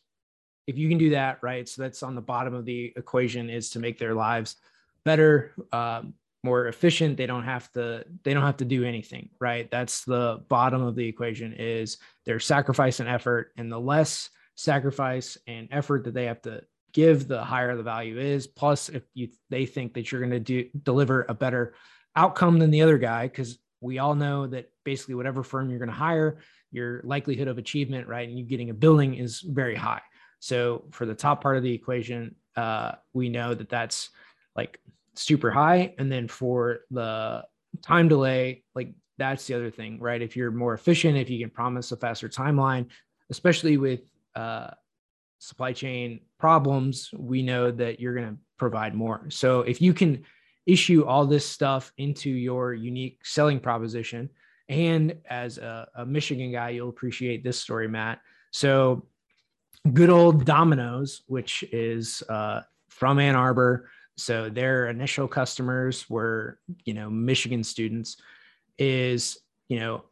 if 0.66 0.78
you 0.78 0.88
can 0.88 0.98
do 0.98 1.10
that 1.10 1.38
right 1.42 1.68
so 1.68 1.82
that's 1.82 2.02
on 2.02 2.14
the 2.14 2.20
bottom 2.20 2.54
of 2.54 2.64
the 2.64 2.92
equation 2.96 3.50
is 3.50 3.70
to 3.70 3.78
make 3.78 3.98
their 3.98 4.14
lives 4.14 4.56
better 5.04 5.52
um, 5.72 6.14
more 6.44 6.66
efficient. 6.66 7.16
They 7.16 7.26
don't 7.26 7.44
have 7.44 7.70
to 7.72 8.04
they 8.24 8.34
don't 8.34 8.42
have 8.42 8.56
to 8.58 8.64
do 8.64 8.84
anything 8.84 9.28
right? 9.40 9.70
That's 9.70 10.04
the 10.04 10.42
bottom 10.48 10.82
of 10.82 10.94
the 10.94 11.06
equation 11.06 11.52
is 11.54 11.98
their 12.24 12.40
sacrifice 12.40 13.00
and 13.00 13.08
effort 13.08 13.52
and 13.56 13.70
the 13.70 13.80
less 13.80 14.30
sacrifice 14.54 15.38
and 15.46 15.68
effort 15.70 16.04
that 16.04 16.14
they 16.14 16.26
have 16.26 16.42
to 16.42 16.62
give, 16.92 17.28
the 17.28 17.42
higher 17.42 17.76
the 17.76 17.82
value 17.82 18.18
is. 18.18 18.46
Plus, 18.46 18.88
if 18.88 19.02
you 19.14 19.28
they 19.50 19.66
think 19.66 19.94
that 19.94 20.10
you're 20.10 20.20
going 20.20 20.30
to 20.30 20.40
do 20.40 20.68
deliver 20.82 21.26
a 21.28 21.34
better 21.34 21.74
outcome 22.14 22.58
than 22.58 22.70
the 22.70 22.82
other 22.82 22.98
guy, 22.98 23.26
because 23.26 23.58
we 23.80 23.98
all 23.98 24.14
know 24.14 24.46
that 24.46 24.70
basically 24.84 25.14
whatever 25.14 25.42
firm 25.42 25.70
you're 25.70 25.78
going 25.78 25.88
to 25.88 25.94
hire, 25.94 26.38
your 26.70 27.00
likelihood 27.04 27.48
of 27.48 27.58
achievement, 27.58 28.08
right, 28.08 28.28
and 28.28 28.38
you 28.38 28.44
getting 28.44 28.70
a 28.70 28.74
billing 28.74 29.14
is 29.14 29.40
very 29.40 29.74
high. 29.74 30.02
So 30.38 30.84
for 30.90 31.06
the 31.06 31.14
top 31.14 31.42
part 31.42 31.56
of 31.56 31.62
the 31.62 31.72
equation, 31.72 32.34
uh, 32.56 32.92
we 33.12 33.28
know 33.28 33.54
that 33.54 33.68
that's 33.68 34.10
like 34.56 34.80
super 35.14 35.50
high. 35.50 35.94
And 35.98 36.10
then 36.10 36.28
for 36.28 36.80
the 36.90 37.44
time 37.82 38.08
delay, 38.08 38.64
like 38.74 38.94
that's 39.18 39.46
the 39.46 39.54
other 39.54 39.70
thing, 39.70 40.00
right? 40.00 40.20
If 40.20 40.36
you're 40.36 40.50
more 40.50 40.74
efficient, 40.74 41.16
if 41.16 41.30
you 41.30 41.38
can 41.38 41.50
promise 41.50 41.92
a 41.92 41.96
faster 41.96 42.28
timeline, 42.28 42.88
especially 43.30 43.76
with 43.76 44.00
uh, 44.34 44.70
supply 45.42 45.72
chain 45.72 46.20
problems, 46.38 47.10
we 47.18 47.42
know 47.42 47.72
that 47.72 47.98
you're 47.98 48.14
going 48.14 48.28
to 48.28 48.38
provide 48.58 48.94
more. 48.94 49.26
So 49.28 49.62
if 49.62 49.82
you 49.82 49.92
can 49.92 50.22
issue 50.66 51.04
all 51.04 51.26
this 51.26 51.44
stuff 51.44 51.92
into 51.98 52.30
your 52.30 52.74
unique 52.74 53.18
selling 53.24 53.58
proposition, 53.58 54.30
and 54.68 55.16
as 55.28 55.58
a, 55.58 55.88
a 55.96 56.06
Michigan 56.06 56.52
guy, 56.52 56.70
you'll 56.70 56.90
appreciate 56.90 57.42
this 57.42 57.58
story, 57.58 57.88
Matt. 57.88 58.20
So 58.52 59.08
good 59.92 60.10
old 60.10 60.44
Domino's, 60.44 61.22
which 61.26 61.64
is 61.72 62.22
uh, 62.28 62.60
from 62.88 63.18
Ann 63.18 63.34
Arbor. 63.34 63.90
So 64.16 64.48
their 64.48 64.88
initial 64.90 65.26
customers 65.26 66.08
were, 66.08 66.60
you 66.84 66.94
know, 66.94 67.10
Michigan 67.10 67.64
students, 67.64 68.16
is, 68.78 69.38
you 69.68 69.80
know, 69.80 70.04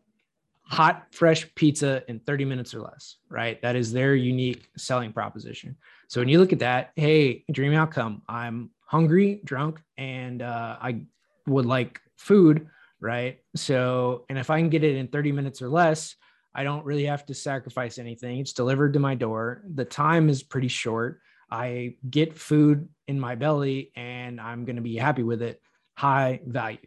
hot, 0.71 1.07
fresh 1.11 1.53
pizza 1.57 2.03
in 2.09 2.21
30 2.21 2.45
minutes 2.45 2.75
or 2.75 2.81
less, 2.81 3.17
right? 3.29 3.61
That 3.61 3.75
is 3.75 3.93
their 3.93 4.15
unique 4.15 4.69
selling 4.77 5.13
proposition. 5.13 5.77
So 6.09 6.21
when 6.21 6.29
you 6.29 6.39
look 6.39 6.53
at 6.53 6.61
that, 6.61 6.93
hey, 6.95 7.45
dream 7.51 7.75
outcome, 7.75 8.23
I'm 8.29 8.71
hungry, 8.87 9.41
drunk, 9.45 9.81
and 9.99 10.43
uh, 10.43 10.77
I 10.81 11.03
would 11.49 11.67
like 11.67 12.01
food, 12.17 12.69
right? 13.01 13.41
So, 13.57 14.25
and 14.29 14.39
if 14.39 14.49
I 14.49 14.61
can 14.61 14.71
get 14.71 14.85
it 14.85 14.95
in 14.95 15.09
30 15.09 15.33
minutes 15.33 15.61
or 15.61 15.69
less, 15.69 16.15
I 16.55 16.63
don't 16.63 16.85
really 16.85 17.05
have 17.05 17.27
to 17.27 17.35
sacrifice 17.35 17.99
anything. 17.99 18.39
It's 18.39 18.53
delivered 18.53 18.93
to 18.93 19.01
my 19.01 19.17
door. 19.17 19.63
The 19.75 19.85
time 19.85 20.29
is 20.29 20.43
pretty 20.43 20.69
short. 20.69 21.21
I 21.51 21.97
get 22.09 22.39
food 22.39 22.89
in 23.09 23.19
my 23.19 23.35
belly 23.35 23.91
and 23.97 24.41
I'm 24.41 24.65
going 24.65 24.77
to 24.77 24.83
be 24.83 24.97
happy 24.97 25.25
with 25.25 25.43
it. 25.43 25.61
High 25.95 26.41
value. 26.47 26.79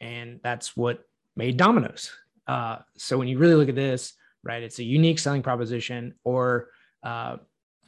And 0.00 0.40
that's 0.42 0.76
what 0.76 1.06
made 1.36 1.56
Domino's. 1.56 2.10
Uh, 2.46 2.78
so 2.96 3.18
when 3.18 3.28
you 3.28 3.38
really 3.38 3.54
look 3.54 3.68
at 3.68 3.74
this, 3.74 4.14
right, 4.42 4.62
it's 4.62 4.78
a 4.78 4.84
unique 4.84 5.18
selling 5.18 5.42
proposition, 5.42 6.14
or 6.24 6.68
uh, 7.02 7.36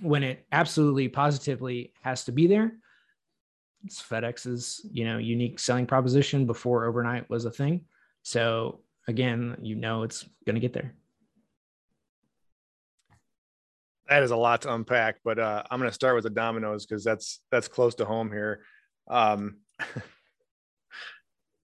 when 0.01 0.23
it 0.23 0.47
absolutely 0.53 1.09
positively 1.09 1.93
has 2.03 2.25
to 2.25 2.33
be 2.33 2.47
there, 2.47 2.73
it's 3.85 4.03
FedEx's 4.03 4.85
you 4.91 5.05
know 5.05 5.19
unique 5.19 5.59
selling 5.59 5.87
proposition 5.87 6.47
before 6.47 6.85
overnight 6.85 7.29
was 7.31 7.45
a 7.45 7.51
thing. 7.51 7.83
So 8.23 8.81
again, 9.07 9.57
you 9.63 9.77
know 9.77 10.03
it's 10.03 10.25
going 10.45 10.55
to 10.55 10.61
get 10.61 10.73
there. 10.73 10.95
That 14.09 14.23
is 14.23 14.31
a 14.31 14.37
lot 14.37 14.63
to 14.63 14.73
unpack, 14.73 15.17
but 15.25 15.39
uh, 15.39 15.65
I'm 15.71 15.81
going 15.81 15.91
to 15.91 15.95
start 15.95 16.15
with 16.15 16.25
the 16.25 16.31
Domino's 16.31 16.87
because 16.87 17.05
that's 17.05 17.41
that's 17.51 17.69
close 17.69 17.95
to 17.97 18.05
home 18.05 18.31
here. 18.31 18.63
Um, 19.09 19.59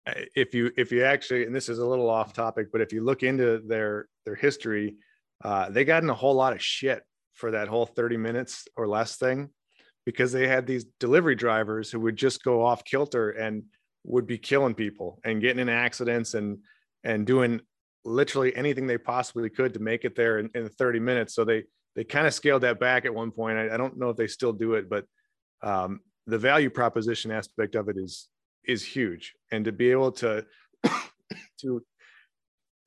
if 0.06 0.54
you 0.54 0.70
if 0.76 0.90
you 0.90 1.04
actually 1.04 1.44
and 1.44 1.54
this 1.54 1.68
is 1.68 1.78
a 1.78 1.86
little 1.86 2.10
off 2.10 2.32
topic 2.32 2.68
but 2.72 2.80
if 2.80 2.92
you 2.92 3.04
look 3.04 3.22
into 3.22 3.62
their 3.66 4.08
their 4.24 4.34
history 4.34 4.96
uh, 5.44 5.68
they 5.70 5.84
got 5.84 6.02
in 6.02 6.10
a 6.10 6.14
whole 6.14 6.34
lot 6.34 6.52
of 6.52 6.62
shit 6.62 7.02
for 7.34 7.52
that 7.52 7.68
whole 7.68 7.86
30 7.86 8.16
minutes 8.16 8.66
or 8.76 8.86
less 8.86 9.16
thing 9.16 9.48
because 10.04 10.32
they 10.32 10.46
had 10.46 10.66
these 10.66 10.84
delivery 11.00 11.34
drivers 11.34 11.90
who 11.90 12.00
would 12.00 12.16
just 12.16 12.42
go 12.42 12.64
off 12.64 12.84
kilter 12.84 13.30
and 13.30 13.62
would 14.04 14.26
be 14.26 14.38
killing 14.38 14.74
people 14.74 15.20
and 15.24 15.40
getting 15.40 15.60
in 15.60 15.68
accidents 15.68 16.34
and 16.34 16.58
and 17.04 17.26
doing 17.26 17.60
literally 18.04 18.54
anything 18.56 18.86
they 18.86 18.98
possibly 18.98 19.48
could 19.48 19.74
to 19.74 19.80
make 19.80 20.04
it 20.04 20.16
there 20.16 20.38
in, 20.38 20.50
in 20.54 20.68
30 20.68 20.98
minutes. 20.98 21.34
So 21.34 21.44
they 21.44 21.64
they 21.94 22.04
kind 22.04 22.26
of 22.26 22.34
scaled 22.34 22.62
that 22.62 22.80
back 22.80 23.04
at 23.04 23.14
one 23.14 23.30
point. 23.30 23.58
I, 23.58 23.74
I, 23.74 23.76
don't 23.76 23.98
know 23.98 24.10
if 24.10 24.16
they 24.16 24.26
still 24.26 24.52
do 24.52 24.74
it 24.74 24.88
but 24.88 25.04
um, 25.62 26.00
the 26.26 26.38
value 26.38 26.70
proposition 26.70 27.30
aspect 27.30 27.74
of 27.74 27.88
it 27.88 27.96
is 27.96 28.28
is 28.64 28.84
huge. 28.84 29.34
And 29.50 29.64
to 29.64 29.72
be 29.72 29.90
able 29.90 30.12
to 30.12 30.44
to 31.60 31.82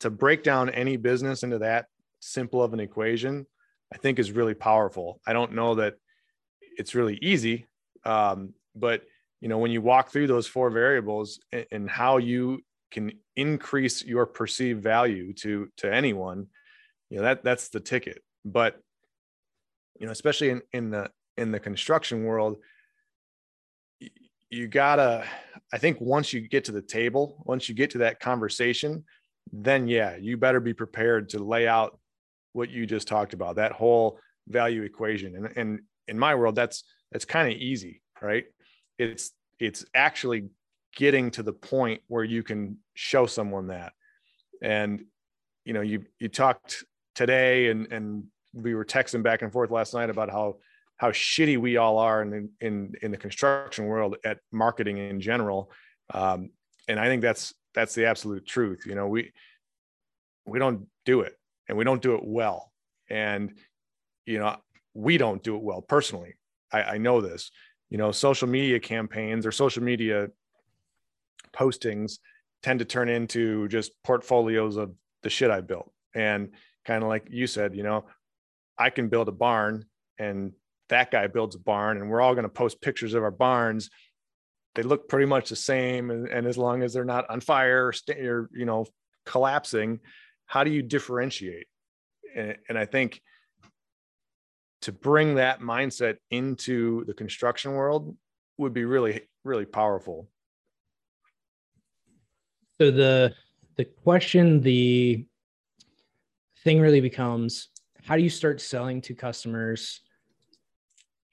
to 0.02 0.10
break 0.10 0.44
down 0.44 0.70
any 0.70 0.98
business 0.98 1.44
into 1.44 1.60
that 1.60 1.88
simple 2.20 2.62
of 2.62 2.74
an 2.74 2.80
equation 2.80 3.46
i 3.94 3.98
think 3.98 4.18
is 4.18 4.32
really 4.32 4.56
powerful. 4.56 5.22
I 5.28 5.34
don't 5.34 5.54
know 5.54 5.76
that 5.76 5.96
it's 6.78 6.96
really 6.96 7.18
easy 7.22 7.68
um, 8.04 8.54
but 8.76 9.04
you 9.42 9.48
know 9.48 9.58
when 9.58 9.72
you 9.72 9.82
walk 9.82 10.12
through 10.12 10.28
those 10.28 10.48
four 10.48 10.70
variables 10.70 11.40
and, 11.52 11.66
and, 11.72 11.90
how 11.90 12.18
you 12.18 12.62
can 12.92 13.12
increase 13.36 14.04
your 14.04 14.26
perceived 14.26 14.82
value 14.82 15.34
to 15.34 15.70
to 15.78 15.94
anyone 15.94 16.48
you 17.10 17.18
know 17.18 17.24
that 17.24 17.44
that's 17.44 17.70
the 17.70 17.80
ticket. 17.80 18.22
But 18.44 18.80
you 20.00 20.06
know 20.06 20.12
especially 20.12 20.50
in 20.50 20.62
in 20.74 20.90
the 20.90 21.10
in 21.38 21.52
the 21.52 21.60
construction 21.60 22.24
world 22.24 22.58
you 24.50 24.68
gotta 24.68 25.26
i 25.74 25.78
think 25.78 26.00
once 26.00 26.32
you 26.34 26.48
get 26.48 26.66
to 26.66 26.72
the 26.72 26.82
table 26.82 27.44
once 27.46 27.68
you 27.68 27.76
get 27.76 27.90
to 27.90 28.00
that 28.00 28.20
conversation 28.20 29.04
then 29.52 29.88
yeah 29.88 30.16
you 30.16 30.38
better 30.38 30.60
be 30.60 30.74
prepared 30.74 31.30
to 31.30 31.40
lay 31.40 31.68
out 31.68 32.00
what 32.54 32.70
you 32.70 32.86
just 32.86 33.08
talked 33.08 33.34
about 33.34 33.58
that 33.58 33.74
whole 33.74 34.20
value 34.48 34.84
equation. 34.84 35.36
And, 35.36 35.58
and 35.58 35.80
in 36.08 36.20
my 36.20 36.36
world 36.36 36.56
that's 36.56 36.84
that's 37.12 37.26
kind 37.26 37.52
of 37.52 37.60
easy 37.60 38.02
right? 38.22 38.46
It's 38.98 39.32
it's 39.60 39.86
actually 39.94 40.50
getting 40.96 41.32
to 41.32 41.44
the 41.44 41.54
point 41.54 42.02
where 42.08 42.24
you 42.24 42.44
can 42.44 42.78
show 42.94 43.26
someone 43.26 43.68
that. 43.68 43.94
And 44.62 45.04
you 45.66 45.74
know 45.74 45.82
you 45.82 46.06
you 46.20 46.30
talked 46.30 46.86
today 47.14 47.70
and 47.70 47.92
and 47.92 48.24
we 48.54 48.74
were 48.74 48.86
texting 48.86 49.22
back 49.22 49.42
and 49.42 49.52
forth 49.52 49.70
last 49.70 49.94
night 49.94 50.10
about 50.10 50.30
how 50.30 50.56
how 50.98 51.12
shitty 51.12 51.58
we 51.58 51.78
all 51.78 51.98
are 51.98 52.22
in 52.22 52.50
in 52.62 52.94
in 53.02 53.12
the 53.12 53.18
construction 53.18 53.86
world 53.86 54.18
at 54.24 54.40
marketing 54.52 54.98
in 54.98 55.20
general. 55.20 55.72
Um, 56.14 56.50
and 56.88 57.00
i 57.00 57.08
think 57.08 57.24
that's 57.24 57.52
that's 57.74 57.96
the 57.96 58.06
absolute 58.06 58.46
truth 58.46 58.86
you 58.86 58.94
know 58.94 59.08
we 59.08 59.32
we 60.46 60.60
don't 60.60 60.86
do 61.04 61.22
it 61.22 61.36
and 61.68 61.78
we 61.78 61.84
don't 61.84 62.02
do 62.02 62.16
it 62.16 62.22
well. 62.24 62.72
And 63.10 63.54
you 64.26 64.40
know 64.40 64.58
we 64.94 65.18
don't 65.18 65.44
do 65.44 65.56
it 65.56 65.62
well 65.62 65.82
personally. 65.82 66.36
I, 66.72 66.84
I 66.84 66.98
know 66.98 67.22
this 67.22 67.52
you 67.90 67.98
know 67.98 68.12
social 68.12 68.48
media 68.48 68.80
campaigns 68.80 69.46
or 69.46 69.52
social 69.52 69.84
media 69.84 70.30
postings 71.56 72.18
tend 72.64 72.80
to 72.80 72.86
turn 72.86 73.10
into 73.10 73.68
just 73.68 73.92
portfolios 74.04 74.76
of 74.78 74.94
the 75.24 75.30
shit 75.30 75.52
i 75.52 75.62
built. 75.62 75.92
And 76.14 76.52
kind 76.86 77.04
of 77.04 77.10
like 77.10 77.28
you 77.30 77.48
said 77.48 77.76
you 77.76 77.84
know 77.84 78.06
i 78.78 78.90
can 78.90 79.10
build 79.10 79.28
a 79.28 79.32
barn 79.32 79.86
and 80.18 80.54
that 80.90 81.12
guy 81.12 81.28
builds 81.28 81.56
a 81.56 81.60
barn 81.60 81.98
and 81.98 82.10
we're 82.10 82.22
all 82.22 82.34
going 82.34 82.44
to 82.44 82.50
post 82.50 82.82
pictures 82.82 83.14
of 83.14 83.24
our 83.24 83.32
barns 83.32 83.90
they 84.76 84.84
look 84.84 85.08
pretty 85.08 85.26
much 85.26 85.50
the 85.50 85.56
same 85.56 86.12
and, 86.12 86.28
and 86.28 86.46
as 86.46 86.58
long 86.58 86.84
as 86.84 86.94
they're 86.94 87.06
not 87.06 87.30
on 87.30 87.40
fire 87.40 87.88
or, 87.88 87.94
st- 87.94 88.20
or 88.20 88.50
you 88.54 88.66
know 88.66 88.86
collapsing 89.26 90.00
how 90.48 90.64
do 90.64 90.70
you 90.70 90.84
differentiate? 90.84 91.68
And, 92.36 92.58
and 92.70 92.78
i 92.78 92.86
think 92.86 93.22
to 94.82 94.92
bring 94.92 95.36
that 95.36 95.62
mindset 95.62 96.18
into 96.30 97.06
the 97.06 97.14
construction 97.14 97.74
world 97.74 98.16
would 98.58 98.74
be 98.74 98.86
really 98.86 99.22
really 99.46 99.66
powerful. 99.66 100.28
So 102.78 102.92
the 102.92 103.34
the 103.78 103.86
question 103.86 104.62
the 104.62 105.26
thing 106.64 106.82
really 106.82 107.02
becomes 107.02 107.70
how 108.04 108.16
do 108.16 108.24
you 108.24 108.30
start 108.30 108.60
selling 108.60 109.02
to 109.02 109.16
customers 109.16 110.02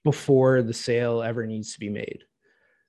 before 0.05 0.63
the 0.63 0.75
sale 0.75 1.23
ever 1.23 1.47
needs 1.47 1.73
to 1.73 1.81
be 1.81 1.89
made. 1.89 2.25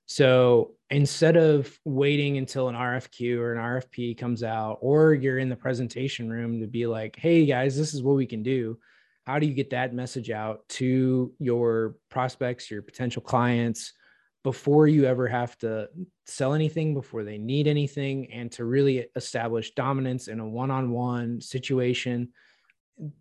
So 0.06 0.72
instead 0.90 1.36
of 1.36 1.78
waiting 1.84 2.36
until 2.36 2.68
an 2.68 2.74
RFQ 2.74 3.38
or 3.38 3.54
an 3.54 3.58
RFP 3.58 4.18
comes 4.18 4.42
out, 4.42 4.78
or 4.80 5.14
you're 5.14 5.38
in 5.38 5.48
the 5.48 5.56
presentation 5.56 6.28
room 6.30 6.60
to 6.60 6.66
be 6.66 6.86
like, 6.86 7.16
hey 7.16 7.46
guys, 7.46 7.76
this 7.76 7.94
is 7.94 8.02
what 8.02 8.16
we 8.16 8.26
can 8.26 8.42
do. 8.42 8.78
How 9.26 9.38
do 9.38 9.46
you 9.46 9.54
get 9.54 9.70
that 9.70 9.94
message 9.94 10.30
out 10.30 10.68
to 10.70 11.32
your 11.38 11.96
prospects, 12.10 12.70
your 12.70 12.82
potential 12.82 13.22
clients 13.22 13.94
before 14.42 14.86
you 14.86 15.06
ever 15.06 15.26
have 15.26 15.56
to 15.56 15.88
sell 16.26 16.52
anything, 16.52 16.92
before 16.92 17.24
they 17.24 17.38
need 17.38 17.66
anything, 17.66 18.30
and 18.30 18.52
to 18.52 18.66
really 18.66 19.06
establish 19.16 19.72
dominance 19.72 20.28
in 20.28 20.38
a 20.40 20.46
one 20.46 20.70
on 20.70 20.90
one 20.90 21.40
situation? 21.40 22.28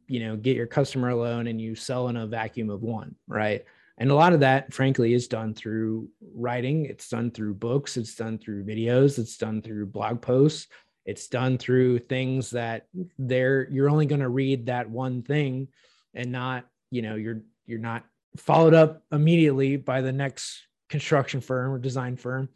You 0.08 0.20
know, 0.20 0.36
get 0.36 0.58
your 0.58 0.68
customer 0.68 1.10
alone 1.10 1.48
and 1.48 1.62
you 1.62 1.76
sell 1.76 2.10
in 2.10 2.18
a 2.18 2.28
vacuum 2.28 2.70
of 2.70 2.82
one, 2.82 3.16
right? 3.26 3.64
And 3.98 4.10
a 4.10 4.16
lot 4.16 4.34
of 4.34 4.40
that, 4.40 4.74
frankly, 4.74 5.14
is 5.14 5.28
done 5.28 5.54
through 5.54 6.10
writing. 6.34 6.86
It's 6.86 7.10
done 7.10 7.32
through 7.32 7.56
books. 7.56 7.96
It's 7.96 8.16
done 8.16 8.40
through 8.40 8.66
videos. 8.66 9.20
It's 9.20 9.38
done 9.38 9.62
through 9.62 9.88
blog 9.88 10.22
posts. 10.22 10.68
It's 11.06 11.28
done 11.28 11.58
through 11.58 12.00
things 12.00 12.52
that 12.52 12.88
they're 13.20 13.70
you're 13.70 13.90
only 13.90 14.06
going 14.06 14.22
to 14.22 14.30
read 14.30 14.68
that 14.68 14.90
one 14.90 15.22
thing 15.22 15.68
and 16.14 16.32
not, 16.32 16.66
you 16.92 17.02
know, 17.02 17.16
you're 17.16 17.42
you're 17.66 17.80
not 17.80 18.06
followed 18.38 18.74
up 18.74 19.04
immediately 19.12 19.78
by 19.78 20.02
the 20.02 20.12
next 20.12 20.66
construction 20.90 21.42
firm 21.42 21.72
or 21.72 21.78
design 21.78 22.16
firm 22.16 22.50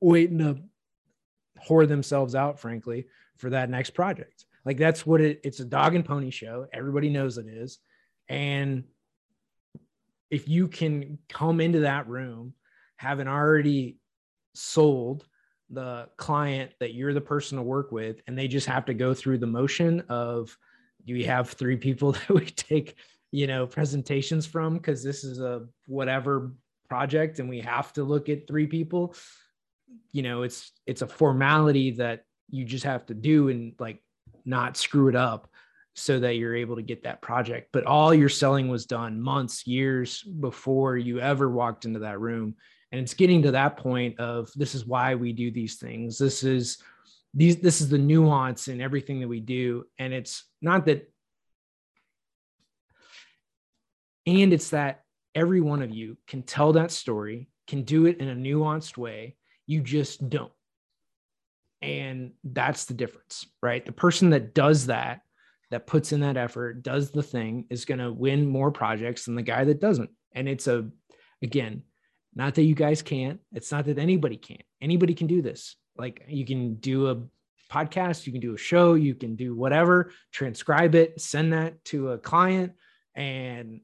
waiting 0.00 0.38
to 0.38 0.58
whore 1.66 1.88
themselves 1.88 2.34
out, 2.34 2.58
frankly, 2.58 3.06
for 3.36 3.50
that 3.50 3.70
next 3.70 3.90
project. 3.90 4.44
Like 4.64 4.76
that's 4.76 5.06
what 5.06 5.20
it, 5.20 5.40
it's 5.44 5.60
a 5.60 5.64
dog 5.64 5.94
and 5.94 6.04
pony 6.04 6.30
show. 6.30 6.66
Everybody 6.72 7.08
knows 7.08 7.38
it 7.38 7.46
is. 7.46 7.78
And 8.28 8.84
if 10.32 10.48
you 10.48 10.66
can 10.66 11.18
come 11.28 11.60
into 11.60 11.80
that 11.80 12.08
room 12.08 12.54
haven't 12.96 13.28
already 13.28 13.98
sold 14.54 15.26
the 15.68 16.08
client 16.16 16.72
that 16.80 16.94
you're 16.94 17.12
the 17.12 17.20
person 17.20 17.58
to 17.58 17.62
work 17.62 17.92
with 17.92 18.20
and 18.26 18.36
they 18.36 18.48
just 18.48 18.66
have 18.66 18.86
to 18.86 18.94
go 18.94 19.12
through 19.12 19.36
the 19.38 19.46
motion 19.46 20.00
of 20.08 20.56
do 21.04 21.12
we 21.12 21.24
have 21.24 21.50
three 21.50 21.76
people 21.76 22.12
that 22.12 22.30
we 22.30 22.46
take 22.46 22.96
you 23.30 23.46
know 23.46 23.66
presentations 23.66 24.46
from? 24.46 24.74
Because 24.74 25.02
this 25.02 25.22
is 25.22 25.40
a 25.40 25.66
whatever 25.86 26.52
project 26.88 27.38
and 27.38 27.48
we 27.48 27.60
have 27.60 27.92
to 27.94 28.02
look 28.02 28.28
at 28.28 28.46
three 28.46 28.66
people. 28.66 29.14
You 30.12 30.22
know 30.22 30.42
it's 30.42 30.72
it's 30.86 31.02
a 31.02 31.06
formality 31.06 31.92
that 31.92 32.24
you 32.48 32.64
just 32.64 32.84
have 32.84 33.06
to 33.06 33.14
do 33.14 33.48
and 33.48 33.74
like 33.78 34.02
not 34.44 34.76
screw 34.76 35.08
it 35.08 35.16
up 35.16 35.48
so 35.94 36.18
that 36.18 36.36
you're 36.36 36.56
able 36.56 36.76
to 36.76 36.82
get 36.82 37.02
that 37.02 37.20
project 37.20 37.68
but 37.72 37.84
all 37.84 38.14
your 38.14 38.28
selling 38.28 38.68
was 38.68 38.86
done 38.86 39.20
months 39.20 39.66
years 39.66 40.22
before 40.22 40.96
you 40.96 41.20
ever 41.20 41.50
walked 41.50 41.84
into 41.84 42.00
that 42.00 42.20
room. 42.20 42.54
And 42.90 43.00
it's 43.00 43.14
getting 43.14 43.42
to 43.42 43.52
that 43.52 43.78
point 43.78 44.20
of 44.20 44.50
this 44.54 44.74
is 44.74 44.84
why 44.84 45.14
we 45.14 45.32
do 45.32 45.50
these 45.50 45.76
things. 45.76 46.18
This 46.18 46.44
is 46.44 46.78
these 47.32 47.56
this 47.56 47.80
is 47.80 47.88
the 47.88 47.98
nuance 47.98 48.68
in 48.68 48.80
everything 48.82 49.20
that 49.20 49.28
we 49.28 49.40
do. 49.40 49.84
And 49.98 50.12
it's 50.12 50.44
not 50.60 50.84
that 50.86 51.10
and 54.26 54.52
it's 54.52 54.70
that 54.70 55.02
every 55.34 55.60
one 55.60 55.82
of 55.82 55.90
you 55.90 56.18
can 56.26 56.42
tell 56.42 56.74
that 56.74 56.90
story 56.90 57.48
can 57.66 57.82
do 57.82 58.06
it 58.06 58.18
in 58.18 58.28
a 58.28 58.36
nuanced 58.36 58.98
way. 58.98 59.36
You 59.66 59.80
just 59.80 60.28
don't. 60.28 60.52
And 61.80 62.32
that's 62.44 62.84
the 62.84 62.94
difference 62.94 63.46
right? 63.62 63.84
The 63.84 63.92
person 63.92 64.30
that 64.30 64.54
does 64.54 64.86
that 64.86 65.21
that 65.72 65.86
puts 65.86 66.12
in 66.12 66.20
that 66.20 66.36
effort 66.36 66.82
does 66.82 67.10
the 67.10 67.22
thing 67.22 67.66
is 67.68 67.84
going 67.84 67.98
to 67.98 68.12
win 68.12 68.46
more 68.46 68.70
projects 68.70 69.24
than 69.24 69.34
the 69.34 69.42
guy 69.42 69.64
that 69.64 69.80
doesn't 69.80 70.10
and 70.32 70.48
it's 70.48 70.68
a 70.68 70.88
again 71.42 71.82
not 72.34 72.54
that 72.54 72.62
you 72.62 72.74
guys 72.74 73.02
can't. 73.02 73.40
It's 73.52 73.70
not 73.70 73.84
that 73.86 73.98
anybody 73.98 74.36
can't. 74.36 74.62
Anybody 74.80 75.14
can 75.14 75.26
do 75.26 75.42
this. 75.42 75.76
Like 75.96 76.24
you 76.28 76.46
can 76.46 76.76
do 76.76 77.08
a 77.08 77.22
podcast, 77.70 78.26
you 78.26 78.32
can 78.32 78.40
do 78.40 78.54
a 78.54 78.58
show, 78.58 78.94
you 78.94 79.14
can 79.14 79.36
do 79.36 79.54
whatever, 79.54 80.12
transcribe 80.30 80.94
it, 80.94 81.20
send 81.20 81.52
that 81.52 81.84
to 81.86 82.12
a 82.12 82.18
client, 82.18 82.72
and 83.14 83.80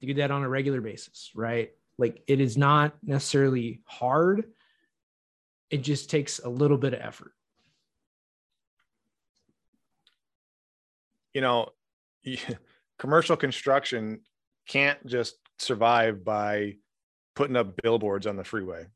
do 0.00 0.14
that 0.14 0.30
on 0.30 0.42
a 0.42 0.48
regular 0.48 0.80
basis, 0.80 1.30
right? 1.34 1.70
Like 1.98 2.22
it 2.26 2.40
is 2.40 2.56
not 2.56 2.94
necessarily 3.02 3.82
hard. 3.84 4.44
It 5.70 5.82
just 5.82 6.10
takes 6.10 6.38
a 6.38 6.48
little 6.48 6.78
bit 6.78 6.94
of 6.94 7.00
effort. 7.00 7.32
You 11.34 11.40
know, 11.40 11.68
commercial 12.98 13.36
construction 13.36 14.20
can't 14.68 15.04
just 15.06 15.36
survive 15.58 16.24
by 16.24 16.74
putting 17.34 17.56
up 17.56 17.80
billboards 17.82 18.26
on 18.26 18.36
the 18.36 18.44
freeway 18.44 18.86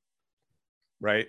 right? 1.00 1.28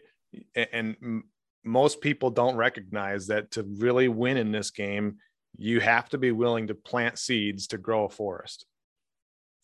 And, 0.55 1.24
most 1.64 1.99
people 1.99 2.30
don't 2.30 2.55
recognize 2.55 3.28
that 3.28 3.51
to 3.51 3.64
really 3.64 4.08
win 4.08 4.38
in 4.38 4.53
this 4.53 4.72
game 4.72 5.18
you 5.58 5.82
have 5.82 6.08
to 6.08 6.18
be 6.18 6.32
willing 6.32 6.68
to 6.68 6.74
plant 6.74 7.20
seeds 7.20 7.68
to 7.68 7.78
grow 7.78 8.05
a 8.05 8.10
forest 8.10 8.66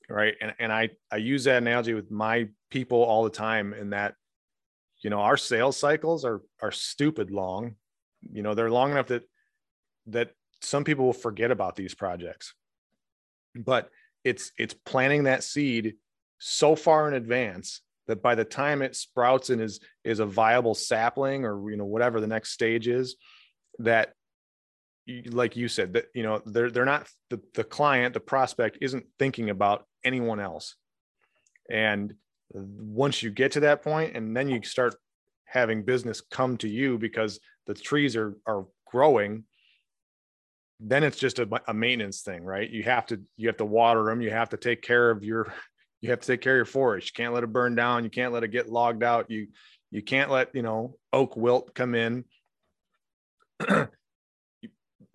right? 0.09 0.33
And, 0.41 0.53
and 0.59 0.73
i 0.73 0.89
i 1.11 1.15
use 1.15 1.45
that 1.45 1.61
analogy 1.61 1.93
with 1.93 2.11
my 2.11 2.49
people 2.71 3.01
all 3.01 3.23
the 3.23 3.29
time 3.29 3.73
in 3.73 3.91
that 3.91 4.15
you 5.01 5.09
know 5.09 5.19
our 5.19 5.37
sales 5.37 5.77
cycles 5.77 6.25
are 6.25 6.41
are 6.61 6.71
stupid 6.71 7.31
long. 7.31 7.75
You 8.21 8.41
know 8.43 8.53
they're 8.53 8.69
long 8.71 8.91
enough 8.91 9.07
that 9.07 9.23
that 10.07 10.31
some 10.63 10.83
people 10.83 11.05
will 11.05 11.13
forget 11.13 11.51
about 11.51 11.75
these 11.75 11.93
projects 11.93 12.53
but 13.55 13.89
it's 14.23 14.51
it's 14.57 14.73
planting 14.73 15.23
that 15.23 15.43
seed 15.43 15.95
so 16.39 16.75
far 16.75 17.07
in 17.07 17.13
advance 17.13 17.81
that 18.07 18.21
by 18.21 18.35
the 18.35 18.45
time 18.45 18.81
it 18.81 18.95
sprouts 18.95 19.49
and 19.49 19.61
is 19.61 19.79
is 20.03 20.19
a 20.19 20.25
viable 20.25 20.73
sapling 20.73 21.45
or 21.45 21.69
you 21.69 21.77
know 21.77 21.85
whatever 21.85 22.19
the 22.19 22.27
next 22.27 22.51
stage 22.51 22.87
is 22.87 23.15
that 23.79 24.13
like 25.27 25.55
you 25.55 25.67
said 25.67 25.93
that 25.93 26.05
you 26.13 26.23
know 26.23 26.41
they're 26.45 26.71
they're 26.71 26.85
not 26.85 27.07
the, 27.29 27.39
the 27.55 27.63
client 27.63 28.13
the 28.13 28.19
prospect 28.19 28.77
isn't 28.81 29.05
thinking 29.19 29.49
about 29.49 29.85
anyone 30.03 30.39
else. 30.39 30.75
And 31.69 32.13
once 32.51 33.23
you 33.23 33.31
get 33.31 33.53
to 33.53 33.61
that 33.61 33.81
point 33.81 34.15
and 34.15 34.35
then 34.35 34.49
you 34.49 34.61
start 34.63 34.95
having 35.45 35.83
business 35.83 36.21
come 36.21 36.57
to 36.57 36.69
you 36.69 36.97
because 36.97 37.39
the 37.67 37.73
trees 37.73 38.15
are 38.15 38.37
are 38.45 38.65
growing 38.87 39.43
then 40.85 41.03
it's 41.03 41.17
just 41.17 41.39
a, 41.39 41.47
a 41.67 41.73
maintenance 41.73 42.21
thing 42.21 42.43
right 42.43 42.69
you 42.69 42.83
have 42.83 43.05
to 43.05 43.21
you 43.37 43.47
have 43.47 43.57
to 43.57 43.65
water 43.65 44.03
them 44.03 44.21
you 44.21 44.29
have 44.29 44.49
to 44.49 44.57
take 44.57 44.81
care 44.81 45.09
of 45.09 45.23
your 45.23 45.53
you 46.03 46.09
have 46.09 46.19
to 46.19 46.27
take 46.27 46.41
care 46.41 46.55
of 46.55 46.57
your 46.57 46.65
forest. 46.65 47.07
You 47.07 47.23
can't 47.23 47.33
let 47.33 47.45
it 47.45 47.53
burn 47.53 47.75
down. 47.75 48.03
You 48.03 48.09
can't 48.09 48.33
let 48.33 48.43
it 48.43 48.49
get 48.49 48.69
logged 48.69 49.03
out. 49.03 49.31
You 49.31 49.47
you 49.89 50.01
can't 50.01 50.29
let 50.29 50.53
you 50.53 50.61
know 50.61 50.97
oak 51.13 51.37
wilt 51.37 51.73
come 51.73 51.95
in. 51.95 52.25
and 53.69 53.87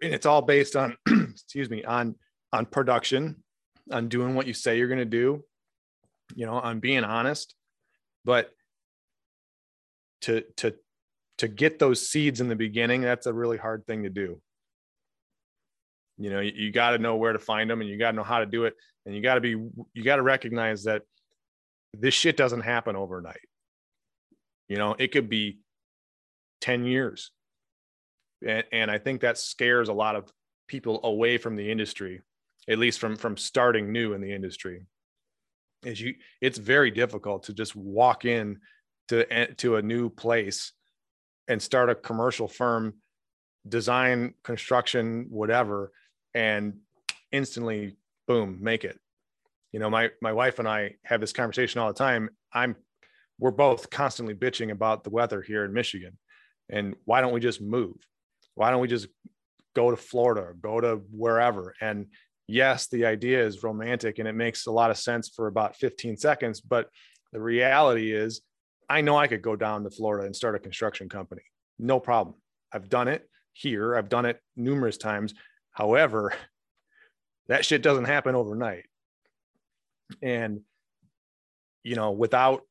it's 0.00 0.24
all 0.24 0.40
based 0.40 0.76
on 0.76 0.96
excuse 1.06 1.68
me 1.68 1.84
on 1.84 2.14
on 2.54 2.64
production, 2.64 3.44
on 3.92 4.08
doing 4.08 4.34
what 4.34 4.46
you 4.46 4.54
say 4.54 4.78
you're 4.78 4.88
going 4.88 4.98
to 4.98 5.04
do, 5.04 5.44
you 6.34 6.46
know, 6.46 6.54
on 6.54 6.80
being 6.80 7.04
honest. 7.04 7.54
But 8.24 8.50
to 10.22 10.40
to 10.56 10.74
to 11.36 11.48
get 11.48 11.78
those 11.78 12.08
seeds 12.08 12.40
in 12.40 12.48
the 12.48 12.56
beginning, 12.56 13.02
that's 13.02 13.26
a 13.26 13.34
really 13.34 13.58
hard 13.58 13.86
thing 13.86 14.04
to 14.04 14.10
do 14.10 14.40
you 16.18 16.30
know 16.30 16.40
you, 16.40 16.52
you 16.54 16.72
got 16.72 16.90
to 16.90 16.98
know 16.98 17.16
where 17.16 17.32
to 17.32 17.38
find 17.38 17.70
them 17.70 17.80
and 17.80 17.88
you 17.88 17.98
got 17.98 18.10
to 18.10 18.16
know 18.16 18.24
how 18.24 18.40
to 18.40 18.46
do 18.46 18.64
it 18.64 18.74
and 19.06 19.14
you 19.14 19.22
got 19.22 19.36
to 19.36 19.40
be 19.40 19.50
you 19.50 20.04
got 20.04 20.16
to 20.16 20.22
recognize 20.22 20.84
that 20.84 21.02
this 21.94 22.14
shit 22.14 22.36
doesn't 22.36 22.60
happen 22.60 22.96
overnight. 22.96 23.40
You 24.68 24.76
know 24.76 24.94
it 24.98 25.12
could 25.12 25.28
be 25.28 25.58
10 26.60 26.84
years. 26.84 27.30
And, 28.46 28.64
and 28.70 28.88
i 28.88 28.98
think 28.98 29.22
that 29.22 29.36
scares 29.36 29.88
a 29.88 29.92
lot 29.92 30.14
of 30.14 30.32
people 30.68 31.00
away 31.02 31.38
from 31.38 31.56
the 31.56 31.72
industry 31.72 32.22
at 32.68 32.78
least 32.78 33.00
from 33.00 33.16
from 33.16 33.36
starting 33.36 33.90
new 33.90 34.12
in 34.12 34.20
the 34.20 34.32
industry 34.32 34.86
is 35.84 36.00
you 36.00 36.14
it's 36.40 36.58
very 36.58 36.92
difficult 36.92 37.44
to 37.44 37.52
just 37.52 37.74
walk 37.74 38.24
in 38.24 38.58
to 39.08 39.32
eh, 39.32 39.46
to 39.56 39.76
a 39.76 39.82
new 39.82 40.08
place 40.08 40.72
and 41.48 41.60
start 41.60 41.90
a 41.90 41.94
commercial 41.94 42.46
firm 42.46 42.94
design 43.68 44.34
construction 44.44 45.26
whatever 45.30 45.90
and 46.38 46.74
instantly 47.32 47.96
boom 48.28 48.58
make 48.60 48.84
it. 48.84 48.96
You 49.72 49.80
know 49.80 49.90
my 49.90 50.10
my 50.22 50.32
wife 50.32 50.60
and 50.60 50.68
i 50.68 50.94
have 51.04 51.20
this 51.20 51.32
conversation 51.32 51.80
all 51.80 51.88
the 51.88 51.98
time. 51.98 52.30
I'm 52.52 52.76
we're 53.40 53.50
both 53.50 53.90
constantly 53.90 54.34
bitching 54.34 54.70
about 54.70 55.04
the 55.04 55.10
weather 55.10 55.42
here 55.42 55.64
in 55.64 55.72
michigan. 55.72 56.16
And 56.70 56.94
why 57.04 57.20
don't 57.20 57.32
we 57.32 57.40
just 57.40 57.60
move? 57.60 57.96
Why 58.54 58.70
don't 58.70 58.80
we 58.80 58.88
just 58.88 59.08
go 59.74 59.90
to 59.90 59.96
florida 59.96 60.42
or 60.42 60.54
go 60.54 60.80
to 60.80 61.00
wherever? 61.10 61.74
And 61.80 62.06
yes 62.46 62.86
the 62.86 63.04
idea 63.04 63.44
is 63.44 63.64
romantic 63.64 64.20
and 64.20 64.28
it 64.28 64.34
makes 64.34 64.66
a 64.66 64.72
lot 64.72 64.90
of 64.90 64.96
sense 64.96 65.28
for 65.28 65.48
about 65.48 65.76
15 65.76 66.16
seconds 66.16 66.62
but 66.62 66.88
the 67.30 67.38
reality 67.38 68.10
is 68.10 68.40
i 68.88 69.02
know 69.02 69.18
i 69.18 69.26
could 69.26 69.42
go 69.42 69.54
down 69.54 69.84
to 69.84 69.90
florida 69.90 70.24
and 70.24 70.34
start 70.34 70.54
a 70.54 70.58
construction 70.58 71.08
company. 71.08 71.42
No 71.78 72.00
problem. 72.00 72.36
I've 72.72 72.88
done 72.88 73.08
it 73.08 73.28
here. 73.52 73.96
I've 73.96 74.08
done 74.08 74.24
it 74.24 74.40
numerous 74.56 74.96
times 74.96 75.34
However, 75.78 76.34
that 77.48 77.64
shit 77.64 77.82
doesn't 77.82 78.06
happen 78.06 78.34
overnight. 78.34 78.86
And 80.20 80.62
you 81.84 81.94
know, 81.94 82.10
without 82.10 82.62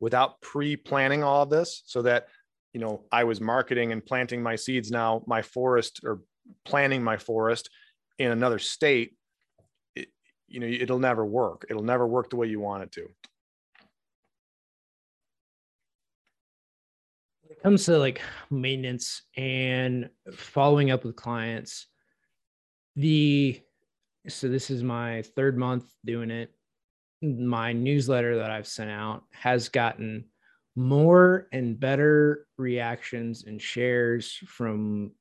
without 0.00 0.40
pre-planning 0.40 1.24
all 1.24 1.42
of 1.42 1.50
this 1.50 1.82
so 1.86 2.02
that 2.02 2.28
you 2.72 2.80
know 2.80 3.04
I 3.10 3.24
was 3.24 3.40
marketing 3.40 3.92
and 3.92 4.04
planting 4.04 4.42
my 4.42 4.56
seeds 4.56 4.90
now 4.90 5.22
my 5.26 5.42
forest 5.42 6.00
or 6.04 6.20
planting 6.64 7.02
my 7.02 7.16
forest 7.16 7.70
in 8.18 8.30
another 8.30 8.58
state 8.58 9.16
it, 9.94 10.08
you 10.48 10.60
know 10.60 10.66
it'll 10.66 10.98
never 10.98 11.24
work 11.24 11.66
it'll 11.70 11.82
never 11.82 12.06
work 12.06 12.30
the 12.30 12.36
way 12.36 12.46
you 12.46 12.60
want 12.60 12.82
it 12.82 12.92
to 12.92 13.02
when 17.42 17.52
it 17.52 17.62
comes 17.62 17.86
to 17.86 17.98
like 17.98 18.20
maintenance 18.50 19.22
and 19.36 20.10
following 20.34 20.90
up 20.90 21.04
with 21.04 21.16
clients 21.16 21.86
the 22.96 23.60
so 24.28 24.48
this 24.48 24.70
is 24.70 24.82
my 24.82 25.22
third 25.22 25.56
month 25.56 25.84
doing 26.04 26.30
it. 26.30 26.50
My 27.22 27.72
newsletter 27.72 28.36
that 28.36 28.50
i've 28.50 28.66
sent 28.66 28.90
out 28.90 29.24
has 29.32 29.68
gotten 29.68 30.26
more 30.74 31.48
and 31.52 31.80
better 31.80 32.46
reactions 32.58 33.44
and 33.44 33.60
shares 33.60 34.38
from 34.46 35.12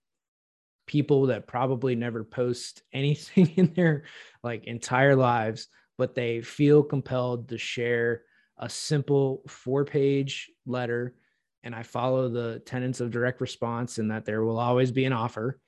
people 0.87 1.27
that 1.27 1.47
probably 1.47 1.95
never 1.95 2.23
post 2.23 2.83
anything 2.93 3.47
in 3.55 3.73
their 3.73 4.03
like 4.43 4.65
entire 4.65 5.15
lives 5.15 5.67
but 5.97 6.15
they 6.15 6.41
feel 6.41 6.83
compelled 6.83 7.49
to 7.49 7.57
share 7.57 8.23
a 8.57 8.69
simple 8.69 9.41
four 9.47 9.85
page 9.85 10.49
letter. 10.65 11.15
And 11.63 11.73
i 11.73 11.83
follow 11.83 12.29
the 12.29 12.61
tenets 12.65 12.99
of 12.99 13.11
direct 13.11 13.41
response 13.41 13.97
and 13.97 14.11
that 14.11 14.25
there 14.25 14.43
will 14.43 14.59
always 14.59 14.91
be 14.91 15.05
an 15.05 15.13
offer 15.13 15.59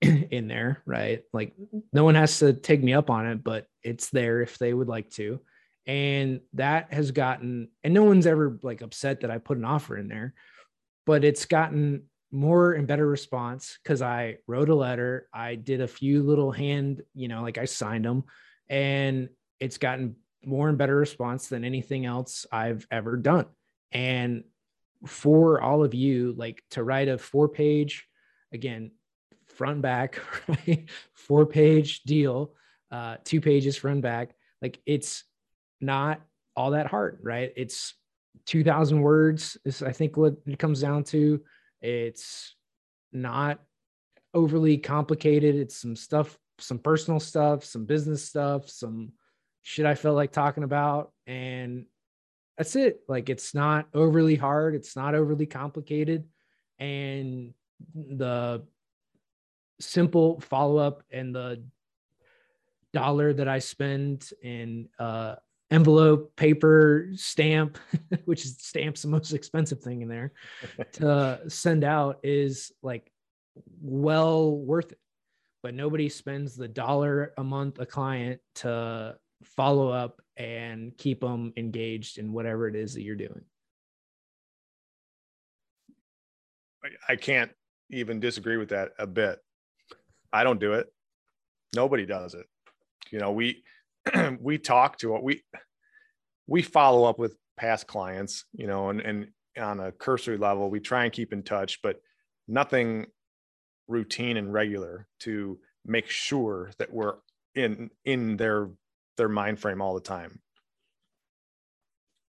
in 0.30 0.48
there, 0.48 0.82
right? 0.86 1.22
Like 1.32 1.54
no 1.92 2.04
one 2.04 2.14
has 2.14 2.38
to 2.38 2.52
take 2.52 2.82
me 2.82 2.94
up 2.94 3.10
on 3.10 3.26
it, 3.26 3.44
but 3.44 3.66
it's 3.82 4.10
there 4.10 4.40
if 4.40 4.58
they 4.58 4.72
would 4.72 4.88
like 4.88 5.10
to. 5.10 5.40
And 5.86 6.40
that 6.54 6.92
has 6.92 7.10
gotten, 7.10 7.68
and 7.82 7.92
no 7.92 8.04
one's 8.04 8.26
ever 8.26 8.58
like 8.62 8.80
upset 8.80 9.20
that 9.20 9.30
I 9.30 9.38
put 9.38 9.58
an 9.58 9.64
offer 9.64 9.96
in 9.96 10.08
there, 10.08 10.34
but 11.06 11.24
it's 11.24 11.44
gotten 11.44 12.04
more 12.32 12.72
and 12.72 12.86
better 12.86 13.06
response 13.06 13.78
because 13.82 14.00
I 14.00 14.36
wrote 14.46 14.68
a 14.68 14.74
letter. 14.74 15.28
I 15.34 15.56
did 15.56 15.80
a 15.80 15.88
few 15.88 16.22
little 16.22 16.52
hand, 16.52 17.02
you 17.14 17.28
know, 17.28 17.42
like 17.42 17.58
I 17.58 17.64
signed 17.64 18.04
them, 18.04 18.24
and 18.68 19.28
it's 19.58 19.78
gotten 19.78 20.16
more 20.44 20.68
and 20.68 20.78
better 20.78 20.96
response 20.96 21.48
than 21.48 21.64
anything 21.64 22.06
else 22.06 22.46
I've 22.50 22.86
ever 22.90 23.16
done. 23.16 23.46
And 23.92 24.44
for 25.06 25.60
all 25.60 25.82
of 25.82 25.94
you, 25.94 26.32
like 26.36 26.62
to 26.70 26.84
write 26.84 27.08
a 27.08 27.18
four 27.18 27.48
page, 27.48 28.06
again, 28.52 28.92
front 29.60 29.82
back, 29.82 30.18
right? 30.48 30.88
Four 31.12 31.44
page 31.44 32.02
deal, 32.04 32.54
uh, 32.90 33.16
two 33.24 33.42
pages 33.42 33.76
front 33.76 34.00
back. 34.00 34.30
Like 34.62 34.80
it's 34.86 35.22
not 35.82 36.22
all 36.56 36.70
that 36.70 36.86
hard, 36.86 37.18
right? 37.22 37.52
It's 37.56 37.92
2000 38.46 39.02
words 39.02 39.58
is 39.66 39.82
I 39.82 39.92
think 39.92 40.16
what 40.16 40.36
it 40.46 40.58
comes 40.58 40.80
down 40.80 41.04
to. 41.12 41.42
It's 41.82 42.56
not 43.12 43.60
overly 44.32 44.78
complicated. 44.78 45.56
It's 45.56 45.76
some 45.76 45.94
stuff, 45.94 46.38
some 46.58 46.78
personal 46.78 47.20
stuff, 47.20 47.62
some 47.62 47.84
business 47.84 48.24
stuff, 48.24 48.66
some 48.70 49.12
shit 49.60 49.84
I 49.84 49.94
felt 49.94 50.16
like 50.16 50.32
talking 50.32 50.64
about. 50.64 51.12
And 51.26 51.84
that's 52.56 52.76
it. 52.76 53.00
Like 53.08 53.28
it's 53.28 53.54
not 53.54 53.88
overly 53.92 54.36
hard, 54.36 54.74
it's 54.74 54.96
not 54.96 55.14
overly 55.14 55.46
complicated. 55.46 56.24
And 56.78 57.52
the 57.94 58.62
simple 59.80 60.40
follow 60.40 60.76
up 60.76 61.02
and 61.10 61.34
the 61.34 61.62
dollar 62.92 63.32
that 63.32 63.48
I 63.48 63.58
spend 63.58 64.30
in 64.42 64.88
uh, 64.98 65.36
envelope, 65.70 66.34
paper, 66.36 67.08
stamp, 67.14 67.78
which 68.24 68.44
is 68.44 68.56
stamps 68.58 69.02
the 69.02 69.08
most 69.08 69.32
expensive 69.32 69.80
thing 69.80 70.02
in 70.02 70.08
there 70.08 70.32
to 70.92 71.40
send 71.48 71.84
out 71.84 72.20
is 72.22 72.72
like 72.82 73.10
well 73.80 74.56
worth 74.56 74.92
it. 74.92 74.98
But 75.62 75.74
nobody 75.74 76.08
spends 76.08 76.56
the 76.56 76.68
dollar 76.68 77.32
a 77.36 77.44
month 77.44 77.80
a 77.80 77.86
client 77.86 78.40
to 78.56 79.16
follow 79.44 79.90
up 79.90 80.22
and 80.36 80.96
keep 80.96 81.20
them 81.20 81.52
engaged 81.56 82.18
in 82.18 82.32
whatever 82.32 82.66
it 82.66 82.74
is 82.74 82.94
that 82.94 83.02
you're 83.02 83.14
doing. 83.14 83.42
I 87.06 87.16
can't 87.16 87.50
even 87.90 88.20
disagree 88.20 88.56
with 88.56 88.70
that 88.70 88.92
a 88.98 89.06
bit. 89.06 89.38
I 90.32 90.44
don't 90.44 90.60
do 90.60 90.74
it. 90.74 90.86
Nobody 91.74 92.06
does 92.06 92.34
it. 92.34 92.46
You 93.10 93.18
know, 93.18 93.32
we 93.32 93.62
we 94.40 94.58
talk 94.58 94.98
to 94.98 95.16
it. 95.16 95.22
we 95.22 95.42
we 96.46 96.62
follow 96.62 97.04
up 97.04 97.18
with 97.18 97.36
past 97.56 97.86
clients, 97.86 98.44
you 98.52 98.66
know, 98.66 98.90
and 98.90 99.00
and 99.00 99.28
on 99.58 99.80
a 99.80 99.92
cursory 99.92 100.38
level, 100.38 100.70
we 100.70 100.80
try 100.80 101.04
and 101.04 101.12
keep 101.12 101.32
in 101.32 101.42
touch, 101.42 101.80
but 101.82 102.00
nothing 102.48 103.06
routine 103.88 104.36
and 104.36 104.52
regular 104.52 105.06
to 105.20 105.58
make 105.84 106.08
sure 106.08 106.70
that 106.78 106.92
we're 106.92 107.14
in 107.54 107.90
in 108.04 108.36
their 108.36 108.70
their 109.16 109.28
mind 109.28 109.58
frame 109.58 109.80
all 109.80 109.94
the 109.94 110.00
time. 110.00 110.40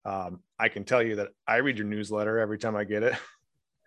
Um, 0.05 0.40
I 0.59 0.68
can 0.68 0.84
tell 0.84 1.03
you 1.03 1.16
that 1.16 1.28
I 1.46 1.57
read 1.57 1.78
your 1.78 1.86
newsletter 1.86 2.38
every 2.38 2.59
time 2.59 2.74
I 2.74 2.84
get 2.84 3.03
it, 3.03 3.14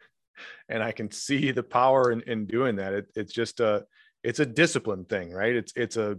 and 0.69 0.83
I 0.83 0.91
can 0.91 1.11
see 1.11 1.51
the 1.51 1.63
power 1.63 2.11
in, 2.11 2.21
in 2.21 2.45
doing 2.45 2.75
that. 2.77 2.93
It, 2.93 3.07
it's 3.15 3.33
just 3.33 3.59
a 3.59 3.85
it's 4.23 4.39
a 4.39 4.45
discipline 4.45 5.05
thing, 5.05 5.31
right? 5.31 5.55
It's 5.55 5.73
it's 5.75 5.97
a 5.97 6.17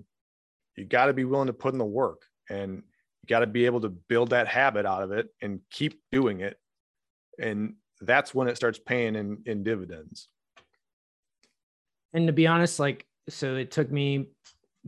you 0.76 0.84
got 0.84 1.06
to 1.06 1.12
be 1.12 1.24
willing 1.24 1.46
to 1.46 1.52
put 1.52 1.72
in 1.72 1.78
the 1.78 1.84
work, 1.84 2.22
and 2.50 2.74
you 2.76 3.26
got 3.28 3.40
to 3.40 3.46
be 3.46 3.66
able 3.66 3.80
to 3.82 3.88
build 3.88 4.30
that 4.30 4.48
habit 4.48 4.86
out 4.86 5.02
of 5.02 5.12
it 5.12 5.28
and 5.40 5.60
keep 5.70 6.00
doing 6.12 6.40
it, 6.40 6.58
and 7.38 7.74
that's 8.00 8.34
when 8.34 8.48
it 8.48 8.56
starts 8.56 8.78
paying 8.78 9.16
in 9.16 9.38
in 9.46 9.62
dividends. 9.62 10.28
And 12.12 12.26
to 12.26 12.32
be 12.32 12.46
honest, 12.46 12.78
like 12.78 13.06
so, 13.28 13.56
it 13.56 13.70
took 13.70 13.90
me 13.90 14.26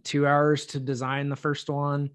two 0.05 0.27
hours 0.27 0.67
to 0.67 0.81
design 0.81 1.29
the 1.29 1.37
first 1.37 1.71
one 1.71 2.11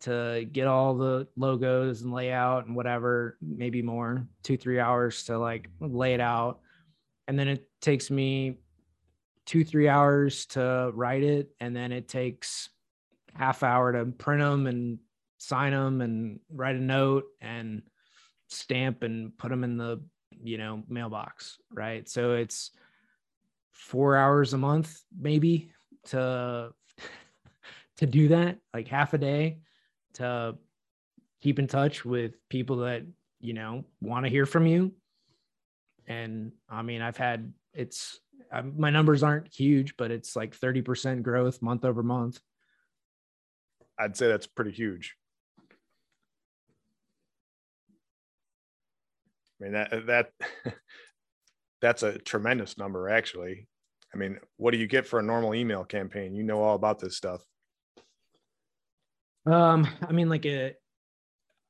to 0.00 0.48
get 0.52 0.66
all 0.66 0.94
the 0.94 1.26
logos 1.36 2.02
and 2.02 2.12
layout 2.12 2.66
and 2.66 2.76
whatever, 2.76 3.36
maybe 3.42 3.82
more, 3.82 4.26
two, 4.42 4.56
three 4.56 4.78
hours 4.78 5.24
to 5.24 5.38
like 5.38 5.68
lay 5.80 6.14
it 6.14 6.20
out. 6.20 6.60
And 7.26 7.38
then 7.38 7.48
it 7.48 7.68
takes 7.80 8.10
me 8.10 8.58
two, 9.48 9.64
three 9.64 9.88
hours 9.88 10.44
to 10.44 10.92
write 10.94 11.22
it. 11.22 11.48
And 11.58 11.74
then 11.74 11.90
it 11.90 12.06
takes 12.06 12.68
half 13.34 13.62
hour 13.62 13.92
to 13.92 14.04
print 14.04 14.42
them 14.42 14.66
and 14.66 14.98
sign 15.38 15.72
them 15.72 16.02
and 16.02 16.38
write 16.52 16.76
a 16.76 16.80
note 16.80 17.24
and 17.40 17.80
stamp 18.48 19.02
and 19.02 19.36
put 19.38 19.48
them 19.48 19.64
in 19.64 19.78
the, 19.78 20.02
you 20.42 20.58
know, 20.58 20.82
mailbox. 20.86 21.56
Right. 21.72 22.06
So 22.06 22.34
it's 22.34 22.72
four 23.72 24.16
hours 24.16 24.52
a 24.52 24.58
month, 24.58 25.00
maybe 25.18 25.72
to 26.08 26.74
to 27.96 28.06
do 28.06 28.28
that, 28.28 28.58
like 28.74 28.86
half 28.86 29.14
a 29.14 29.18
day 29.18 29.60
to 30.14 30.58
keep 31.40 31.58
in 31.58 31.66
touch 31.66 32.04
with 32.04 32.34
people 32.50 32.76
that, 32.78 33.02
you 33.40 33.54
know, 33.54 33.84
want 34.02 34.26
to 34.26 34.30
hear 34.30 34.44
from 34.44 34.66
you. 34.66 34.92
And 36.06 36.52
I 36.68 36.82
mean, 36.82 37.00
I've 37.00 37.16
had 37.16 37.54
it's 37.72 38.20
I, 38.52 38.62
my 38.62 38.90
numbers 38.90 39.22
aren't 39.22 39.52
huge, 39.52 39.96
but 39.96 40.10
it's 40.10 40.36
like 40.36 40.58
30% 40.58 41.22
growth 41.22 41.60
month 41.62 41.84
over 41.84 42.02
month. 42.02 42.40
I'd 43.98 44.16
say 44.16 44.28
that's 44.28 44.46
pretty 44.46 44.72
huge. 44.72 45.16
I 49.60 49.64
mean 49.64 49.72
that 49.72 50.06
that 50.06 50.30
that's 51.82 52.02
a 52.04 52.18
tremendous 52.18 52.78
number 52.78 53.08
actually. 53.08 53.66
I 54.14 54.16
mean, 54.16 54.38
what 54.56 54.70
do 54.70 54.78
you 54.78 54.86
get 54.86 55.06
for 55.06 55.18
a 55.18 55.22
normal 55.22 55.54
email 55.54 55.84
campaign? 55.84 56.34
You 56.34 56.44
know 56.44 56.62
all 56.62 56.76
about 56.76 56.98
this 56.98 57.16
stuff. 57.16 57.42
Um, 59.46 59.86
I 60.06 60.12
mean, 60.12 60.28
like 60.28 60.46
a 60.46 60.74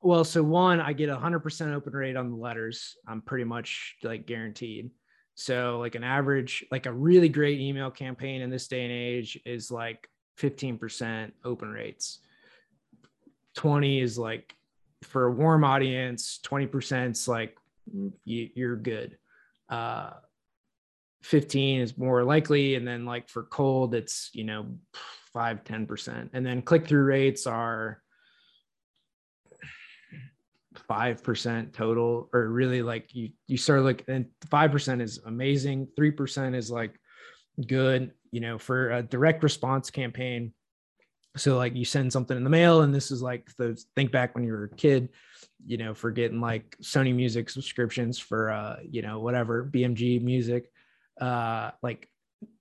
well, 0.01 0.23
so 0.23 0.41
one, 0.43 0.79
I 0.79 0.93
get 0.93 1.09
a 1.09 1.17
hundred 1.17 1.39
percent 1.39 1.73
open 1.73 1.93
rate 1.93 2.15
on 2.15 2.29
the 2.29 2.37
letters. 2.37 2.95
I'm 3.07 3.21
pretty 3.21 3.43
much 3.43 3.95
like 4.03 4.25
guaranteed. 4.25 4.91
So 5.39 5.79
like 5.79 5.95
an 5.95 6.03
average, 6.03 6.65
like 6.69 6.85
a 6.85 6.91
really 6.91 7.29
great 7.29 7.61
email 7.61 7.89
campaign 7.89 8.41
in 8.41 8.49
this 8.49 8.67
day 8.67 8.83
and 8.83 8.91
age 8.91 9.39
is 9.45 9.71
like 9.71 10.09
15% 10.37 11.31
open 11.45 11.69
rates. 11.69 12.19
20 13.55 14.01
is 14.01 14.17
like 14.17 14.53
for 15.01 15.27
a 15.27 15.31
warm 15.31 15.63
audience, 15.63 16.39
20 16.43 16.69
is 16.73 17.27
like 17.29 17.57
you, 18.25 18.69
are 18.69 18.75
good. 18.75 19.17
Uh, 19.69 20.09
15 21.23 21.79
is 21.79 21.97
more 21.97 22.25
likely. 22.25 22.75
And 22.75 22.85
then 22.85 23.05
like 23.05 23.29
for 23.29 23.43
cold, 23.43 23.95
it's, 23.95 24.31
you 24.33 24.43
know, 24.43 24.65
five, 25.31 25.63
10%. 25.63 26.31
And 26.33 26.45
then 26.45 26.61
click 26.61 26.85
through 26.85 27.03
rates 27.03 27.47
are 27.47 28.01
5% 30.89 31.73
total, 31.73 32.29
or 32.33 32.49
really 32.49 32.81
like 32.81 33.13
you, 33.13 33.29
you 33.47 33.57
start 33.57 33.83
like, 33.83 34.03
and 34.07 34.25
5% 34.47 35.01
is 35.01 35.19
amazing. 35.25 35.87
3% 35.97 36.55
is 36.55 36.71
like 36.71 36.99
good, 37.67 38.11
you 38.31 38.39
know, 38.39 38.57
for 38.57 38.91
a 38.91 39.03
direct 39.03 39.43
response 39.43 39.89
campaign. 39.89 40.53
So 41.37 41.57
like 41.57 41.75
you 41.75 41.85
send 41.85 42.11
something 42.11 42.35
in 42.35 42.43
the 42.43 42.49
mail 42.49 42.81
and 42.81 42.93
this 42.93 43.11
is 43.11 43.21
like 43.21 43.49
the 43.57 43.81
think 43.95 44.11
back 44.11 44.33
when 44.35 44.43
you 44.43 44.51
were 44.51 44.65
a 44.65 44.75
kid, 44.75 45.09
you 45.65 45.77
know, 45.77 45.93
for 45.93 46.11
getting 46.11 46.41
like 46.41 46.75
Sony 46.81 47.13
music 47.13 47.49
subscriptions 47.49 48.17
for, 48.17 48.51
uh, 48.51 48.77
you 48.89 49.01
know, 49.01 49.19
whatever 49.19 49.63
BMG 49.63 50.21
music, 50.21 50.71
uh, 51.21 51.71
like 51.83 52.09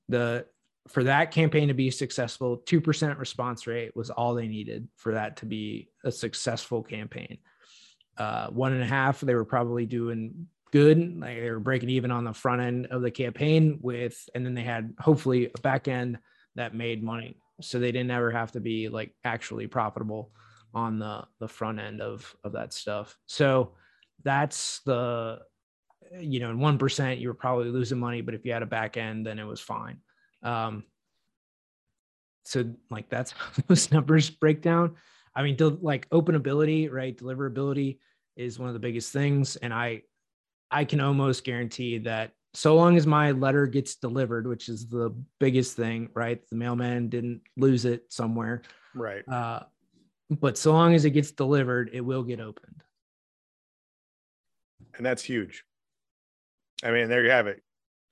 the 0.09 0.45
for 0.89 1.05
that 1.05 1.31
campaign 1.31 1.69
to 1.69 1.75
be 1.75 1.91
successful, 1.91 2.59
2% 2.59 3.19
response 3.19 3.67
rate 3.67 3.95
was 3.95 4.11
all 4.11 4.35
they 4.35 4.49
needed 4.49 4.89
for 4.97 5.13
that 5.13 5.37
to 5.37 5.47
be 5.47 5.91
a 6.05 6.11
successful 6.11 6.83
campaign. 6.83 7.39
Uh, 8.19 8.49
one 8.49 8.73
and 8.73 8.83
a 8.83 8.87
half, 8.87 9.21
they 9.21 9.35
were 9.35 9.45
probably 9.45 9.87
doing 9.87 10.49
good. 10.73 11.21
Like 11.21 11.41
they 11.41 11.51
were 11.51 11.61
breaking 11.61 11.91
even 11.91 12.11
on 12.11 12.25
the 12.25 12.33
front 12.33 12.61
end 12.61 12.87
of 12.87 13.03
the 13.03 13.11
campaign 13.11 13.79
with, 13.81 14.29
and 14.35 14.45
then 14.45 14.55
they 14.55 14.63
had 14.63 14.95
hopefully 14.99 15.51
a 15.55 15.61
back 15.61 15.89
end 15.89 16.19
that 16.57 16.75
made 16.75 17.03
money. 17.03 17.37
So 17.61 17.79
they 17.79 17.93
didn't 17.93 18.11
ever 18.11 18.31
have 18.31 18.53
to 18.53 18.61
be 18.61 18.89
like 18.89 19.15
actually 19.25 19.67
profitable 19.67 20.33
on 20.75 20.99
the, 20.99 21.25
the 21.41 21.49
front 21.49 21.81
end 21.81 22.01
of, 22.01 22.35
of 22.45 22.53
that 22.53 22.73
stuff. 22.73 23.17
So 23.27 23.73
that's 24.25 24.81
the, 24.81 25.41
you 26.19 26.41
know, 26.41 26.51
in 26.51 26.59
1%, 26.59 27.21
you 27.21 27.29
were 27.29 27.35
probably 27.35 27.71
losing 27.71 27.99
money, 27.99 28.21
but 28.21 28.35
if 28.35 28.45
you 28.45 28.53
had 28.53 28.63
a 28.63 28.67
back 28.67 28.97
end, 28.97 29.27
then 29.27 29.39
it 29.39 29.45
was 29.45 29.61
fine. 29.61 29.99
Um, 30.43 30.85
so 32.45 32.65
like 32.91 33.09
that's 33.09 33.33
how 33.37 33.51
those 33.67 33.93
numbers 33.93 34.31
break 34.31 34.63
down. 34.63 34.97
I 35.39 35.43
mean, 35.45 35.57
like 35.83 36.11
openability, 36.11 36.91
right? 36.91 37.17
Deliverability 37.17 37.99
is 38.37 38.59
one 38.59 38.69
of 38.69 38.75
the 38.75 38.81
biggest 38.81 39.13
things, 39.13 39.55
and 39.55 39.73
I, 39.73 40.03
I 40.69 40.85
can 40.85 40.99
almost 40.99 41.45
guarantee 41.45 41.99
that 41.99 42.33
so 42.55 42.75
long 42.75 42.97
as 42.97 43.07
my 43.07 43.31
letter 43.31 43.69
gets 43.69 43.95
delivered, 43.95 44.49
which 44.49 44.69
is 44.69 44.89
the 44.89 45.15
biggest 45.39 45.77
thing, 45.77 46.09
right? 46.13 46.41
The 46.51 46.57
mailman 46.57 47.09
didn't 47.09 47.43
lose 47.57 47.85
it 47.85 48.13
somewhere, 48.13 48.63
right? 48.97 49.23
Uh, 49.29 49.61
but 50.29 50.59
so 50.59 50.73
long 50.73 50.93
as 50.97 51.05
it 51.05 51.11
gets 51.11 51.31
delivered, 51.31 51.91
it 51.93 52.01
will 52.01 52.25
get 52.25 52.41
opened. 52.41 52.83
And 54.97 55.07
that's 55.07 55.23
huge. 55.23 55.63
I 56.83 56.91
mean, 56.91 57.09
there 57.09 57.23
you 57.23 57.31
have 57.31 57.47
it, 57.47 57.63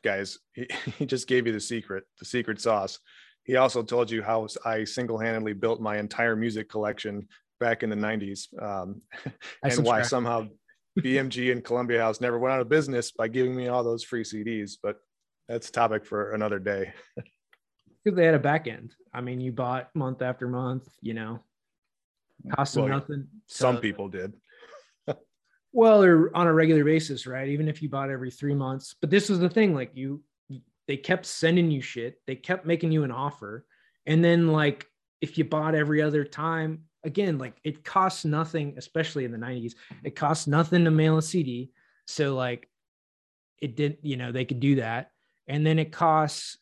guys. 0.05 0.39
He, 0.53 0.69
he 0.97 1.07
just 1.07 1.27
gave 1.27 1.49
you 1.49 1.53
the 1.53 1.59
secret, 1.59 2.05
the 2.21 2.25
secret 2.25 2.61
sauce. 2.61 3.01
He 3.47 3.57
also 3.57 3.83
told 3.83 4.11
you 4.11 4.23
how 4.23 4.49
I 4.65 4.85
single 4.85 5.19
handedly 5.19 5.53
built 5.53 5.81
my 5.81 5.99
entire 5.99 6.35
music 6.35 6.69
collection 6.69 7.29
back 7.61 7.83
in 7.85 7.91
the 7.91 7.97
90s 7.97 8.47
um, 8.61 9.01
and 9.63 9.85
why 9.85 10.03
somehow 10.03 10.49
BMG 10.99 11.53
and 11.53 11.63
Columbia 11.63 12.01
House 12.01 12.21
never 12.21 12.39
went 12.39 12.55
out 12.55 12.61
of 12.61 12.69
business 12.69 13.13
by 13.13 13.29
giving 13.29 13.55
me 13.55 13.69
all 13.69 13.85
those 13.85 14.03
free 14.03 14.25
CDs. 14.25 14.73
But 14.83 14.97
that's 15.49 15.69
a 15.69 15.73
topic 15.73 16.05
for 16.05 16.33
another 16.33 16.59
day. 16.59 16.93
Because 18.05 18.19
they 18.19 18.25
had 18.25 18.35
a 18.35 18.39
back 18.39 18.69
end. 18.69 18.95
I 19.13 19.21
mean, 19.21 19.41
you 19.41 19.51
bought 19.51 19.91
month 19.93 20.23
after 20.23 20.47
month, 20.47 20.89
you 21.03 21.13
know, 21.13 21.41
cost 22.55 22.77
well, 22.77 22.87
nothing. 22.87 23.27
Some 23.49 23.79
people 23.79 24.07
did. 24.07 24.33
well, 25.73 26.05
or 26.05 26.31
on 26.33 26.47
a 26.47 26.53
regular 26.53 26.85
basis, 26.85 27.27
right? 27.27 27.49
Even 27.49 27.67
if 27.67 27.83
you 27.83 27.89
bought 27.89 28.09
every 28.09 28.31
three 28.31 28.55
months. 28.55 28.95
But 29.01 29.11
this 29.11 29.29
was 29.29 29.41
the 29.41 29.51
thing, 29.51 29.75
like 29.75 29.91
you 29.95 30.23
they 30.87 30.97
kept 30.97 31.27
sending 31.27 31.71
you 31.71 31.81
shit, 31.81 32.21
they 32.27 32.37
kept 32.37 32.67
making 32.67 32.93
you 32.93 33.05
an 33.05 33.11
offer. 33.11 33.67
And 34.07 34.25
then 34.25 34.49
like 34.49 34.87
if 35.21 35.39
you 35.39 35.45
bought 35.45 35.75
every 35.75 36.03
other 36.03 36.25
time, 36.25 36.85
again, 37.05 37.39
like 37.39 37.55
it 37.65 37.85
costs 37.85 38.25
nothing, 38.25 38.75
especially 38.77 39.25
in 39.25 39.33
the 39.33 39.39
90s, 39.39 39.75
it 40.05 40.17
costs 40.17 40.47
nothing 40.47 40.85
to 40.85 40.91
mail 40.91 41.19
a 41.19 41.23
CD. 41.23 41.71
So 42.07 42.35
like 42.35 42.69
it 43.59 43.77
did, 43.77 43.99
you 44.03 44.17
know, 44.17 44.33
they 44.33 44.45
could 44.45 44.61
do 44.61 44.77
that. 44.77 45.11
And 45.49 45.67
then 45.67 45.79
it 45.79 45.93
costs 45.93 46.59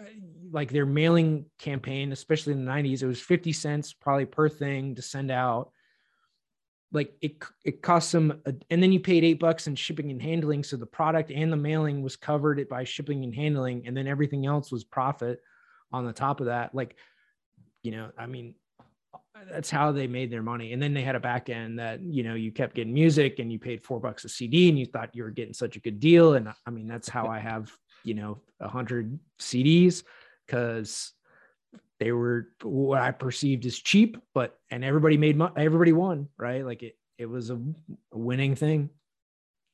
uh, 0.00 0.04
like 0.50 0.70
their 0.70 0.86
mailing 0.86 1.46
campaign, 1.58 2.12
especially 2.12 2.52
in 2.52 2.64
the 2.64 2.70
90s, 2.70 3.02
it 3.02 3.06
was 3.06 3.20
50 3.20 3.52
cents 3.52 3.92
probably 3.92 4.26
per 4.26 4.48
thing 4.48 4.94
to 4.94 5.02
send 5.02 5.30
out. 5.30 5.70
Like 6.96 7.12
it, 7.20 7.36
it 7.64 7.82
costs 7.82 8.10
them, 8.10 8.40
a, 8.46 8.54
and 8.70 8.82
then 8.82 8.90
you 8.90 8.98
paid 8.98 9.22
eight 9.22 9.38
bucks 9.38 9.66
in 9.66 9.76
shipping 9.76 10.10
and 10.10 10.20
handling. 10.20 10.64
So 10.64 10.76
the 10.76 10.86
product 10.86 11.30
and 11.30 11.52
the 11.52 11.56
mailing 11.56 12.02
was 12.02 12.16
covered 12.16 12.58
it 12.58 12.70
by 12.70 12.84
shipping 12.84 13.22
and 13.22 13.34
handling, 13.34 13.86
and 13.86 13.94
then 13.94 14.08
everything 14.08 14.46
else 14.46 14.72
was 14.72 14.82
profit 14.82 15.40
on 15.92 16.06
the 16.06 16.12
top 16.12 16.40
of 16.40 16.46
that. 16.46 16.74
Like, 16.74 16.96
you 17.82 17.92
know, 17.92 18.10
I 18.18 18.24
mean, 18.24 18.54
that's 19.50 19.70
how 19.70 19.92
they 19.92 20.06
made 20.06 20.30
their 20.30 20.42
money. 20.42 20.72
And 20.72 20.82
then 20.82 20.94
they 20.94 21.02
had 21.02 21.14
a 21.14 21.20
back 21.20 21.50
end 21.50 21.78
that, 21.78 22.00
you 22.00 22.22
know, 22.22 22.34
you 22.34 22.50
kept 22.50 22.74
getting 22.74 22.94
music 22.94 23.38
and 23.38 23.52
you 23.52 23.58
paid 23.58 23.84
four 23.84 24.00
bucks 24.00 24.24
a 24.24 24.28
CD 24.28 24.70
and 24.70 24.78
you 24.78 24.86
thought 24.86 25.14
you 25.14 25.22
were 25.22 25.30
getting 25.30 25.52
such 25.52 25.76
a 25.76 25.80
good 25.80 26.00
deal. 26.00 26.34
And 26.34 26.48
I 26.66 26.70
mean, 26.70 26.88
that's 26.88 27.08
how 27.08 27.26
I 27.26 27.38
have, 27.38 27.70
you 28.04 28.14
know, 28.14 28.40
a 28.60 28.68
hundred 28.68 29.18
CDs 29.38 30.02
because 30.46 31.12
they 31.98 32.12
were 32.12 32.48
what 32.62 33.00
I 33.00 33.10
perceived 33.10 33.64
as 33.66 33.78
cheap, 33.78 34.18
but, 34.34 34.58
and 34.70 34.84
everybody 34.84 35.16
made 35.16 35.36
money, 35.36 35.54
everybody 35.56 35.92
won, 35.92 36.28
right? 36.38 36.64
Like 36.64 36.82
it, 36.82 36.96
it 37.18 37.26
was 37.26 37.50
a, 37.50 37.54
a 38.12 38.18
winning 38.18 38.54
thing. 38.54 38.90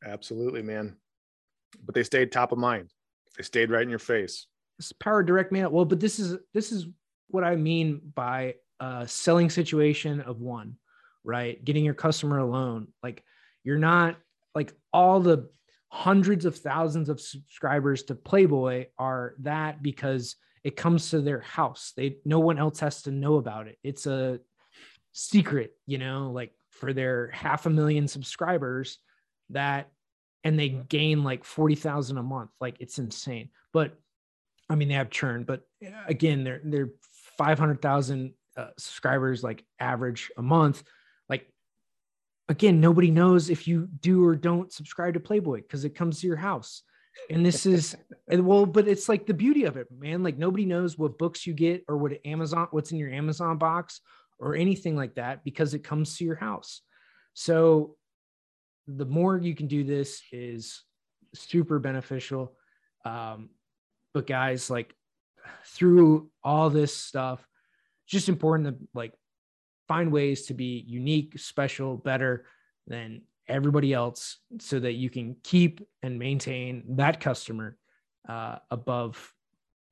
Absolutely, 0.04 0.62
man. 0.62 0.96
But 1.84 1.94
they 1.94 2.02
stayed 2.02 2.30
top 2.30 2.52
of 2.52 2.58
mind. 2.58 2.90
They 3.36 3.42
stayed 3.42 3.70
right 3.70 3.82
in 3.82 3.90
your 3.90 3.98
face. 3.98 4.46
This 4.78 4.92
power 4.92 5.22
direct 5.22 5.52
mail. 5.52 5.70
Well, 5.70 5.84
but 5.84 6.00
this 6.00 6.18
is, 6.18 6.36
this 6.54 6.70
is 6.70 6.86
what 7.28 7.44
I 7.44 7.56
mean 7.56 8.00
by 8.14 8.54
a 8.78 9.06
selling 9.08 9.50
situation 9.50 10.20
of 10.20 10.40
one, 10.40 10.76
right? 11.24 11.62
Getting 11.64 11.84
your 11.84 11.94
customer 11.94 12.38
alone. 12.38 12.88
Like 13.02 13.24
you're 13.64 13.78
not 13.78 14.16
like 14.54 14.72
all 14.92 15.20
the 15.20 15.48
hundreds 15.88 16.44
of 16.44 16.56
thousands 16.56 17.08
of 17.08 17.20
subscribers 17.20 18.04
to 18.04 18.14
Playboy 18.14 18.86
are 18.98 19.34
that 19.40 19.82
because 19.82 20.36
it 20.64 20.76
comes 20.76 21.10
to 21.10 21.20
their 21.20 21.40
house. 21.40 21.92
They 21.96 22.18
no 22.24 22.40
one 22.40 22.58
else 22.58 22.80
has 22.80 23.02
to 23.02 23.10
know 23.10 23.36
about 23.36 23.68
it. 23.68 23.78
It's 23.82 24.06
a 24.06 24.40
secret, 25.12 25.72
you 25.86 25.98
know, 25.98 26.30
like 26.30 26.52
for 26.70 26.92
their 26.92 27.30
half 27.32 27.66
a 27.66 27.70
million 27.70 28.08
subscribers 28.08 28.98
that 29.50 29.90
and 30.44 30.58
they 30.58 30.68
gain 30.68 31.22
like 31.22 31.44
40,000 31.44 32.18
a 32.18 32.22
month. 32.22 32.50
Like 32.60 32.76
it's 32.80 32.98
insane. 32.98 33.50
But 33.72 33.94
I 34.70 34.74
mean 34.74 34.88
they 34.88 34.94
have 34.94 35.10
churn, 35.10 35.44
but 35.44 35.62
again, 36.06 36.44
they're 36.44 36.60
they're 36.64 36.90
500,000 37.38 38.34
uh, 38.56 38.66
subscribers 38.76 39.42
like 39.42 39.64
average 39.80 40.30
a 40.36 40.42
month 40.42 40.82
like 41.28 41.48
again 42.50 42.80
nobody 42.80 43.10
knows 43.10 43.48
if 43.48 43.66
you 43.66 43.88
do 44.00 44.24
or 44.26 44.36
don't 44.36 44.70
subscribe 44.70 45.14
to 45.14 45.20
playboy 45.20 45.56
because 45.56 45.86
it 45.86 45.94
comes 45.94 46.20
to 46.20 46.26
your 46.26 46.36
house 46.36 46.82
and 47.30 47.44
this 47.44 47.66
is 47.66 47.96
and 48.28 48.46
well 48.46 48.66
but 48.66 48.88
it's 48.88 49.08
like 49.08 49.26
the 49.26 49.34
beauty 49.34 49.64
of 49.64 49.76
it 49.76 49.86
man. 49.96 50.22
Like 50.22 50.38
nobody 50.38 50.64
knows 50.64 50.98
what 50.98 51.18
books 51.18 51.46
you 51.46 51.54
get 51.54 51.84
or 51.88 51.96
what 51.96 52.12
amazon 52.24 52.68
what's 52.70 52.92
in 52.92 52.98
your 52.98 53.10
amazon 53.10 53.58
box 53.58 54.00
or 54.38 54.56
anything 54.56 54.96
like 54.96 55.14
that 55.14 55.44
because 55.44 55.72
it 55.74 55.84
comes 55.84 56.16
to 56.16 56.24
your 56.24 56.36
house. 56.36 56.80
So 57.34 57.96
the 58.86 59.04
more 59.04 59.38
you 59.38 59.54
can 59.54 59.68
do 59.68 59.84
this 59.84 60.22
is 60.32 60.82
super 61.34 61.78
beneficial. 61.78 62.52
Um, 63.04 63.50
but 64.12 64.26
guys 64.26 64.68
like 64.68 64.94
through 65.64 66.30
all 66.42 66.70
this 66.70 66.94
stuff 66.94 67.46
just 68.06 68.28
important 68.28 68.68
to 68.68 68.88
like 68.94 69.12
find 69.88 70.12
ways 70.12 70.46
to 70.46 70.54
be 70.54 70.84
unique, 70.86 71.38
special, 71.38 71.96
better 71.96 72.46
than 72.86 73.22
everybody 73.48 73.92
else 73.92 74.38
so 74.60 74.78
that 74.80 74.92
you 74.92 75.10
can 75.10 75.36
keep 75.42 75.86
and 76.02 76.18
maintain 76.18 76.84
that 76.96 77.20
customer 77.20 77.76
uh, 78.28 78.56
above 78.70 79.32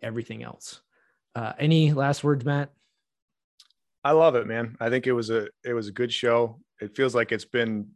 everything 0.02 0.42
else. 0.42 0.80
Uh, 1.34 1.52
any 1.58 1.92
last 1.92 2.24
words, 2.24 2.44
Matt? 2.44 2.70
I 4.02 4.12
love 4.12 4.34
it, 4.34 4.46
man. 4.46 4.76
I 4.80 4.88
think 4.88 5.06
it 5.06 5.12
was 5.12 5.30
a 5.30 5.48
it 5.64 5.74
was 5.74 5.88
a 5.88 5.92
good 5.92 6.12
show. 6.12 6.60
It 6.80 6.96
feels 6.96 7.14
like 7.14 7.32
it's 7.32 7.44
been 7.44 7.88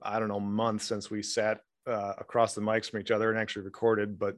I 0.00 0.18
don't 0.18 0.28
know 0.28 0.40
months 0.40 0.84
since 0.84 1.10
we 1.10 1.22
sat 1.22 1.60
uh, 1.86 2.14
across 2.18 2.54
the 2.54 2.60
mics 2.60 2.90
from 2.90 3.00
each 3.00 3.10
other 3.10 3.30
and 3.30 3.38
actually 3.38 3.64
recorded, 3.64 4.18
but 4.18 4.36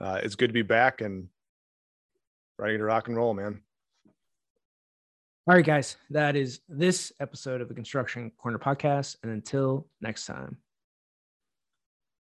uh, 0.00 0.20
it's 0.22 0.34
good 0.34 0.48
to 0.48 0.54
be 0.54 0.62
back 0.62 1.00
and 1.00 1.28
ready 2.58 2.76
to 2.76 2.84
rock 2.84 3.08
and 3.08 3.16
roll, 3.16 3.34
man. 3.34 3.62
All 5.48 5.54
right, 5.54 5.64
guys, 5.64 5.96
that 6.10 6.36
is 6.36 6.60
this 6.68 7.10
episode 7.20 7.62
of 7.62 7.68
the 7.68 7.74
Construction 7.74 8.30
Corner 8.36 8.58
podcast. 8.58 9.16
And 9.22 9.32
until 9.32 9.86
next 10.02 10.26
time. 10.26 10.58